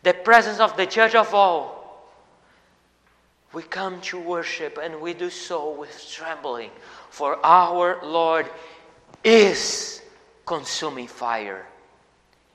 the 0.03 0.13
presence 0.13 0.59
of 0.59 0.77
the 0.77 0.85
Church 0.85 1.15
of 1.15 1.33
all. 1.33 1.76
We 3.53 3.63
come 3.63 4.01
to 4.01 4.19
worship 4.19 4.77
and 4.81 4.99
we 5.01 5.13
do 5.13 5.29
so 5.29 5.71
with 5.71 6.09
trembling, 6.11 6.69
for 7.09 7.43
our 7.45 7.99
Lord 8.03 8.47
is 9.23 10.01
consuming 10.45 11.07
fire. 11.07 11.65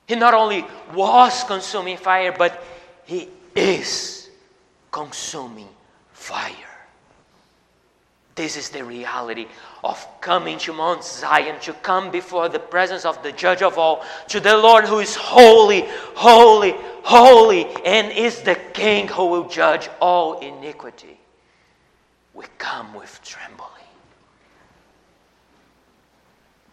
He 0.07 0.15
not 0.15 0.35
only 0.35 0.65
was 0.95 1.45
consuming 1.45 1.97
fire, 1.97 2.33
but 2.37 2.63
he 3.05 3.29
is 3.55 4.29
consuming 4.91 5.69
fire. 6.13 6.55
This 8.35 8.57
is 8.57 8.69
the 8.71 8.85
reality 8.85 9.47
of 9.83 10.07
coming 10.21 10.59
to 10.59 10.73
Mount 10.73 11.03
Zion, 11.03 11.59
to 11.61 11.73
come 11.73 12.11
before 12.11 12.49
the 12.49 12.59
presence 12.59 13.05
of 13.05 13.21
the 13.23 13.33
Judge 13.33 13.63
of 13.63 13.79
all, 13.79 14.05
to 14.29 14.39
the 14.39 14.57
Lord 14.57 14.85
who 14.85 15.01
is 15.01 15.17
holy, 15.17 15.85
holy, 16.15 16.75
holy, 17.03 17.67
and 17.85 18.13
is 18.13 18.43
the 18.43 18.55
King 18.55 19.09
who 19.09 19.27
will 19.27 19.49
judge 19.49 19.89
all 20.01 20.39
iniquity. 20.39 21.19
We 22.33 22.45
come 22.59 22.95
with 22.95 23.21
trembling. 23.25 23.69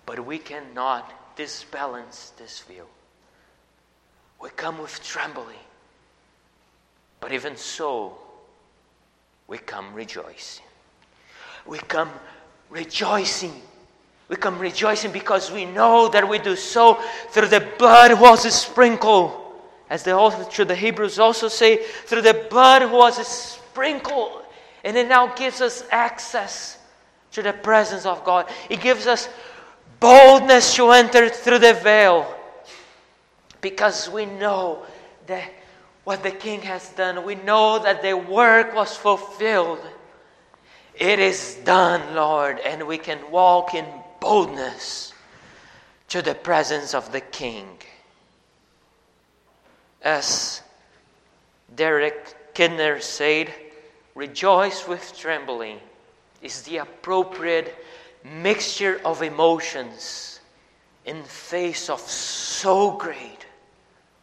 But 0.05 0.25
we 0.25 0.37
cannot 0.37 1.35
disbalance 1.35 2.33
this 2.37 2.59
view. 2.61 2.85
We 4.39 4.49
come 4.51 4.79
with 4.79 5.03
trembling. 5.03 5.57
But 7.19 7.33
even 7.33 7.57
so, 7.57 8.17
we 9.47 9.57
come 9.57 9.93
rejoicing. 9.93 10.65
We 11.65 11.79
come 11.79 12.09
rejoicing. 12.69 13.53
We 14.27 14.35
come 14.35 14.59
rejoicing 14.59 15.11
because 15.11 15.51
we 15.51 15.65
know 15.65 16.07
that 16.09 16.27
we 16.27 16.37
do 16.37 16.55
so 16.55 17.01
through 17.29 17.47
the 17.47 17.67
blood 17.77 18.19
was 18.19 18.41
sprinkled. 18.53 19.31
As 19.89 20.03
the 20.03 20.13
author 20.13 20.65
the 20.65 20.75
Hebrews 20.75 21.17
also 21.17 21.47
say, 21.47 21.77
through 21.77 22.21
the 22.21 22.45
blood 22.49 22.91
was 22.91 23.25
sprinkled. 23.27 24.43
And 24.83 24.95
it 24.95 25.07
now 25.07 25.33
gives 25.33 25.61
us 25.61 25.83
access 25.91 26.77
to 27.31 27.41
the 27.41 27.53
presence 27.53 28.05
of 28.05 28.23
God. 28.23 28.49
It 28.69 28.81
gives 28.81 29.07
us 29.07 29.29
boldness 29.99 30.75
to 30.75 30.91
enter 30.91 31.27
through 31.27 31.59
the 31.59 31.73
veil 31.73 32.35
because 33.61 34.09
we 34.09 34.25
know 34.25 34.83
that 35.27 35.51
what 36.03 36.23
the 36.23 36.31
king 36.31 36.61
has 36.61 36.89
done. 36.89 37.23
We 37.23 37.35
know 37.35 37.79
that 37.79 38.01
the 38.01 38.13
work 38.13 38.73
was 38.73 38.95
fulfilled. 38.95 39.79
It 40.99 41.19
is 41.19 41.55
done, 41.63 42.13
Lord, 42.13 42.59
and 42.59 42.85
we 42.85 42.97
can 42.97 43.31
walk 43.31 43.73
in 43.73 43.85
boldness 44.19 45.13
to 46.09 46.21
the 46.21 46.35
presence 46.35 46.93
of 46.93 47.13
the 47.13 47.21
king. 47.21 47.77
As 50.01 50.61
Derek 51.73 52.53
Kidner 52.53 53.01
said, 53.01 53.53
rejoice 54.13 54.89
with 54.89 55.17
trembling 55.17 55.79
is 56.41 56.63
the 56.63 56.77
appropriate 56.77 57.73
mixture 58.25 58.99
of 59.05 59.21
emotions 59.23 60.41
in 61.05 61.23
face 61.23 61.89
of 61.89 62.01
so 62.01 62.91
great 62.91 63.45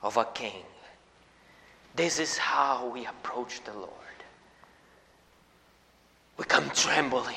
of 0.03 0.19
a 0.19 0.27
king. 0.27 0.63
This 1.95 2.19
is 2.19 2.37
how 2.37 2.89
we 2.89 3.07
approach 3.07 3.65
the 3.65 3.73
Lord. 3.73 4.06
We 6.37 6.45
come 6.45 6.69
trembling, 6.71 7.35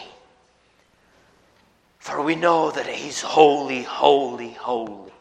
for 1.99 2.21
we 2.21 2.35
know 2.35 2.71
that 2.71 2.87
He's 2.87 3.21
holy, 3.21 3.83
holy, 3.83 4.51
holy. 4.51 5.13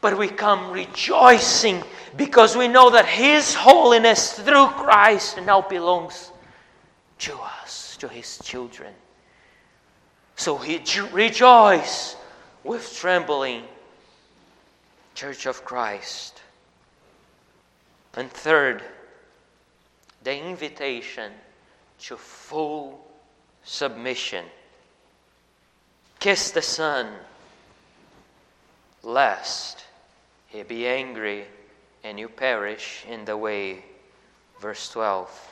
But 0.00 0.16
we 0.16 0.28
come 0.28 0.70
rejoicing 0.70 1.82
because 2.16 2.56
we 2.56 2.68
know 2.68 2.90
that 2.90 3.04
His 3.04 3.54
holiness 3.54 4.32
through 4.32 4.68
Christ 4.68 5.38
now 5.44 5.60
belongs 5.60 6.32
to 7.18 7.38
us, 7.38 7.98
to 7.98 8.08
His 8.08 8.38
children. 8.38 8.94
So 10.40 10.56
he 10.56 10.82
rejoice 11.12 12.16
with 12.64 12.96
trembling, 12.96 13.62
Church 15.14 15.44
of 15.44 15.66
Christ. 15.66 16.40
And 18.14 18.30
third, 18.30 18.82
the 20.24 20.34
invitation 20.34 21.30
to 22.00 22.16
full 22.16 23.06
submission. 23.62 24.44
Kiss 26.18 26.50
the 26.50 26.62
Son, 26.62 27.08
lest 29.02 29.84
he 30.48 30.62
be 30.62 30.86
angry 30.86 31.44
and 32.04 32.18
you 32.18 32.28
perish 32.28 33.04
in 33.08 33.24
the 33.24 33.36
way. 33.36 33.84
Verse 34.60 34.90
12. 34.90 35.48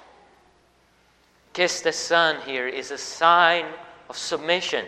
Kiss 1.53 1.81
the 1.81 1.93
Son 1.93 2.37
here 2.45 2.69
is 2.69 2.91
a 2.91 2.99
sign 2.99 3.67
of 4.09 4.17
submission. 4.17 4.85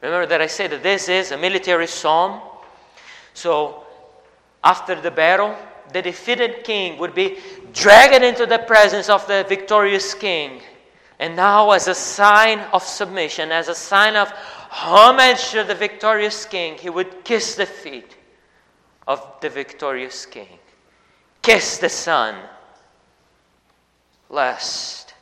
Remember 0.00 0.26
that 0.26 0.40
I 0.40 0.46
said 0.46 0.70
that 0.70 0.82
this 0.82 1.08
is 1.08 1.32
a 1.32 1.38
military 1.38 1.86
psalm. 1.86 2.40
So, 3.34 3.84
after 4.64 5.00
the 5.00 5.10
battle, 5.10 5.56
the 5.92 6.02
defeated 6.02 6.64
king 6.64 6.98
would 6.98 7.14
be 7.14 7.38
dragged 7.72 8.22
into 8.22 8.46
the 8.46 8.58
presence 8.58 9.08
of 9.08 9.26
the 9.26 9.44
victorious 9.48 10.14
king. 10.14 10.60
And 11.22 11.36
now, 11.36 11.70
as 11.70 11.86
a 11.86 11.94
sign 11.94 12.58
of 12.72 12.82
submission, 12.82 13.52
as 13.52 13.68
a 13.68 13.74
sign 13.74 14.16
of 14.16 14.28
homage 14.70 15.50
to 15.50 15.62
the 15.62 15.74
victorious 15.74 16.44
king, 16.44 16.76
he 16.76 16.90
would 16.90 17.24
kiss 17.24 17.54
the 17.54 17.66
feet 17.66 18.16
of 19.06 19.24
the 19.40 19.48
victorious 19.48 20.26
king. 20.26 20.58
Kiss 21.40 21.78
the 21.78 21.88
son, 21.88 22.34
lest 24.28 25.14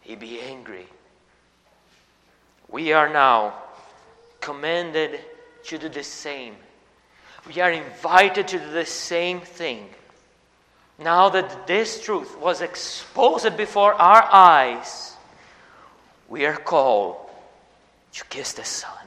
he 0.00 0.16
be 0.16 0.40
angry 0.40 0.88
we 2.74 2.92
are 2.92 3.08
now 3.08 3.54
commanded 4.40 5.20
to 5.62 5.78
do 5.78 5.88
the 5.88 6.02
same. 6.02 6.56
We 7.46 7.60
are 7.60 7.70
invited 7.70 8.48
to 8.48 8.58
do 8.58 8.70
the 8.72 8.84
same 8.84 9.40
thing. 9.40 9.88
Now 10.98 11.28
that 11.30 11.66
this 11.66 12.00
truth 12.00 12.38
was 12.38 12.60
exposed 12.60 13.56
before 13.56 13.94
our 13.94 14.28
eyes, 14.32 15.16
we 16.28 16.46
are 16.46 16.56
called 16.56 17.16
to 18.12 18.24
kiss 18.26 18.52
the 18.52 18.64
Son, 18.64 19.06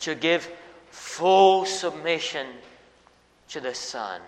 to 0.00 0.14
give 0.14 0.50
full 0.90 1.64
submission 1.64 2.46
to 3.48 3.60
the 3.60 3.74
Son. 3.74 4.20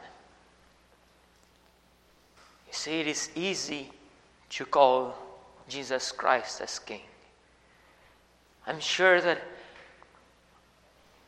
You 2.69 2.73
see, 2.73 3.01
it 3.01 3.09
is 3.09 3.31
easy 3.35 3.91
to 4.51 4.65
call 4.65 5.17
Jesus 5.69 6.13
Christ 6.13 6.61
as 6.61 6.79
King. 6.79 7.01
I'm 8.67 8.81
sure 8.81 9.21
that 9.21 9.39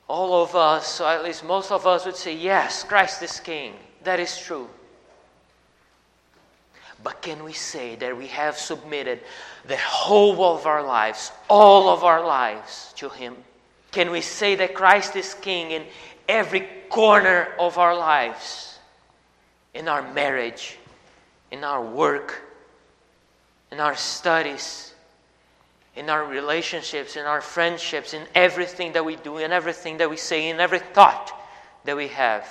all 0.09 0.43
of 0.43 0.55
us, 0.55 1.01
or 1.01 1.09
at 1.09 1.25
least 1.25 1.45
most 1.45 1.73
of 1.73 1.87
us, 1.87 2.07
would 2.07 2.17
say, 2.17 2.35
Yes, 2.35 2.85
Christ 2.85 3.23
is 3.23 3.41
King. 3.41 3.75
That 4.05 4.21
is 4.21 4.39
true. 4.39 4.69
But 7.03 7.23
can 7.23 7.45
we 7.45 7.53
say 7.53 7.97
that 7.97 8.17
we 8.17 8.29
have 8.29 8.57
submitted 8.57 9.21
the 9.67 9.77
whole 9.77 10.57
of 10.57 10.67
our 10.67 10.83
lives, 10.83 11.31
all 11.49 11.89
of 11.89 12.05
our 12.05 12.25
lives, 12.25 12.93
to 12.97 13.09
Him? 13.09 13.37
Can 13.93 14.11
we 14.11 14.21
say 14.21 14.55
that 14.57 14.75
Christ 14.75 15.17
is 15.17 15.35
King 15.35 15.71
in 15.71 15.85
every 16.29 16.69
corner 16.89 17.49
of 17.59 17.79
our 17.79 17.97
lives? 17.97 18.79
In 19.75 19.89
our 19.89 20.03
marriage, 20.13 20.79
in 21.51 21.65
our 21.65 21.83
work, 21.83 22.43
in 23.71 23.79
our 23.79 23.95
studies, 23.95 24.95
in 25.97 26.11
our 26.11 26.25
relationships, 26.25 27.17
in 27.17 27.25
our 27.25 27.41
friendships, 27.41 28.15
in 28.15 28.23
everything 28.35 28.93
that 28.93 29.05
we 29.05 29.17
do, 29.17 29.39
in 29.39 29.53
everything 29.53 29.99
that 29.99 30.09
we 30.09 30.17
say, 30.17 30.49
in 30.49 30.61
every 30.61 30.79
thought 30.79 31.33
that 31.85 31.97
we 31.97 32.09
have. 32.09 32.47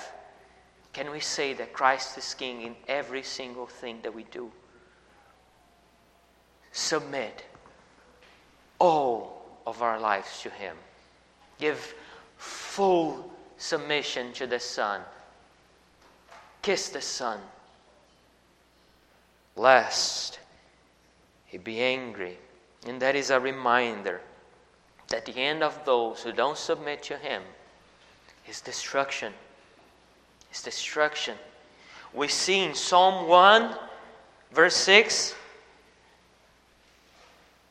Can 0.96 1.10
we 1.10 1.20
say 1.20 1.52
that 1.52 1.74
Christ 1.74 2.16
is 2.16 2.32
King 2.32 2.62
in 2.62 2.74
every 2.88 3.22
single 3.22 3.66
thing 3.66 3.98
that 4.02 4.14
we 4.14 4.24
do? 4.24 4.50
Submit 6.72 7.44
all 8.78 9.44
of 9.66 9.82
our 9.82 10.00
lives 10.00 10.40
to 10.40 10.48
Him. 10.48 10.74
Give 11.58 11.94
full 12.38 13.30
submission 13.58 14.32
to 14.32 14.46
the 14.46 14.58
Son. 14.58 15.02
Kiss 16.62 16.88
the 16.88 17.02
Son. 17.02 17.40
Lest 19.54 20.38
He 21.44 21.58
be 21.58 21.78
angry 21.78 22.38
and 22.86 23.02
that 23.02 23.16
is 23.16 23.28
a 23.28 23.38
reminder 23.38 24.22
that 25.08 25.26
the 25.26 25.36
end 25.36 25.62
of 25.62 25.84
those 25.84 26.22
who 26.22 26.32
don't 26.32 26.56
submit 26.56 27.02
to 27.02 27.18
Him 27.18 27.42
is 28.48 28.62
destruction. 28.62 29.34
Destruction. 30.62 31.36
We 32.12 32.28
see 32.28 32.64
in 32.64 32.74
Psalm 32.74 33.28
1, 33.28 33.76
verse 34.52 34.76
6 34.76 35.34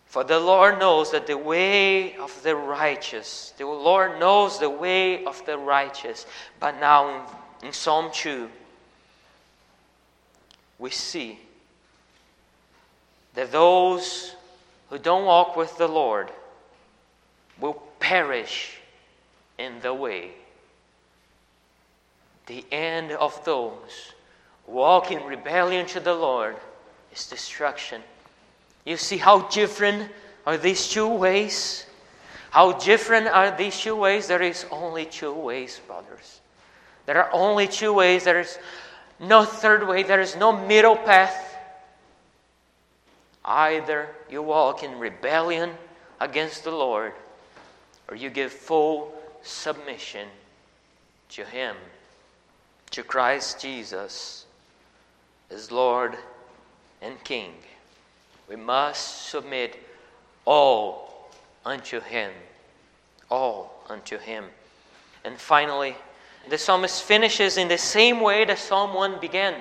For 0.05 0.23
the 0.23 0.39
Lord 0.39 0.79
knows 0.79 1.11
that 1.11 1.27
the 1.27 1.37
way 1.37 2.15
of 2.15 2.43
the 2.43 2.55
righteous, 2.55 3.53
the 3.57 3.65
Lord 3.65 4.19
knows 4.19 4.59
the 4.59 4.69
way 4.69 5.25
of 5.25 5.45
the 5.45 5.57
righteous. 5.57 6.25
But 6.59 6.79
now 6.79 7.27
in, 7.61 7.67
in 7.67 7.73
Psalm 7.73 8.11
2, 8.13 8.49
we 10.77 10.89
see 10.89 11.39
that 13.33 13.51
those 13.51 14.35
who 14.89 14.97
don't 14.97 15.25
walk 15.25 15.55
with 15.55 15.77
the 15.77 15.87
Lord 15.87 16.31
will 17.59 17.81
perish 17.99 18.77
in 19.57 19.79
the 19.81 19.93
way. 19.93 20.31
The 22.47 22.63
end 22.71 23.11
of 23.11 23.43
those 23.43 24.13
walk 24.67 25.11
in 25.11 25.23
rebellion 25.23 25.85
to 25.87 25.99
the 25.99 26.13
Lord 26.13 26.55
is 27.13 27.27
destruction. 27.27 28.01
You 28.85 28.97
see 28.97 29.17
how 29.17 29.47
different 29.49 30.11
are 30.45 30.57
these 30.57 30.87
two 30.87 31.07
ways? 31.07 31.85
How 32.51 32.73
different 32.73 33.27
are 33.27 33.55
these 33.55 33.79
two 33.79 33.95
ways? 33.95 34.27
There 34.27 34.41
is 34.41 34.65
only 34.71 35.05
two 35.05 35.33
ways, 35.33 35.81
brothers. 35.87 36.39
There 37.05 37.21
are 37.21 37.29
only 37.33 37.67
two 37.67 37.93
ways. 37.93 38.23
There 38.23 38.39
is 38.39 38.57
no 39.19 39.43
third 39.43 39.87
way. 39.87 40.03
There 40.03 40.21
is 40.21 40.35
no 40.35 40.55
middle 40.55 40.95
path. 40.95 41.57
Either 43.43 44.09
you 44.29 44.41
walk 44.41 44.83
in 44.83 44.97
rebellion 44.99 45.71
against 46.19 46.63
the 46.63 46.71
Lord, 46.71 47.13
or 48.07 48.15
you 48.15 48.29
give 48.29 48.51
full 48.51 49.13
submission 49.43 50.27
to 51.29 51.43
Him, 51.43 51.75
to 52.95 53.03
Christ 53.03 53.59
Jesus 53.59 54.45
as 55.51 55.69
Lord 55.69 56.15
and 57.01 57.21
King. 57.25 57.51
We 58.47 58.55
must 58.55 59.27
submit 59.27 59.77
all 60.45 61.29
unto 61.65 61.99
Him. 61.99 62.31
All 63.29 63.83
unto 63.89 64.17
Him. 64.17 64.45
And 65.25 65.37
finally, 65.37 65.97
the 66.49 66.57
psalmist 66.57 67.03
finishes 67.03 67.57
in 67.57 67.67
the 67.67 67.77
same 67.77 68.21
way 68.21 68.45
that 68.45 68.59
Psalm 68.59 68.93
1 68.93 69.19
began. 69.19 69.55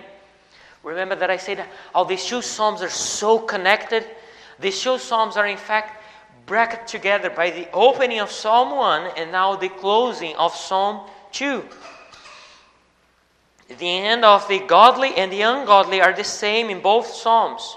Remember 0.84 1.16
that 1.16 1.30
I 1.30 1.36
said 1.36 1.64
how 1.92 2.04
these 2.04 2.24
two 2.24 2.40
psalms 2.40 2.82
are 2.82 2.88
so 2.88 3.40
connected? 3.40 4.06
These 4.60 4.80
two 4.80 4.96
psalms 4.98 5.36
are, 5.36 5.48
in 5.48 5.56
fact, 5.56 6.04
bracketed 6.46 6.86
together 6.86 7.30
by 7.30 7.50
the 7.50 7.68
opening 7.72 8.20
of 8.20 8.30
Psalm 8.30 8.76
1 8.76 9.10
and 9.16 9.32
now 9.32 9.56
the 9.56 9.70
closing 9.70 10.36
of 10.36 10.54
Psalm 10.54 11.10
2. 11.32 11.64
The 13.68 13.88
end 13.88 14.24
of 14.24 14.46
the 14.48 14.58
godly 14.58 15.14
and 15.14 15.32
the 15.32 15.42
ungodly 15.42 16.00
are 16.00 16.12
the 16.12 16.24
same 16.24 16.68
in 16.70 16.80
both 16.80 17.06
Psalms. 17.06 17.76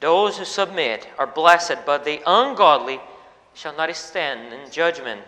Those 0.00 0.38
who 0.38 0.44
submit 0.44 1.06
are 1.18 1.26
blessed, 1.26 1.86
but 1.86 2.04
the 2.04 2.20
ungodly 2.26 3.00
shall 3.54 3.76
not 3.76 3.94
stand 3.94 4.52
in 4.52 4.70
judgment. 4.70 5.20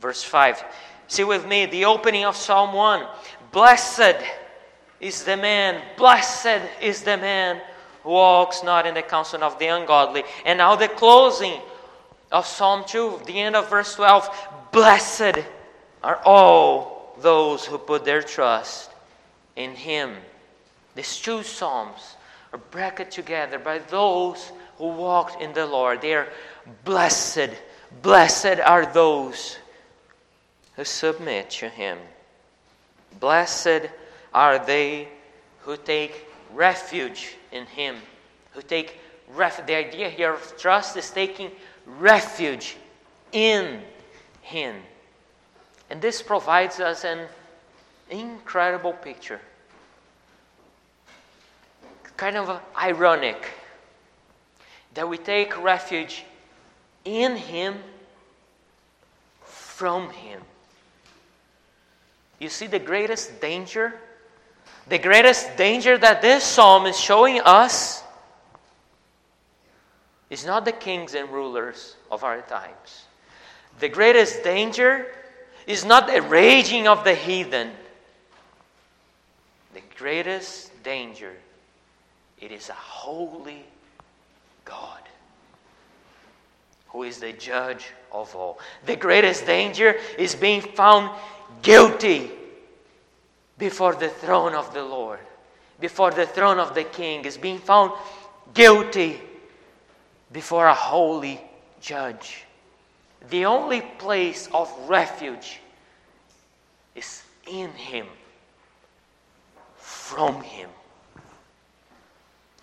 Verse 0.00 0.22
5. 0.22 0.64
See 1.06 1.24
with 1.24 1.46
me 1.46 1.66
the 1.66 1.84
opening 1.84 2.24
of 2.24 2.36
Psalm 2.36 2.72
1. 2.74 3.06
Blessed 3.52 4.16
is 5.00 5.24
the 5.24 5.36
man, 5.36 5.82
blessed 5.96 6.60
is 6.82 7.02
the 7.02 7.16
man 7.16 7.60
who 8.02 8.10
walks 8.10 8.62
not 8.62 8.86
in 8.86 8.94
the 8.94 9.02
counsel 9.02 9.42
of 9.42 9.58
the 9.58 9.66
ungodly. 9.66 10.24
And 10.44 10.58
now 10.58 10.76
the 10.76 10.88
closing 10.88 11.60
of 12.30 12.46
Psalm 12.46 12.84
2, 12.86 13.22
the 13.24 13.40
end 13.40 13.56
of 13.56 13.70
verse 13.70 13.94
12 13.94 14.28
Blessed 14.72 15.38
are 16.02 16.20
all 16.24 16.97
those 17.20 17.64
who 17.64 17.78
put 17.78 18.04
their 18.04 18.22
trust 18.22 18.90
in 19.56 19.74
him. 19.74 20.16
These 20.94 21.18
two 21.20 21.42
Psalms 21.42 22.16
are 22.52 22.58
bracketed 22.58 23.12
together 23.12 23.58
by 23.58 23.78
those 23.78 24.52
who 24.76 24.88
walked 24.88 25.42
in 25.42 25.52
the 25.52 25.66
Lord. 25.66 26.00
They 26.00 26.14
are 26.14 26.28
blessed. 26.84 27.50
Blessed 28.02 28.60
are 28.60 28.86
those 28.86 29.58
who 30.76 30.84
submit 30.84 31.50
to 31.50 31.68
him. 31.68 31.98
Blessed 33.20 33.90
are 34.32 34.64
they 34.64 35.08
who 35.60 35.76
take 35.76 36.26
refuge 36.52 37.36
in 37.52 37.66
Him, 37.66 37.96
who 38.52 38.62
take 38.62 38.98
refuge. 39.34 39.66
The 39.66 39.74
idea 39.74 40.08
here 40.08 40.34
of 40.34 40.56
trust 40.56 40.96
is 40.96 41.10
taking 41.10 41.50
refuge 41.86 42.76
in 43.32 43.82
Him. 44.42 44.76
And 45.90 46.02
this 46.02 46.22
provides 46.22 46.80
us 46.80 47.04
an 47.04 47.26
incredible 48.10 48.92
picture. 48.92 49.40
Kind 52.16 52.36
of 52.36 52.60
ironic 52.76 53.48
that 54.94 55.08
we 55.08 55.18
take 55.18 55.62
refuge 55.62 56.24
in 57.04 57.36
Him 57.36 57.76
from 59.44 60.10
Him. 60.10 60.42
You 62.40 62.48
see, 62.48 62.66
the 62.66 62.78
greatest 62.78 63.40
danger 63.40 63.94
the 64.88 64.98
greatest 64.98 65.56
danger 65.56 65.98
that 65.98 66.22
this 66.22 66.42
psalm 66.42 66.86
is 66.86 66.98
showing 66.98 67.40
us 67.40 68.02
is 70.30 70.46
not 70.46 70.64
the 70.64 70.72
kings 70.72 71.14
and 71.14 71.28
rulers 71.28 71.96
of 72.10 72.24
our 72.24 72.40
times. 72.42 73.04
The 73.80 73.90
greatest 73.90 74.42
danger 74.42 75.06
is 75.68 75.84
not 75.84 76.12
a 76.12 76.20
raging 76.22 76.88
of 76.88 77.04
the 77.04 77.14
heathen. 77.14 77.70
The 79.74 79.82
greatest 79.96 80.82
danger 80.82 81.34
it 82.40 82.52
is 82.52 82.68
a 82.70 82.74
holy 82.74 83.64
God 84.64 85.02
who 86.88 87.02
is 87.02 87.18
the 87.18 87.32
judge 87.32 87.88
of 88.10 88.34
all. 88.34 88.58
The 88.86 88.96
greatest 88.96 89.44
danger 89.44 89.96
is 90.16 90.34
being 90.34 90.62
found 90.62 91.10
guilty 91.62 92.30
before 93.58 93.94
the 93.94 94.08
throne 94.08 94.54
of 94.54 94.72
the 94.72 94.82
Lord, 94.82 95.18
before 95.80 96.12
the 96.12 96.26
throne 96.26 96.58
of 96.58 96.74
the 96.74 96.84
King, 96.84 97.24
is 97.24 97.36
being 97.36 97.58
found 97.58 97.92
guilty 98.54 99.20
before 100.32 100.66
a 100.66 100.74
holy 100.74 101.40
judge. 101.80 102.44
The 103.30 103.44
only 103.44 103.80
place 103.80 104.48
of 104.54 104.72
refuge 104.88 105.60
is 106.94 107.22
in 107.46 107.70
Him, 107.72 108.06
from 109.76 110.42
Him. 110.42 110.70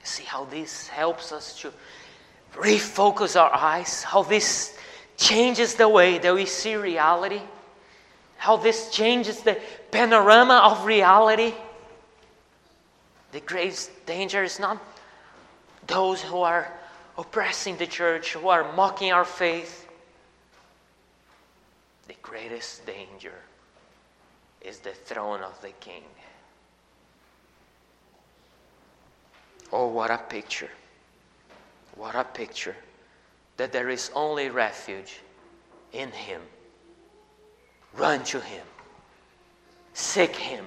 See 0.04 0.24
how 0.24 0.46
this 0.46 0.88
helps 0.88 1.32
us 1.32 1.60
to 1.62 1.74
refocus 2.54 3.40
our 3.40 3.54
eyes, 3.54 4.04
how 4.04 4.24
this 4.24 4.78
changes 5.18 5.76
the 5.76 5.90
way 5.90 6.18
that 6.18 6.34
we 6.34 6.46
see 6.46 6.76
reality, 6.76 7.42
how 8.38 8.58
this 8.58 8.90
changes 8.90 9.42
the 9.42 9.60
panorama 9.92 10.62
of 10.72 10.86
reality. 10.86 11.54
The 13.32 13.40
greatest 13.42 14.06
danger 14.06 14.44
is 14.44 14.60
not 14.60 14.82
those 15.88 16.22
who 16.22 16.40
are 16.40 16.72
oppressing 17.18 17.78
the 17.78 17.88
church, 17.88 18.34
who 18.34 18.48
are 18.48 18.72
mocking 18.74 19.12
our 19.12 19.26
faith. 19.26 19.85
The 22.08 22.16
greatest 22.22 22.86
danger 22.86 23.34
is 24.62 24.80
the 24.80 24.92
throne 24.92 25.42
of 25.42 25.60
the 25.62 25.72
king. 25.80 26.04
Oh, 29.72 29.88
what 29.88 30.12
a 30.12 30.18
picture! 30.18 30.70
What 31.96 32.16
a 32.16 32.24
picture 32.24 32.76
that 33.58 33.72
there 33.72 33.90
is 33.90 34.12
only 34.14 34.50
refuge 34.50 35.20
in 35.94 36.12
Him. 36.12 36.42
Run 37.96 38.24
to 38.26 38.40
Him, 38.42 38.66
seek 39.94 40.36
Him. 40.36 40.66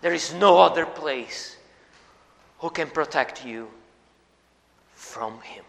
There 0.00 0.14
is 0.14 0.32
no 0.32 0.58
other 0.58 0.86
place 0.86 1.56
who 2.58 2.70
can 2.70 2.88
protect 2.88 3.44
you 3.44 3.68
from 4.94 5.40
Him. 5.42 5.64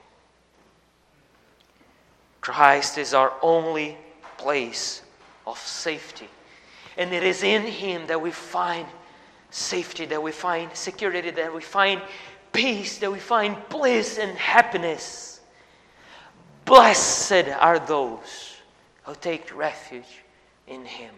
Christ 2.40 2.98
is 2.98 3.14
our 3.14 3.34
only 3.42 3.98
place 4.38 5.02
of 5.46 5.58
safety. 5.58 6.30
And 6.98 7.14
it 7.14 7.24
is 7.24 7.44
in 7.44 7.64
Him 7.64 8.08
that 8.08 8.22
we 8.22 8.32
find 8.32 8.88
safety, 9.50 10.06
that 10.06 10.22
we 10.22 10.32
find 10.32 10.76
security, 10.76 11.30
that 11.32 11.54
we 11.54 11.62
find 11.62 12.02
peace, 12.52 12.98
that 13.00 13.12
we 13.12 13.20
find 13.20 13.56
bliss 13.70 14.18
and 14.18 14.38
happiness. 14.38 15.40
Blessed 16.66 17.50
are 17.60 17.80
those 17.80 18.58
who 19.04 19.16
take 19.16 19.56
refuge 19.56 20.24
in 20.68 20.84
Him. 20.86 21.14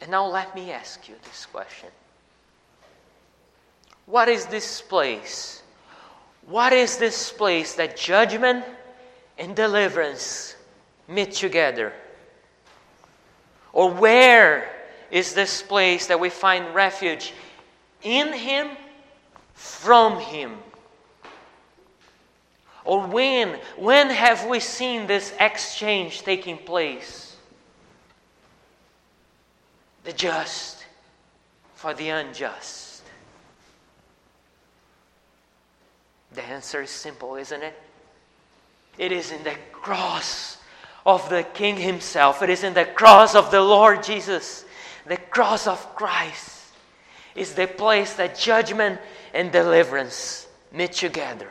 And 0.00 0.10
now 0.10 0.26
let 0.26 0.54
me 0.54 0.72
ask 0.72 1.08
you 1.08 1.14
this 1.22 1.46
question 1.46 1.88
What 4.06 4.28
is 4.28 4.46
this 4.46 4.82
place? 4.82 5.62
What 6.46 6.72
is 6.72 6.96
this 6.98 7.30
place 7.30 7.74
that 7.74 7.96
judgment 7.96 8.64
and 9.42 9.56
deliverance 9.56 10.54
meet 11.08 11.32
together? 11.32 11.92
Or 13.72 13.90
where 13.90 14.70
is 15.10 15.34
this 15.34 15.62
place 15.62 16.06
that 16.06 16.20
we 16.20 16.30
find 16.30 16.72
refuge 16.72 17.32
in 18.04 18.32
Him, 18.32 18.68
from 19.52 20.20
Him? 20.20 20.52
Or 22.84 23.04
when, 23.04 23.58
when 23.76 24.10
have 24.10 24.46
we 24.46 24.60
seen 24.60 25.08
this 25.08 25.34
exchange 25.40 26.22
taking 26.22 26.58
place? 26.58 27.36
The 30.04 30.12
just 30.12 30.84
for 31.74 31.94
the 31.94 32.10
unjust. 32.10 33.02
The 36.32 36.44
answer 36.44 36.82
is 36.82 36.90
simple, 36.90 37.34
isn't 37.34 37.62
it? 37.62 37.81
It 38.98 39.12
is 39.12 39.32
in 39.32 39.42
the 39.44 39.56
cross 39.72 40.58
of 41.04 41.28
the 41.28 41.42
King 41.42 41.76
Himself. 41.76 42.42
It 42.42 42.50
is 42.50 42.62
in 42.64 42.74
the 42.74 42.84
cross 42.84 43.34
of 43.34 43.50
the 43.50 43.60
Lord 43.60 44.02
Jesus, 44.02 44.64
the 45.06 45.16
cross 45.16 45.66
of 45.66 45.94
Christ 45.96 46.62
is 47.34 47.54
the 47.54 47.66
place 47.66 48.14
that 48.14 48.38
judgment 48.38 49.00
and 49.34 49.50
deliverance 49.50 50.46
meet 50.70 50.92
together. 50.92 51.48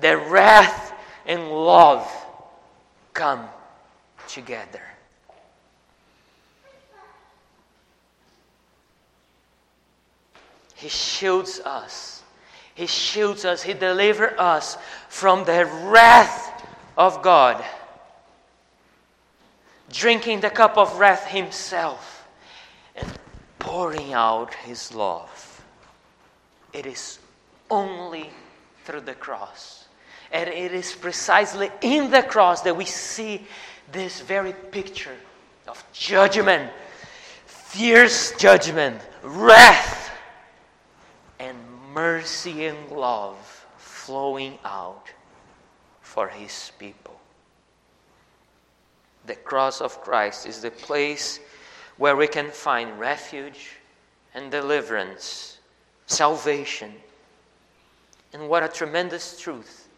The 0.00 0.16
wrath 0.16 0.92
and 1.26 1.50
love 1.50 2.10
come 3.12 3.48
together. 4.28 4.82
He 10.76 10.88
shields 10.88 11.60
us. 11.60 12.22
He 12.74 12.86
shields 12.86 13.44
us. 13.44 13.62
He 13.62 13.74
delivers 13.74 14.38
us 14.38 14.78
from 15.08 15.44
the 15.44 15.64
wrath 15.84 16.64
of 16.96 17.22
God. 17.22 17.64
Drinking 19.90 20.40
the 20.40 20.50
cup 20.50 20.76
of 20.76 20.98
wrath 20.98 21.26
himself 21.26 22.28
and 22.94 23.10
pouring 23.58 24.12
out 24.12 24.54
his 24.54 24.94
love. 24.94 25.64
It 26.72 26.86
is 26.86 27.18
only 27.70 28.30
through 28.84 29.00
the 29.00 29.14
cross. 29.14 29.86
And 30.30 30.48
it 30.50 30.72
is 30.72 30.94
precisely 30.94 31.70
in 31.80 32.10
the 32.10 32.22
cross 32.22 32.60
that 32.62 32.76
we 32.76 32.84
see 32.84 33.46
this 33.90 34.20
very 34.20 34.52
picture 34.52 35.16
of 35.66 35.82
judgment, 35.94 36.70
fierce 37.46 38.36
judgment, 38.36 39.00
wrath, 39.22 40.10
and 41.40 41.56
mercy 41.94 42.66
and 42.66 42.90
love 42.90 43.47
flowing 44.08 44.58
out 44.64 45.04
for 46.00 46.28
his 46.28 46.72
people. 46.78 47.20
The 49.26 49.34
cross 49.34 49.82
of 49.82 50.00
Christ 50.00 50.46
is 50.46 50.62
the 50.62 50.70
place 50.70 51.40
where 51.98 52.16
we 52.16 52.26
can 52.26 52.50
find 52.50 52.98
refuge 52.98 53.76
and 54.32 54.50
deliverance, 54.50 55.58
salvation. 56.06 56.94
And 58.32 58.48
what 58.48 58.62
a 58.62 58.68
tremendous 58.68 59.38
truth 59.38 59.88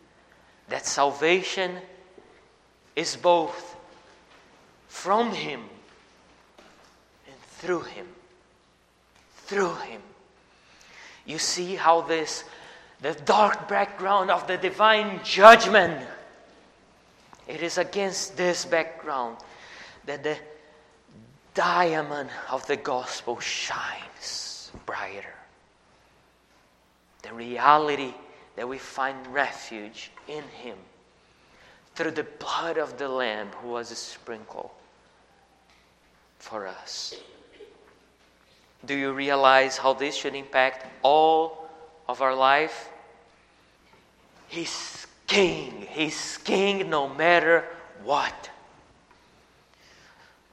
that 0.69 0.87
salvation 0.87 1.77
is 2.97 3.15
both 3.15 3.77
from 4.89 5.33
Him 5.33 5.61
and 7.29 7.41
through 7.61 7.83
Him. 7.83 8.09
Through 9.47 9.75
Him. 9.75 10.03
You 11.25 11.39
see 11.39 11.77
how 11.77 12.01
this, 12.01 12.43
the 13.03 13.15
dark 13.25 13.69
background 13.69 14.31
of 14.31 14.47
the 14.47 14.57
divine 14.57 15.21
judgment, 15.25 16.07
it 17.49 17.63
is 17.63 17.79
against 17.79 18.37
this 18.37 18.65
background 18.65 19.39
that 20.07 20.23
the 20.23 20.37
diamond 21.55 22.31
of 22.51 22.67
the 22.67 22.77
gospel 22.77 23.41
shines 23.41 24.71
brighter. 24.87 25.35
The 27.23 27.33
reality 27.33 28.15
that 28.57 28.69
we 28.69 28.79
find 28.79 29.27
refuge 29.29 30.11
in 30.29 30.45
Him 30.63 30.77
through 31.95 32.13
the 32.13 32.27
blood 32.39 32.79
of 32.79 32.99
the 32.99 33.09
Lamb 33.09 33.49
who 33.63 33.71
was 33.71 33.89
sprinkled 33.89 34.71
for 36.39 36.67
us. 36.67 37.15
Do 38.87 38.95
you 38.95 39.13
realize 39.13 39.77
how 39.77 39.93
this 39.93 40.15
should 40.15 40.35
impact 40.35 40.87
all 41.03 41.69
of 42.09 42.23
our 42.23 42.35
life? 42.35 42.90
He's 44.51 45.07
king. 45.27 45.87
He's 45.91 46.37
king 46.39 46.91
no 46.91 47.09
matter 47.09 47.65
what. 48.05 48.51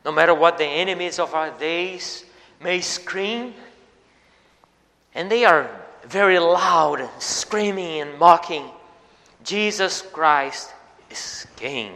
No 0.06 0.12
matter 0.12 0.34
what 0.34 0.58
the 0.58 0.66
enemies 0.66 1.20
of 1.20 1.34
our 1.34 1.50
days 1.52 2.24
may 2.62 2.80
scream, 2.80 3.54
and 5.14 5.30
they 5.30 5.46
are 5.46 5.70
very 6.06 6.40
loud, 6.40 7.10
screaming 7.20 8.02
and 8.02 8.18
mocking, 8.20 8.70
Jesus 9.44 10.02
Christ 10.02 10.72
is 11.10 11.48
King. 11.56 11.94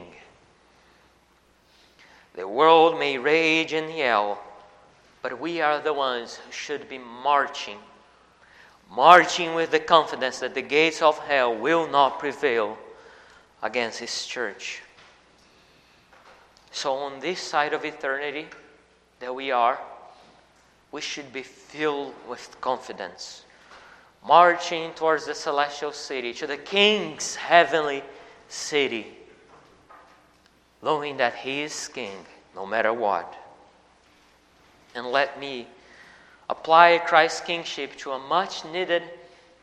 The 2.33 2.47
world 2.47 2.97
may 2.97 3.17
rage 3.17 3.73
and 3.73 3.95
yell, 3.95 4.41
but 5.21 5.39
we 5.39 5.61
are 5.61 5.79
the 5.79 5.93
ones 5.93 6.35
who 6.35 6.51
should 6.51 6.89
be 6.89 6.97
marching, 6.97 7.77
marching 8.91 9.55
with 9.55 9.71
the 9.71 9.79
confidence 9.79 10.39
that 10.39 10.53
the 10.53 10.61
gates 10.61 11.01
of 11.01 11.17
hell 11.19 11.55
will 11.55 11.87
not 11.87 12.19
prevail 12.19 12.77
against 13.63 13.99
His 13.99 14.25
church. 14.25 14.81
So, 16.71 16.93
on 16.93 17.19
this 17.19 17.39
side 17.39 17.73
of 17.73 17.85
eternity 17.85 18.47
that 19.19 19.33
we 19.33 19.51
are, 19.51 19.79
we 20.91 21.01
should 21.01 21.31
be 21.31 21.43
filled 21.43 22.13
with 22.27 22.59
confidence, 22.59 23.43
marching 24.25 24.91
towards 24.93 25.25
the 25.25 25.35
celestial 25.35 25.93
city, 25.93 26.33
to 26.33 26.47
the 26.47 26.57
King's 26.57 27.35
heavenly 27.35 28.03
city, 28.49 29.07
knowing 30.81 31.17
that 31.17 31.35
He 31.35 31.61
is 31.61 31.87
King 31.87 32.25
no 32.55 32.65
matter 32.65 32.91
what. 32.91 33.33
And 34.95 35.07
let 35.07 35.39
me 35.39 35.67
apply 36.51 36.97
Christ's 36.97 37.41
kingship 37.41 37.95
to 37.95 38.11
a 38.11 38.19
much 38.19 38.65
needed 38.65 39.03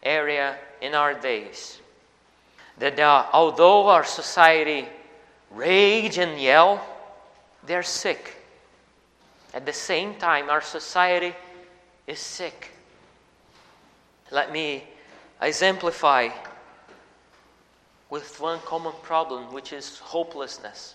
area 0.02 0.56
in 0.80 0.94
our 0.94 1.12
days. 1.12 1.78
That 2.78 2.98
uh, 2.98 3.26
although 3.32 3.88
our 3.88 4.04
society 4.04 4.88
rage 5.50 6.16
and 6.16 6.40
yell, 6.40 6.84
they're 7.66 7.82
sick. 7.82 8.36
At 9.52 9.66
the 9.66 9.72
same 9.72 10.14
time, 10.14 10.48
our 10.48 10.62
society 10.62 11.34
is 12.06 12.20
sick. 12.20 12.70
Let 14.30 14.50
me 14.50 14.84
exemplify 15.42 16.30
with 18.08 18.40
one 18.40 18.60
common 18.60 18.94
problem, 19.02 19.52
which 19.52 19.74
is 19.74 19.98
hopelessness. 19.98 20.94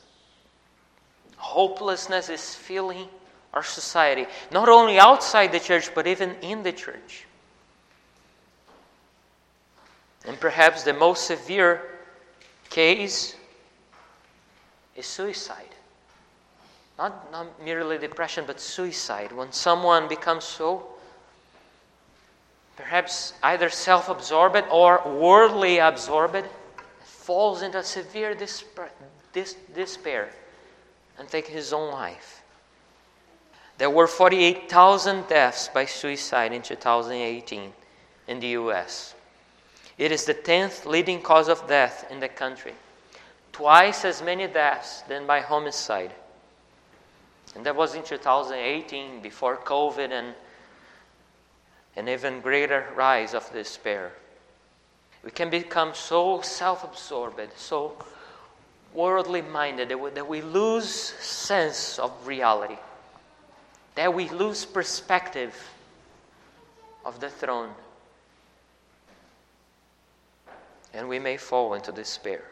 Hopelessness 1.38 2.30
is 2.30 2.56
filling 2.56 3.08
our 3.54 3.64
society, 3.64 4.26
not 4.52 4.70
only 4.70 5.00
outside 5.00 5.52
the 5.52 5.60
church, 5.60 5.94
but 5.94 6.08
even 6.08 6.36
in 6.42 6.64
the 6.64 6.72
church. 6.72 7.26
And 10.26 10.40
perhaps 10.40 10.84
the 10.84 10.94
most 10.94 11.28
severe 11.28 11.82
case 12.70 13.36
is 14.96 15.06
suicide. 15.06 15.70
Not, 16.98 17.32
not 17.32 17.64
merely 17.64 17.98
depression, 17.98 18.46
but 18.48 18.60
suicide. 18.60 19.32
When 19.32 19.52
someone 19.52 20.08
becomes 20.08 20.44
so, 20.44 20.88
perhaps 22.76 23.34
either 23.44 23.70
self 23.70 24.10
absorbed 24.10 24.66
or 24.72 25.02
worldly 25.06 25.80
absorbed, 25.80 26.46
falls 27.04 27.62
into 27.62 27.82
severe 27.84 28.36
despair, 28.36 28.92
despair 29.74 30.30
and 31.18 31.28
takes 31.28 31.50
his 31.50 31.74
own 31.74 31.92
life. 31.92 32.43
There 33.78 33.90
were 33.90 34.08
48,000 34.08 35.28
deaths 35.28 35.68
by 35.68 35.86
suicide 35.86 36.54
in 36.54 36.62
2018 36.62 37.74
in 38.28 38.40
the 38.40 38.48
US. 38.50 39.16
It 39.98 40.12
is 40.12 40.26
the 40.26 40.34
10th 40.34 40.86
leading 40.86 41.22
cause 41.22 41.48
of 41.50 41.68
death 41.68 42.06
in 42.10 42.20
the 42.20 42.30
country, 42.30 42.74
twice 43.52 44.06
as 44.06 44.22
many 44.22 44.48
deaths 44.48 45.02
than 45.02 45.28
by 45.28 45.40
homicide. 45.40 46.14
And 47.56 47.66
that 47.66 47.76
was 47.76 47.94
in 47.94 48.04
2018, 48.04 49.22
before 49.22 49.58
COVID 49.58 50.12
and 50.12 50.34
an 51.96 52.10
even 52.10 52.42
greater 52.42 52.88
rise 52.96 53.34
of 53.34 53.52
despair. 53.54 54.12
We 55.24 55.32
can 55.32 55.50
become 55.50 55.94
so 55.94 56.42
self 56.42 56.84
absorbed, 56.84 57.50
so 57.56 57.96
worldly 58.94 59.42
minded 59.42 59.90
that 59.90 60.00
we, 60.00 60.10
that 60.12 60.28
we 60.28 60.42
lose 60.42 60.90
sense 60.90 62.00
of 62.00 62.12
reality, 62.28 62.78
that 63.96 64.14
we 64.14 64.30
lose 64.30 64.66
perspective 64.66 65.56
of 67.06 67.20
the 67.20 67.30
throne, 67.30 67.70
and 70.94 71.08
we 71.08 71.20
may 71.20 71.38
fall 71.38 71.74
into 71.74 71.92
despair. 71.92 72.44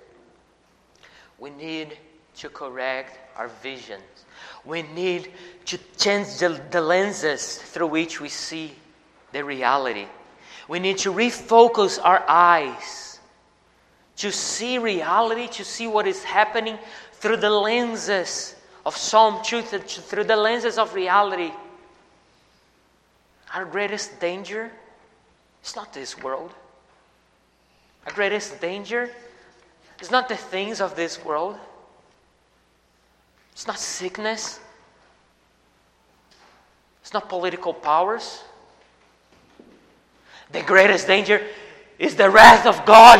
We 1.39 1.49
need 1.49 1.97
to 2.37 2.49
correct 2.49 3.17
our 3.37 3.47
visions. 3.47 4.01
We 4.65 4.83
need 4.83 5.31
to 5.65 5.79
change 5.97 6.37
the, 6.37 6.61
the 6.69 6.81
lenses 6.81 7.57
through 7.57 7.87
which 7.87 8.21
we 8.21 8.29
see 8.29 8.75
the 9.31 9.43
reality. 9.43 10.07
We 10.67 10.79
need 10.79 10.99
to 10.99 11.11
refocus 11.11 11.99
our 12.01 12.23
eyes 12.27 13.19
to 14.17 14.31
see 14.31 14.77
reality, 14.77 15.47
to 15.47 15.65
see 15.65 15.87
what 15.87 16.05
is 16.05 16.23
happening 16.23 16.77
through 17.13 17.37
the 17.37 17.49
lenses 17.49 18.55
of 18.85 18.97
some 18.97 19.43
truth, 19.43 19.69
through 20.09 20.23
the 20.23 20.35
lenses 20.35 20.77
of 20.77 20.93
reality. 20.93 21.51
Our 23.53 23.65
greatest 23.65 24.19
danger 24.19 24.71
is 25.63 25.75
not 25.75 25.93
this 25.93 26.17
world. 26.21 26.51
Our 28.05 28.13
greatest 28.13 28.59
danger 28.59 29.11
is 29.99 30.09
not 30.09 30.29
the 30.29 30.37
things 30.37 30.81
of 30.81 30.95
this 30.95 31.23
world. 31.23 31.57
It's 33.51 33.67
not 33.67 33.77
sickness. 33.77 34.59
It's 37.01 37.13
not 37.13 37.29
political 37.29 37.73
powers. 37.73 38.43
The 40.51 40.61
greatest 40.63 41.07
danger 41.07 41.45
is 41.99 42.15
the 42.15 42.29
wrath 42.29 42.65
of 42.65 42.83
God 42.85 43.19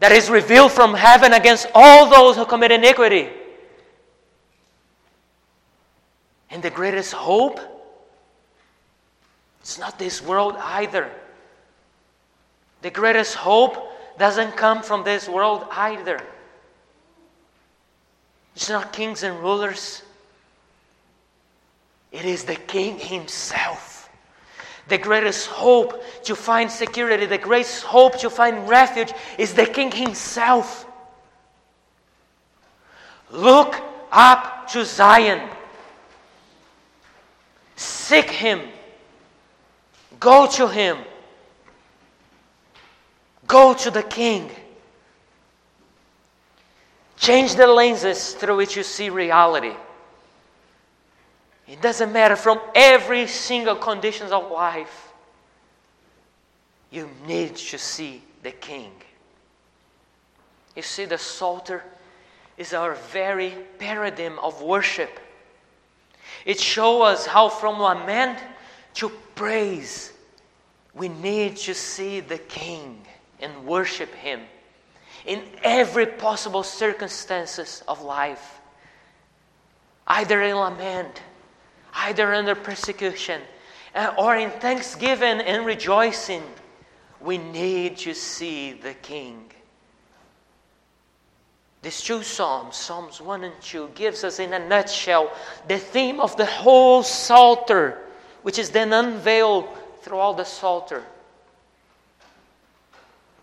that 0.00 0.12
is 0.12 0.28
revealed 0.28 0.72
from 0.72 0.94
heaven 0.94 1.32
against 1.32 1.66
all 1.74 2.10
those 2.10 2.36
who 2.36 2.44
commit 2.44 2.72
iniquity. 2.72 3.28
And 6.50 6.62
the 6.62 6.70
greatest 6.70 7.12
hope, 7.12 7.60
it's 9.60 9.78
not 9.78 9.98
this 9.98 10.22
world 10.22 10.56
either. 10.58 11.10
The 12.82 12.90
greatest 12.90 13.34
hope 13.34 13.76
doesn't 14.18 14.56
come 14.56 14.82
from 14.82 15.04
this 15.04 15.28
world 15.28 15.64
either. 15.70 16.20
It's 18.56 18.68
not 18.68 18.92
kings 18.92 19.22
and 19.22 19.38
rulers, 19.40 20.02
it 22.12 22.24
is 22.24 22.44
the 22.44 22.56
King 22.56 22.98
Himself. 22.98 24.10
The 24.88 24.98
greatest 24.98 25.46
hope 25.46 26.02
to 26.24 26.34
find 26.34 26.68
security, 26.68 27.26
the 27.26 27.38
greatest 27.38 27.84
hope 27.84 28.18
to 28.18 28.30
find 28.30 28.68
refuge 28.68 29.12
is 29.38 29.54
the 29.54 29.66
King 29.66 29.92
Himself. 29.92 30.84
Look 33.30 33.76
up 34.10 34.68
to 34.72 34.84
Zion. 34.84 35.48
Seek 37.80 38.30
Him. 38.30 38.60
Go 40.18 40.46
to 40.48 40.68
Him. 40.68 40.98
Go 43.46 43.72
to 43.72 43.90
the 43.90 44.02
King. 44.02 44.50
Change 47.16 47.54
the 47.54 47.66
lenses 47.66 48.34
through 48.34 48.58
which 48.58 48.76
you 48.76 48.82
see 48.82 49.08
reality. 49.08 49.72
It 51.66 51.80
doesn't 51.80 52.12
matter 52.12 52.36
from 52.36 52.60
every 52.74 53.26
single 53.26 53.76
conditions 53.76 54.30
of 54.30 54.50
life. 54.50 55.12
You 56.90 57.08
need 57.26 57.56
to 57.56 57.78
see 57.78 58.22
the 58.42 58.50
King. 58.50 58.92
You 60.76 60.82
see, 60.82 61.06
the 61.06 61.16
Psalter 61.16 61.82
is 62.58 62.74
our 62.74 62.94
very 63.10 63.54
paradigm 63.78 64.38
of 64.40 64.60
worship. 64.60 65.18
It 66.44 66.60
shows 66.60 67.02
us 67.02 67.26
how 67.26 67.48
from 67.48 67.80
lament 67.80 68.38
to 68.94 69.08
praise, 69.34 70.12
we 70.94 71.08
need 71.08 71.56
to 71.58 71.74
see 71.74 72.20
the 72.20 72.38
King 72.38 73.06
and 73.40 73.66
worship 73.66 74.12
Him 74.14 74.40
in 75.26 75.42
every 75.62 76.06
possible 76.06 76.62
circumstances 76.62 77.82
of 77.86 78.02
life, 78.02 78.60
either 80.06 80.42
in 80.42 80.56
lament 80.56 81.22
either 81.94 82.32
under 82.34 82.54
persecution 82.54 83.40
uh, 83.94 84.14
or 84.18 84.36
in 84.36 84.50
thanksgiving 84.50 85.40
and 85.40 85.66
rejoicing, 85.66 86.42
we 87.20 87.38
need 87.38 87.96
to 87.98 88.14
see 88.14 88.72
the 88.72 88.94
King. 88.94 89.50
These 91.82 92.02
two 92.02 92.22
Psalms, 92.22 92.76
Psalms 92.76 93.20
1 93.20 93.44
and 93.44 93.60
2, 93.62 93.90
gives 93.94 94.22
us 94.22 94.38
in 94.38 94.52
a 94.52 94.68
nutshell 94.68 95.32
the 95.66 95.78
theme 95.78 96.20
of 96.20 96.36
the 96.36 96.44
whole 96.44 97.02
Psalter, 97.02 97.98
which 98.42 98.58
is 98.58 98.70
then 98.70 98.92
unveiled 98.92 99.66
through 100.02 100.18
all 100.18 100.34
the 100.34 100.44
Psalter. 100.44 101.02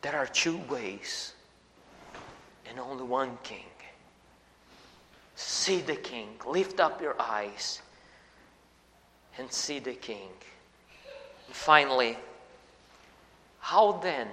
There 0.04 0.16
are 0.16 0.28
two 0.28 0.58
ways 0.70 1.34
and 2.70 2.80
only 2.80 3.04
one 3.04 3.38
King. 3.42 3.66
See 5.36 5.82
the 5.82 5.96
King. 5.96 6.30
Lift 6.46 6.80
up 6.80 7.02
your 7.02 7.20
eyes 7.20 7.82
and 9.38 9.52
see 9.52 9.80
the 9.80 9.94
King. 9.94 10.30
And 11.48 11.56
finally, 11.56 12.18
how 13.60 13.94
then, 13.94 14.28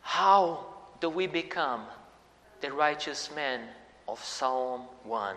how 0.00 0.64
do 1.00 1.10
we 1.10 1.26
become 1.26 1.84
the 2.62 2.72
righteous 2.72 3.30
men 3.34 3.60
of 4.08 4.24
Psalm 4.24 4.82
1? 5.04 5.36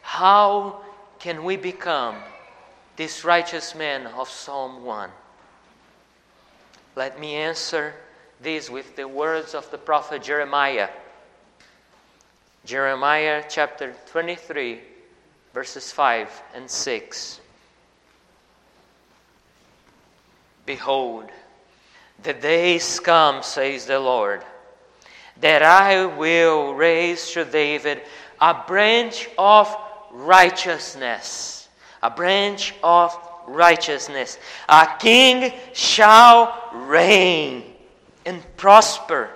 How 0.00 0.80
can 1.18 1.44
we 1.44 1.56
become 1.56 2.16
this 2.96 3.24
righteous 3.24 3.74
man 3.74 4.06
of 4.06 4.30
Psalm 4.30 4.84
1? 4.84 5.10
Let 6.96 7.20
me 7.20 7.34
answer 7.34 7.94
this 8.40 8.70
with 8.70 8.96
the 8.96 9.06
words 9.06 9.54
of 9.54 9.70
the 9.70 9.78
prophet 9.78 10.22
Jeremiah. 10.22 10.88
Jeremiah 12.64 13.42
chapter 13.48 13.94
23, 14.06 14.80
verses 15.52 15.90
5 15.90 16.42
and 16.54 16.70
6. 16.70 17.40
Behold, 20.64 21.30
the 22.22 22.32
days 22.32 23.00
come, 23.00 23.42
says 23.42 23.86
the 23.86 23.98
Lord, 23.98 24.44
that 25.42 25.62
I 25.62 26.06
will 26.06 26.72
raise 26.72 27.30
to 27.32 27.44
David 27.44 28.00
a 28.40 28.54
branch 28.66 29.28
of 29.36 29.74
righteousness. 30.12 31.68
A 32.02 32.10
branch 32.10 32.74
of 32.82 33.16
righteousness. 33.46 34.38
A 34.68 34.88
king 34.98 35.52
shall 35.74 36.70
reign 36.72 37.64
and 38.24 38.40
prosper 38.56 39.30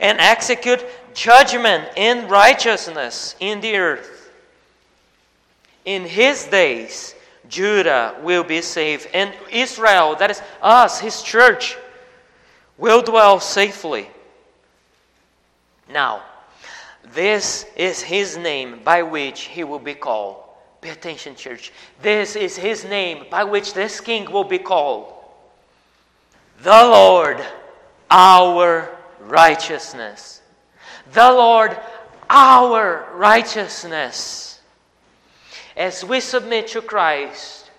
and 0.00 0.18
execute 0.18 0.84
judgment 1.14 1.88
and 1.96 2.30
righteousness 2.30 3.36
in 3.38 3.60
the 3.60 3.76
earth. 3.76 4.30
In 5.84 6.04
his 6.04 6.44
days, 6.46 7.14
Judah 7.48 8.16
will 8.22 8.44
be 8.44 8.62
saved, 8.62 9.08
and 9.12 9.32
Israel, 9.50 10.14
that 10.16 10.30
is 10.30 10.42
us, 10.62 11.00
his 11.00 11.22
church, 11.22 11.76
will 12.78 13.02
dwell 13.02 13.40
safely. 13.40 14.08
Now, 15.92 16.22
this 17.12 17.66
is 17.76 18.00
his 18.00 18.36
name 18.36 18.80
by 18.84 19.02
which 19.02 19.42
he 19.42 19.64
will 19.64 19.78
be 19.78 19.94
called. 19.94 20.36
Pay 20.80 20.90
attention, 20.90 21.34
church. 21.34 21.72
This 22.00 22.36
is 22.36 22.56
his 22.56 22.84
name 22.84 23.26
by 23.30 23.44
which 23.44 23.74
this 23.74 24.00
king 24.00 24.30
will 24.30 24.44
be 24.44 24.58
called. 24.58 25.12
The 26.62 26.70
Lord, 26.70 27.44
our 28.10 28.96
righteousness. 29.20 30.42
The 31.12 31.30
Lord, 31.30 31.76
our 32.28 33.08
righteousness. 33.14 34.60
As 35.76 36.04
we 36.04 36.20
submit 36.20 36.68
to 36.68 36.82
Christ, 36.82 37.70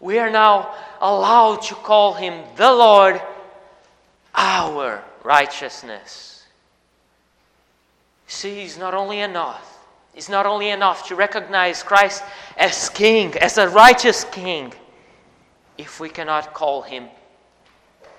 we 0.00 0.18
are 0.18 0.30
now 0.30 0.74
allowed 1.00 1.62
to 1.62 1.74
call 1.74 2.14
him 2.14 2.44
the 2.56 2.70
Lord, 2.70 3.20
our 4.34 5.02
righteousness. 5.22 6.29
See, 8.30 8.60
it's 8.60 8.78
not 8.78 8.94
only 8.94 9.18
enough. 9.18 9.84
It's 10.14 10.28
not 10.28 10.46
only 10.46 10.70
enough 10.70 11.08
to 11.08 11.16
recognize 11.16 11.82
Christ 11.82 12.22
as 12.56 12.88
King, 12.88 13.36
as 13.36 13.58
a 13.58 13.68
righteous 13.68 14.22
King, 14.22 14.72
if 15.76 15.98
we 15.98 16.08
cannot 16.08 16.54
call 16.54 16.80
him 16.80 17.08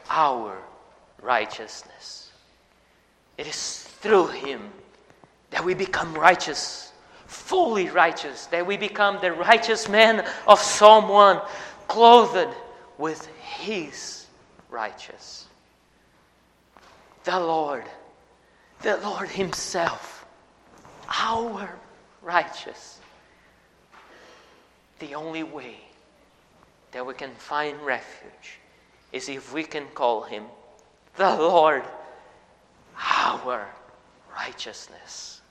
our 0.09 0.57
righteousness. 1.22 2.30
It 3.38 3.47
is 3.47 3.84
through 4.01 4.28
him 4.28 4.70
that 5.49 5.64
we 5.64 5.74
become 5.76 6.14
righteous, 6.14 6.91
fully 7.26 7.88
righteous, 7.88 8.47
that 8.47 8.68
we 8.68 8.76
become 8.76 9.18
the 9.22 9.32
righteous 9.32 9.88
man 9.88 10.28
of 10.45 10.59
someone 10.59 11.39
clothed 11.88 12.53
with 12.97 13.26
his 13.38 14.26
righteousness. 14.70 15.45
The 17.24 17.39
Lord, 17.39 17.86
the 18.82 18.98
Lord 18.98 19.30
Himself, 19.30 20.26
our 21.08 21.78
righteous. 22.22 23.00
The 25.00 25.16
only 25.16 25.44
way 25.44 25.78
that 26.92 27.06
we 27.06 27.14
can 27.14 27.32
find 27.36 27.80
refuge 27.82 28.60
is 29.12 29.30
if 29.30 29.54
we 29.54 29.64
can 29.64 29.86
call 29.94 30.24
Him 30.24 30.46
the 31.18 31.36
Lord, 31.36 31.84
our 32.98 33.68
righteousness. 34.34 35.42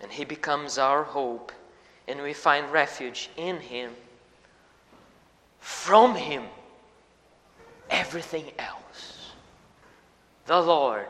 And 0.00 0.10
He 0.10 0.24
becomes 0.24 0.78
our 0.78 1.04
hope, 1.04 1.52
and 2.08 2.20
we 2.22 2.32
find 2.32 2.70
refuge 2.72 3.30
in 3.36 3.60
Him. 3.60 3.92
From 5.60 6.16
Him, 6.16 6.44
everything 7.88 8.50
else. 8.58 9.11
The 10.46 10.60
Lord, 10.60 11.06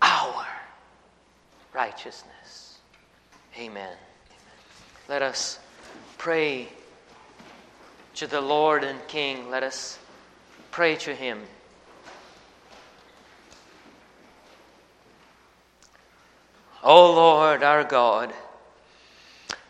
our 0.00 0.46
righteousness. 1.74 2.78
Amen. 3.58 3.96
Let 5.08 5.22
us 5.22 5.58
pray 6.18 6.68
to 8.14 8.26
the 8.26 8.40
Lord 8.40 8.84
and 8.84 8.98
King. 9.08 9.50
Let 9.50 9.62
us 9.62 9.98
pray 10.70 10.96
to 10.96 11.14
Him. 11.14 11.40
O 16.82 17.12
Lord, 17.12 17.62
our 17.62 17.82
God, 17.82 18.32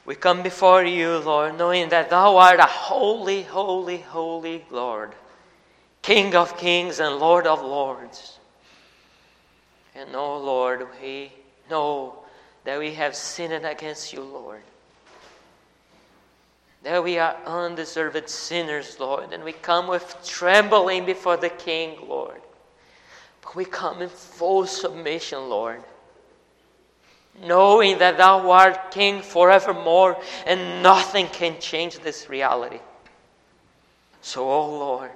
we 0.04 0.14
come 0.14 0.42
before 0.42 0.84
you, 0.84 1.18
Lord, 1.18 1.56
knowing 1.56 1.88
that 1.88 2.10
Thou 2.10 2.36
art 2.36 2.60
a 2.60 2.66
holy, 2.66 3.42
holy, 3.42 3.98
holy 3.98 4.64
Lord, 4.70 5.12
King 6.06 6.36
of 6.36 6.56
kings 6.56 7.00
and 7.00 7.16
Lord 7.16 7.48
of 7.48 7.62
lords. 7.62 8.38
And, 9.96 10.14
O 10.14 10.38
Lord, 10.38 10.86
we 11.02 11.32
know 11.68 12.20
that 12.62 12.78
we 12.78 12.94
have 12.94 13.16
sinned 13.16 13.66
against 13.66 14.12
you, 14.12 14.20
Lord. 14.20 14.62
That 16.84 17.02
we 17.02 17.18
are 17.18 17.36
undeserved 17.44 18.28
sinners, 18.30 19.00
Lord, 19.00 19.32
and 19.32 19.42
we 19.42 19.52
come 19.52 19.88
with 19.88 20.16
trembling 20.24 21.06
before 21.06 21.38
the 21.38 21.48
King, 21.48 21.98
Lord. 22.06 22.40
But 23.42 23.56
we 23.56 23.64
come 23.64 24.00
in 24.00 24.08
full 24.08 24.64
submission, 24.64 25.48
Lord 25.48 25.82
knowing 27.42 27.98
that 27.98 28.16
thou 28.16 28.50
art 28.50 28.90
king 28.90 29.20
forevermore 29.20 30.16
and 30.46 30.82
nothing 30.82 31.26
can 31.26 31.60
change 31.60 31.98
this 31.98 32.30
reality. 32.30 32.80
So, 34.22 34.48
O 34.48 34.52
oh 34.52 34.70
Lord, 34.70 35.10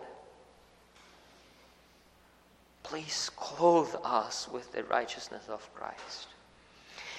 please 2.91 3.31
clothe 3.37 3.95
us 4.03 4.49
with 4.53 4.73
the 4.73 4.83
righteousness 4.83 5.45
of 5.49 5.73
Christ. 5.75 6.27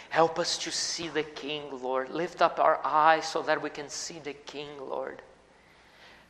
Help 0.09 0.37
us 0.37 0.57
to 0.57 0.69
see 0.69 1.07
the 1.07 1.23
King, 1.23 1.63
Lord. 1.81 2.09
Lift 2.09 2.41
up 2.41 2.59
our 2.59 2.81
eyes 2.83 3.25
so 3.25 3.41
that 3.43 3.61
we 3.61 3.69
can 3.69 3.87
see 3.87 4.19
the 4.19 4.33
King, 4.33 4.67
Lord. 4.81 5.21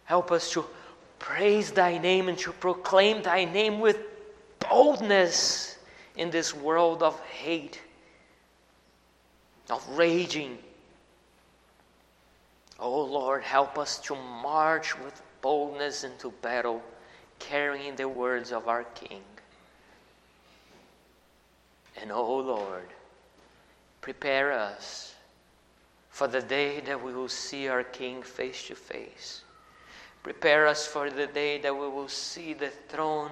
Help 0.03 0.31
us 0.31 0.51
to 0.51 0.63
praise 1.17 1.71
Thy 1.71 1.97
name 1.97 2.29
and 2.29 2.37
to 2.37 2.51
proclaim 2.51 3.23
Thy 3.23 3.45
name 3.45 3.79
with 3.79 3.97
boldness 4.59 5.79
in 6.15 6.29
this 6.29 6.53
world 6.53 7.01
of 7.01 7.19
hate 7.21 7.81
of 9.71 9.83
raging. 9.97 10.59
Oh 12.79 13.01
Lord, 13.01 13.41
help 13.41 13.79
us 13.79 13.97
to 14.01 14.15
march 14.15 14.99
with 14.99 15.19
boldness 15.41 16.03
into 16.03 16.29
battle, 16.43 16.83
carrying 17.39 17.95
the 17.95 18.07
words 18.07 18.51
of 18.51 18.67
our 18.67 18.83
King. 18.83 19.21
And 21.99 22.11
oh 22.11 22.37
Lord, 22.37 22.87
prepare 24.01 24.51
us 24.53 25.15
for 26.09 26.27
the 26.27 26.41
day 26.41 26.79
that 26.81 27.01
we 27.01 27.13
will 27.13 27.29
see 27.29 27.67
our 27.67 27.83
King 27.83 28.21
face 28.21 28.67
to 28.67 28.75
face. 28.75 29.41
Prepare 30.23 30.67
us 30.67 30.85
for 30.85 31.09
the 31.09 31.27
day 31.27 31.59
that 31.59 31.73
we 31.73 31.87
will 31.87 32.07
see 32.07 32.53
the 32.53 32.69
throne 32.69 33.31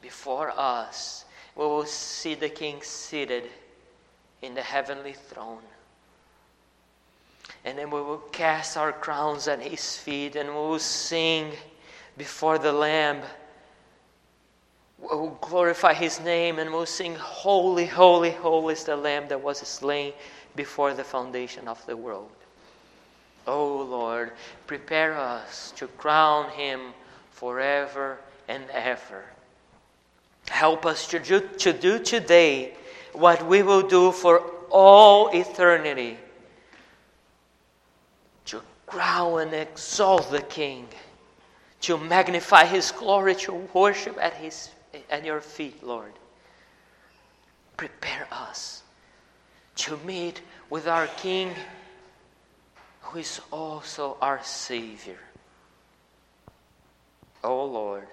before 0.00 0.50
us. 0.56 1.24
We 1.54 1.64
will 1.64 1.86
see 1.86 2.34
the 2.34 2.48
King 2.48 2.80
seated 2.82 3.44
in 4.42 4.54
the 4.54 4.62
heavenly 4.62 5.12
throne. 5.12 5.62
And 7.64 7.76
then 7.76 7.90
we 7.90 8.00
will 8.00 8.22
cast 8.32 8.76
our 8.76 8.92
crowns 8.92 9.48
at 9.48 9.60
his 9.60 9.96
feet 9.96 10.36
and 10.36 10.48
we 10.48 10.54
will 10.54 10.78
sing 10.78 11.52
before 12.16 12.58
the 12.58 12.72
Lamb. 12.72 13.22
Will 14.98 15.38
glorify 15.40 15.94
his 15.94 16.20
name 16.20 16.58
and 16.58 16.72
we'll 16.72 16.86
sing, 16.86 17.14
Holy, 17.14 17.86
holy, 17.86 18.32
holy 18.32 18.74
is 18.74 18.84
the 18.84 18.96
Lamb 18.96 19.28
that 19.28 19.40
was 19.40 19.58
slain 19.58 20.12
before 20.56 20.92
the 20.92 21.04
foundation 21.04 21.68
of 21.68 21.84
the 21.86 21.96
world. 21.96 22.30
Oh 23.46 23.82
Lord, 23.82 24.32
prepare 24.66 25.16
us 25.16 25.72
to 25.76 25.86
crown 25.86 26.50
him 26.50 26.92
forever 27.30 28.18
and 28.48 28.64
ever. 28.70 29.24
Help 30.48 30.84
us 30.84 31.06
to 31.08 31.18
do, 31.18 31.40
to 31.40 31.72
do 31.72 31.98
today 31.98 32.74
what 33.12 33.46
we 33.46 33.62
will 33.62 33.86
do 33.86 34.12
for 34.12 34.40
all 34.70 35.28
eternity 35.28 36.18
to 38.46 38.62
crown 38.86 39.40
and 39.40 39.54
exalt 39.54 40.30
the 40.30 40.40
King, 40.42 40.88
to 41.82 41.98
magnify 41.98 42.64
His 42.64 42.90
glory, 42.92 43.34
to 43.36 43.52
worship 43.74 44.16
at, 44.20 44.34
his, 44.34 44.70
at 45.10 45.24
your 45.24 45.40
feet, 45.40 45.82
Lord. 45.82 46.12
Prepare 47.76 48.26
us 48.30 48.82
to 49.76 49.96
meet 49.98 50.40
with 50.70 50.88
our 50.88 51.06
King, 51.06 51.54
who 53.02 53.18
is 53.18 53.40
also 53.50 54.16
our 54.20 54.42
Savior. 54.42 55.18
Oh 57.44 57.64
Lord 57.64 58.08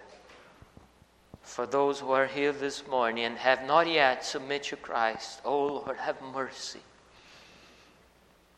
for 1.45 1.67
those 1.67 1.99
who 1.99 2.11
are 2.11 2.25
here 2.25 2.51
this 2.51 2.85
morning 2.87 3.23
and 3.23 3.37
have 3.37 3.65
not 3.65 3.87
yet 3.87 4.25
submitted 4.25 4.69
to 4.69 4.75
Christ, 4.77 5.39
oh 5.45 5.67
Lord, 5.67 5.95
have 5.97 6.19
mercy. 6.33 6.81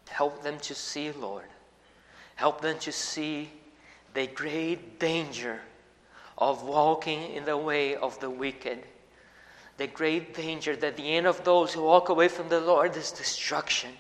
Help 0.08 0.42
them 0.42 0.58
to 0.62 0.74
see, 0.74 1.12
Lord. 1.12 1.46
Help 2.36 2.62
them 2.62 2.80
to 2.80 2.92
see 2.92 3.52
the 4.14 4.26
great 4.28 5.00
danger 5.00 5.60
of 6.38 6.64
walking 6.64 7.34
in 7.34 7.46
the 7.46 7.58
way 7.58 7.96
of 7.96 8.20
the 8.20 8.30
wicked. 8.30 8.84
The 9.78 9.88
great 9.88 10.34
danger 10.34 10.76
that 10.76 10.98
the 10.98 11.16
end 11.16 11.28
of 11.28 11.44
those 11.44 11.74
who 11.74 11.84
walk 11.84 12.10
away 12.10 12.28
from 12.28 12.50
the 12.50 12.60
Lord 12.60 12.96
is 12.96 13.12
destruction. 13.12 13.92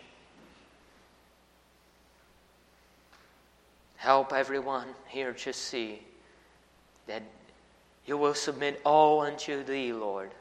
Help 3.97 4.31
everyone 4.33 4.87
here 5.07 5.33
to 5.33 5.53
see 5.53 6.01
that 7.07 7.23
you 8.05 8.17
will 8.17 8.33
submit 8.33 8.81
all 8.85 9.21
unto 9.21 9.63
thee, 9.63 9.91
Lord, 9.91 10.31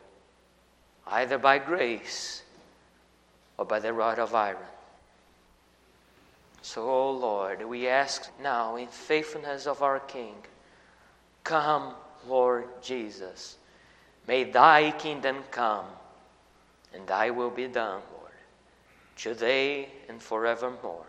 either 1.07 1.39
by 1.39 1.59
grace 1.59 2.43
or 3.59 3.65
by 3.65 3.81
the 3.81 3.93
rod 3.93 4.19
of 4.19 4.35
iron. 4.35 4.59
So, 6.63 6.83
O 6.83 6.91
oh 6.91 7.11
Lord, 7.13 7.65
we 7.65 7.89
ask 7.89 8.29
now 8.43 8.77
in 8.77 8.89
faithfulness 8.89 9.67
of 9.67 9.83
our 9.83 10.01
King, 10.01 10.35
come, 11.47 11.95
Lord 12.29 12.67
Jesus. 12.83 13.57
May 14.27 14.45
thy 14.45 14.91
kingdom 14.91 15.45
come, 15.51 15.87
and 16.93 17.07
thy 17.07 17.31
will 17.31 17.51
be 17.51 17.69
done, 17.69 18.03
Lord, 18.13 18.33
today 19.17 19.89
and 20.09 20.21
forevermore. 20.21 21.07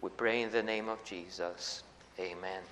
We 0.00 0.10
pray 0.10 0.42
in 0.42 0.52
the 0.52 0.62
name 0.62 0.88
of 0.88 1.04
Jesus. 1.04 1.82
Amen. 2.18 2.62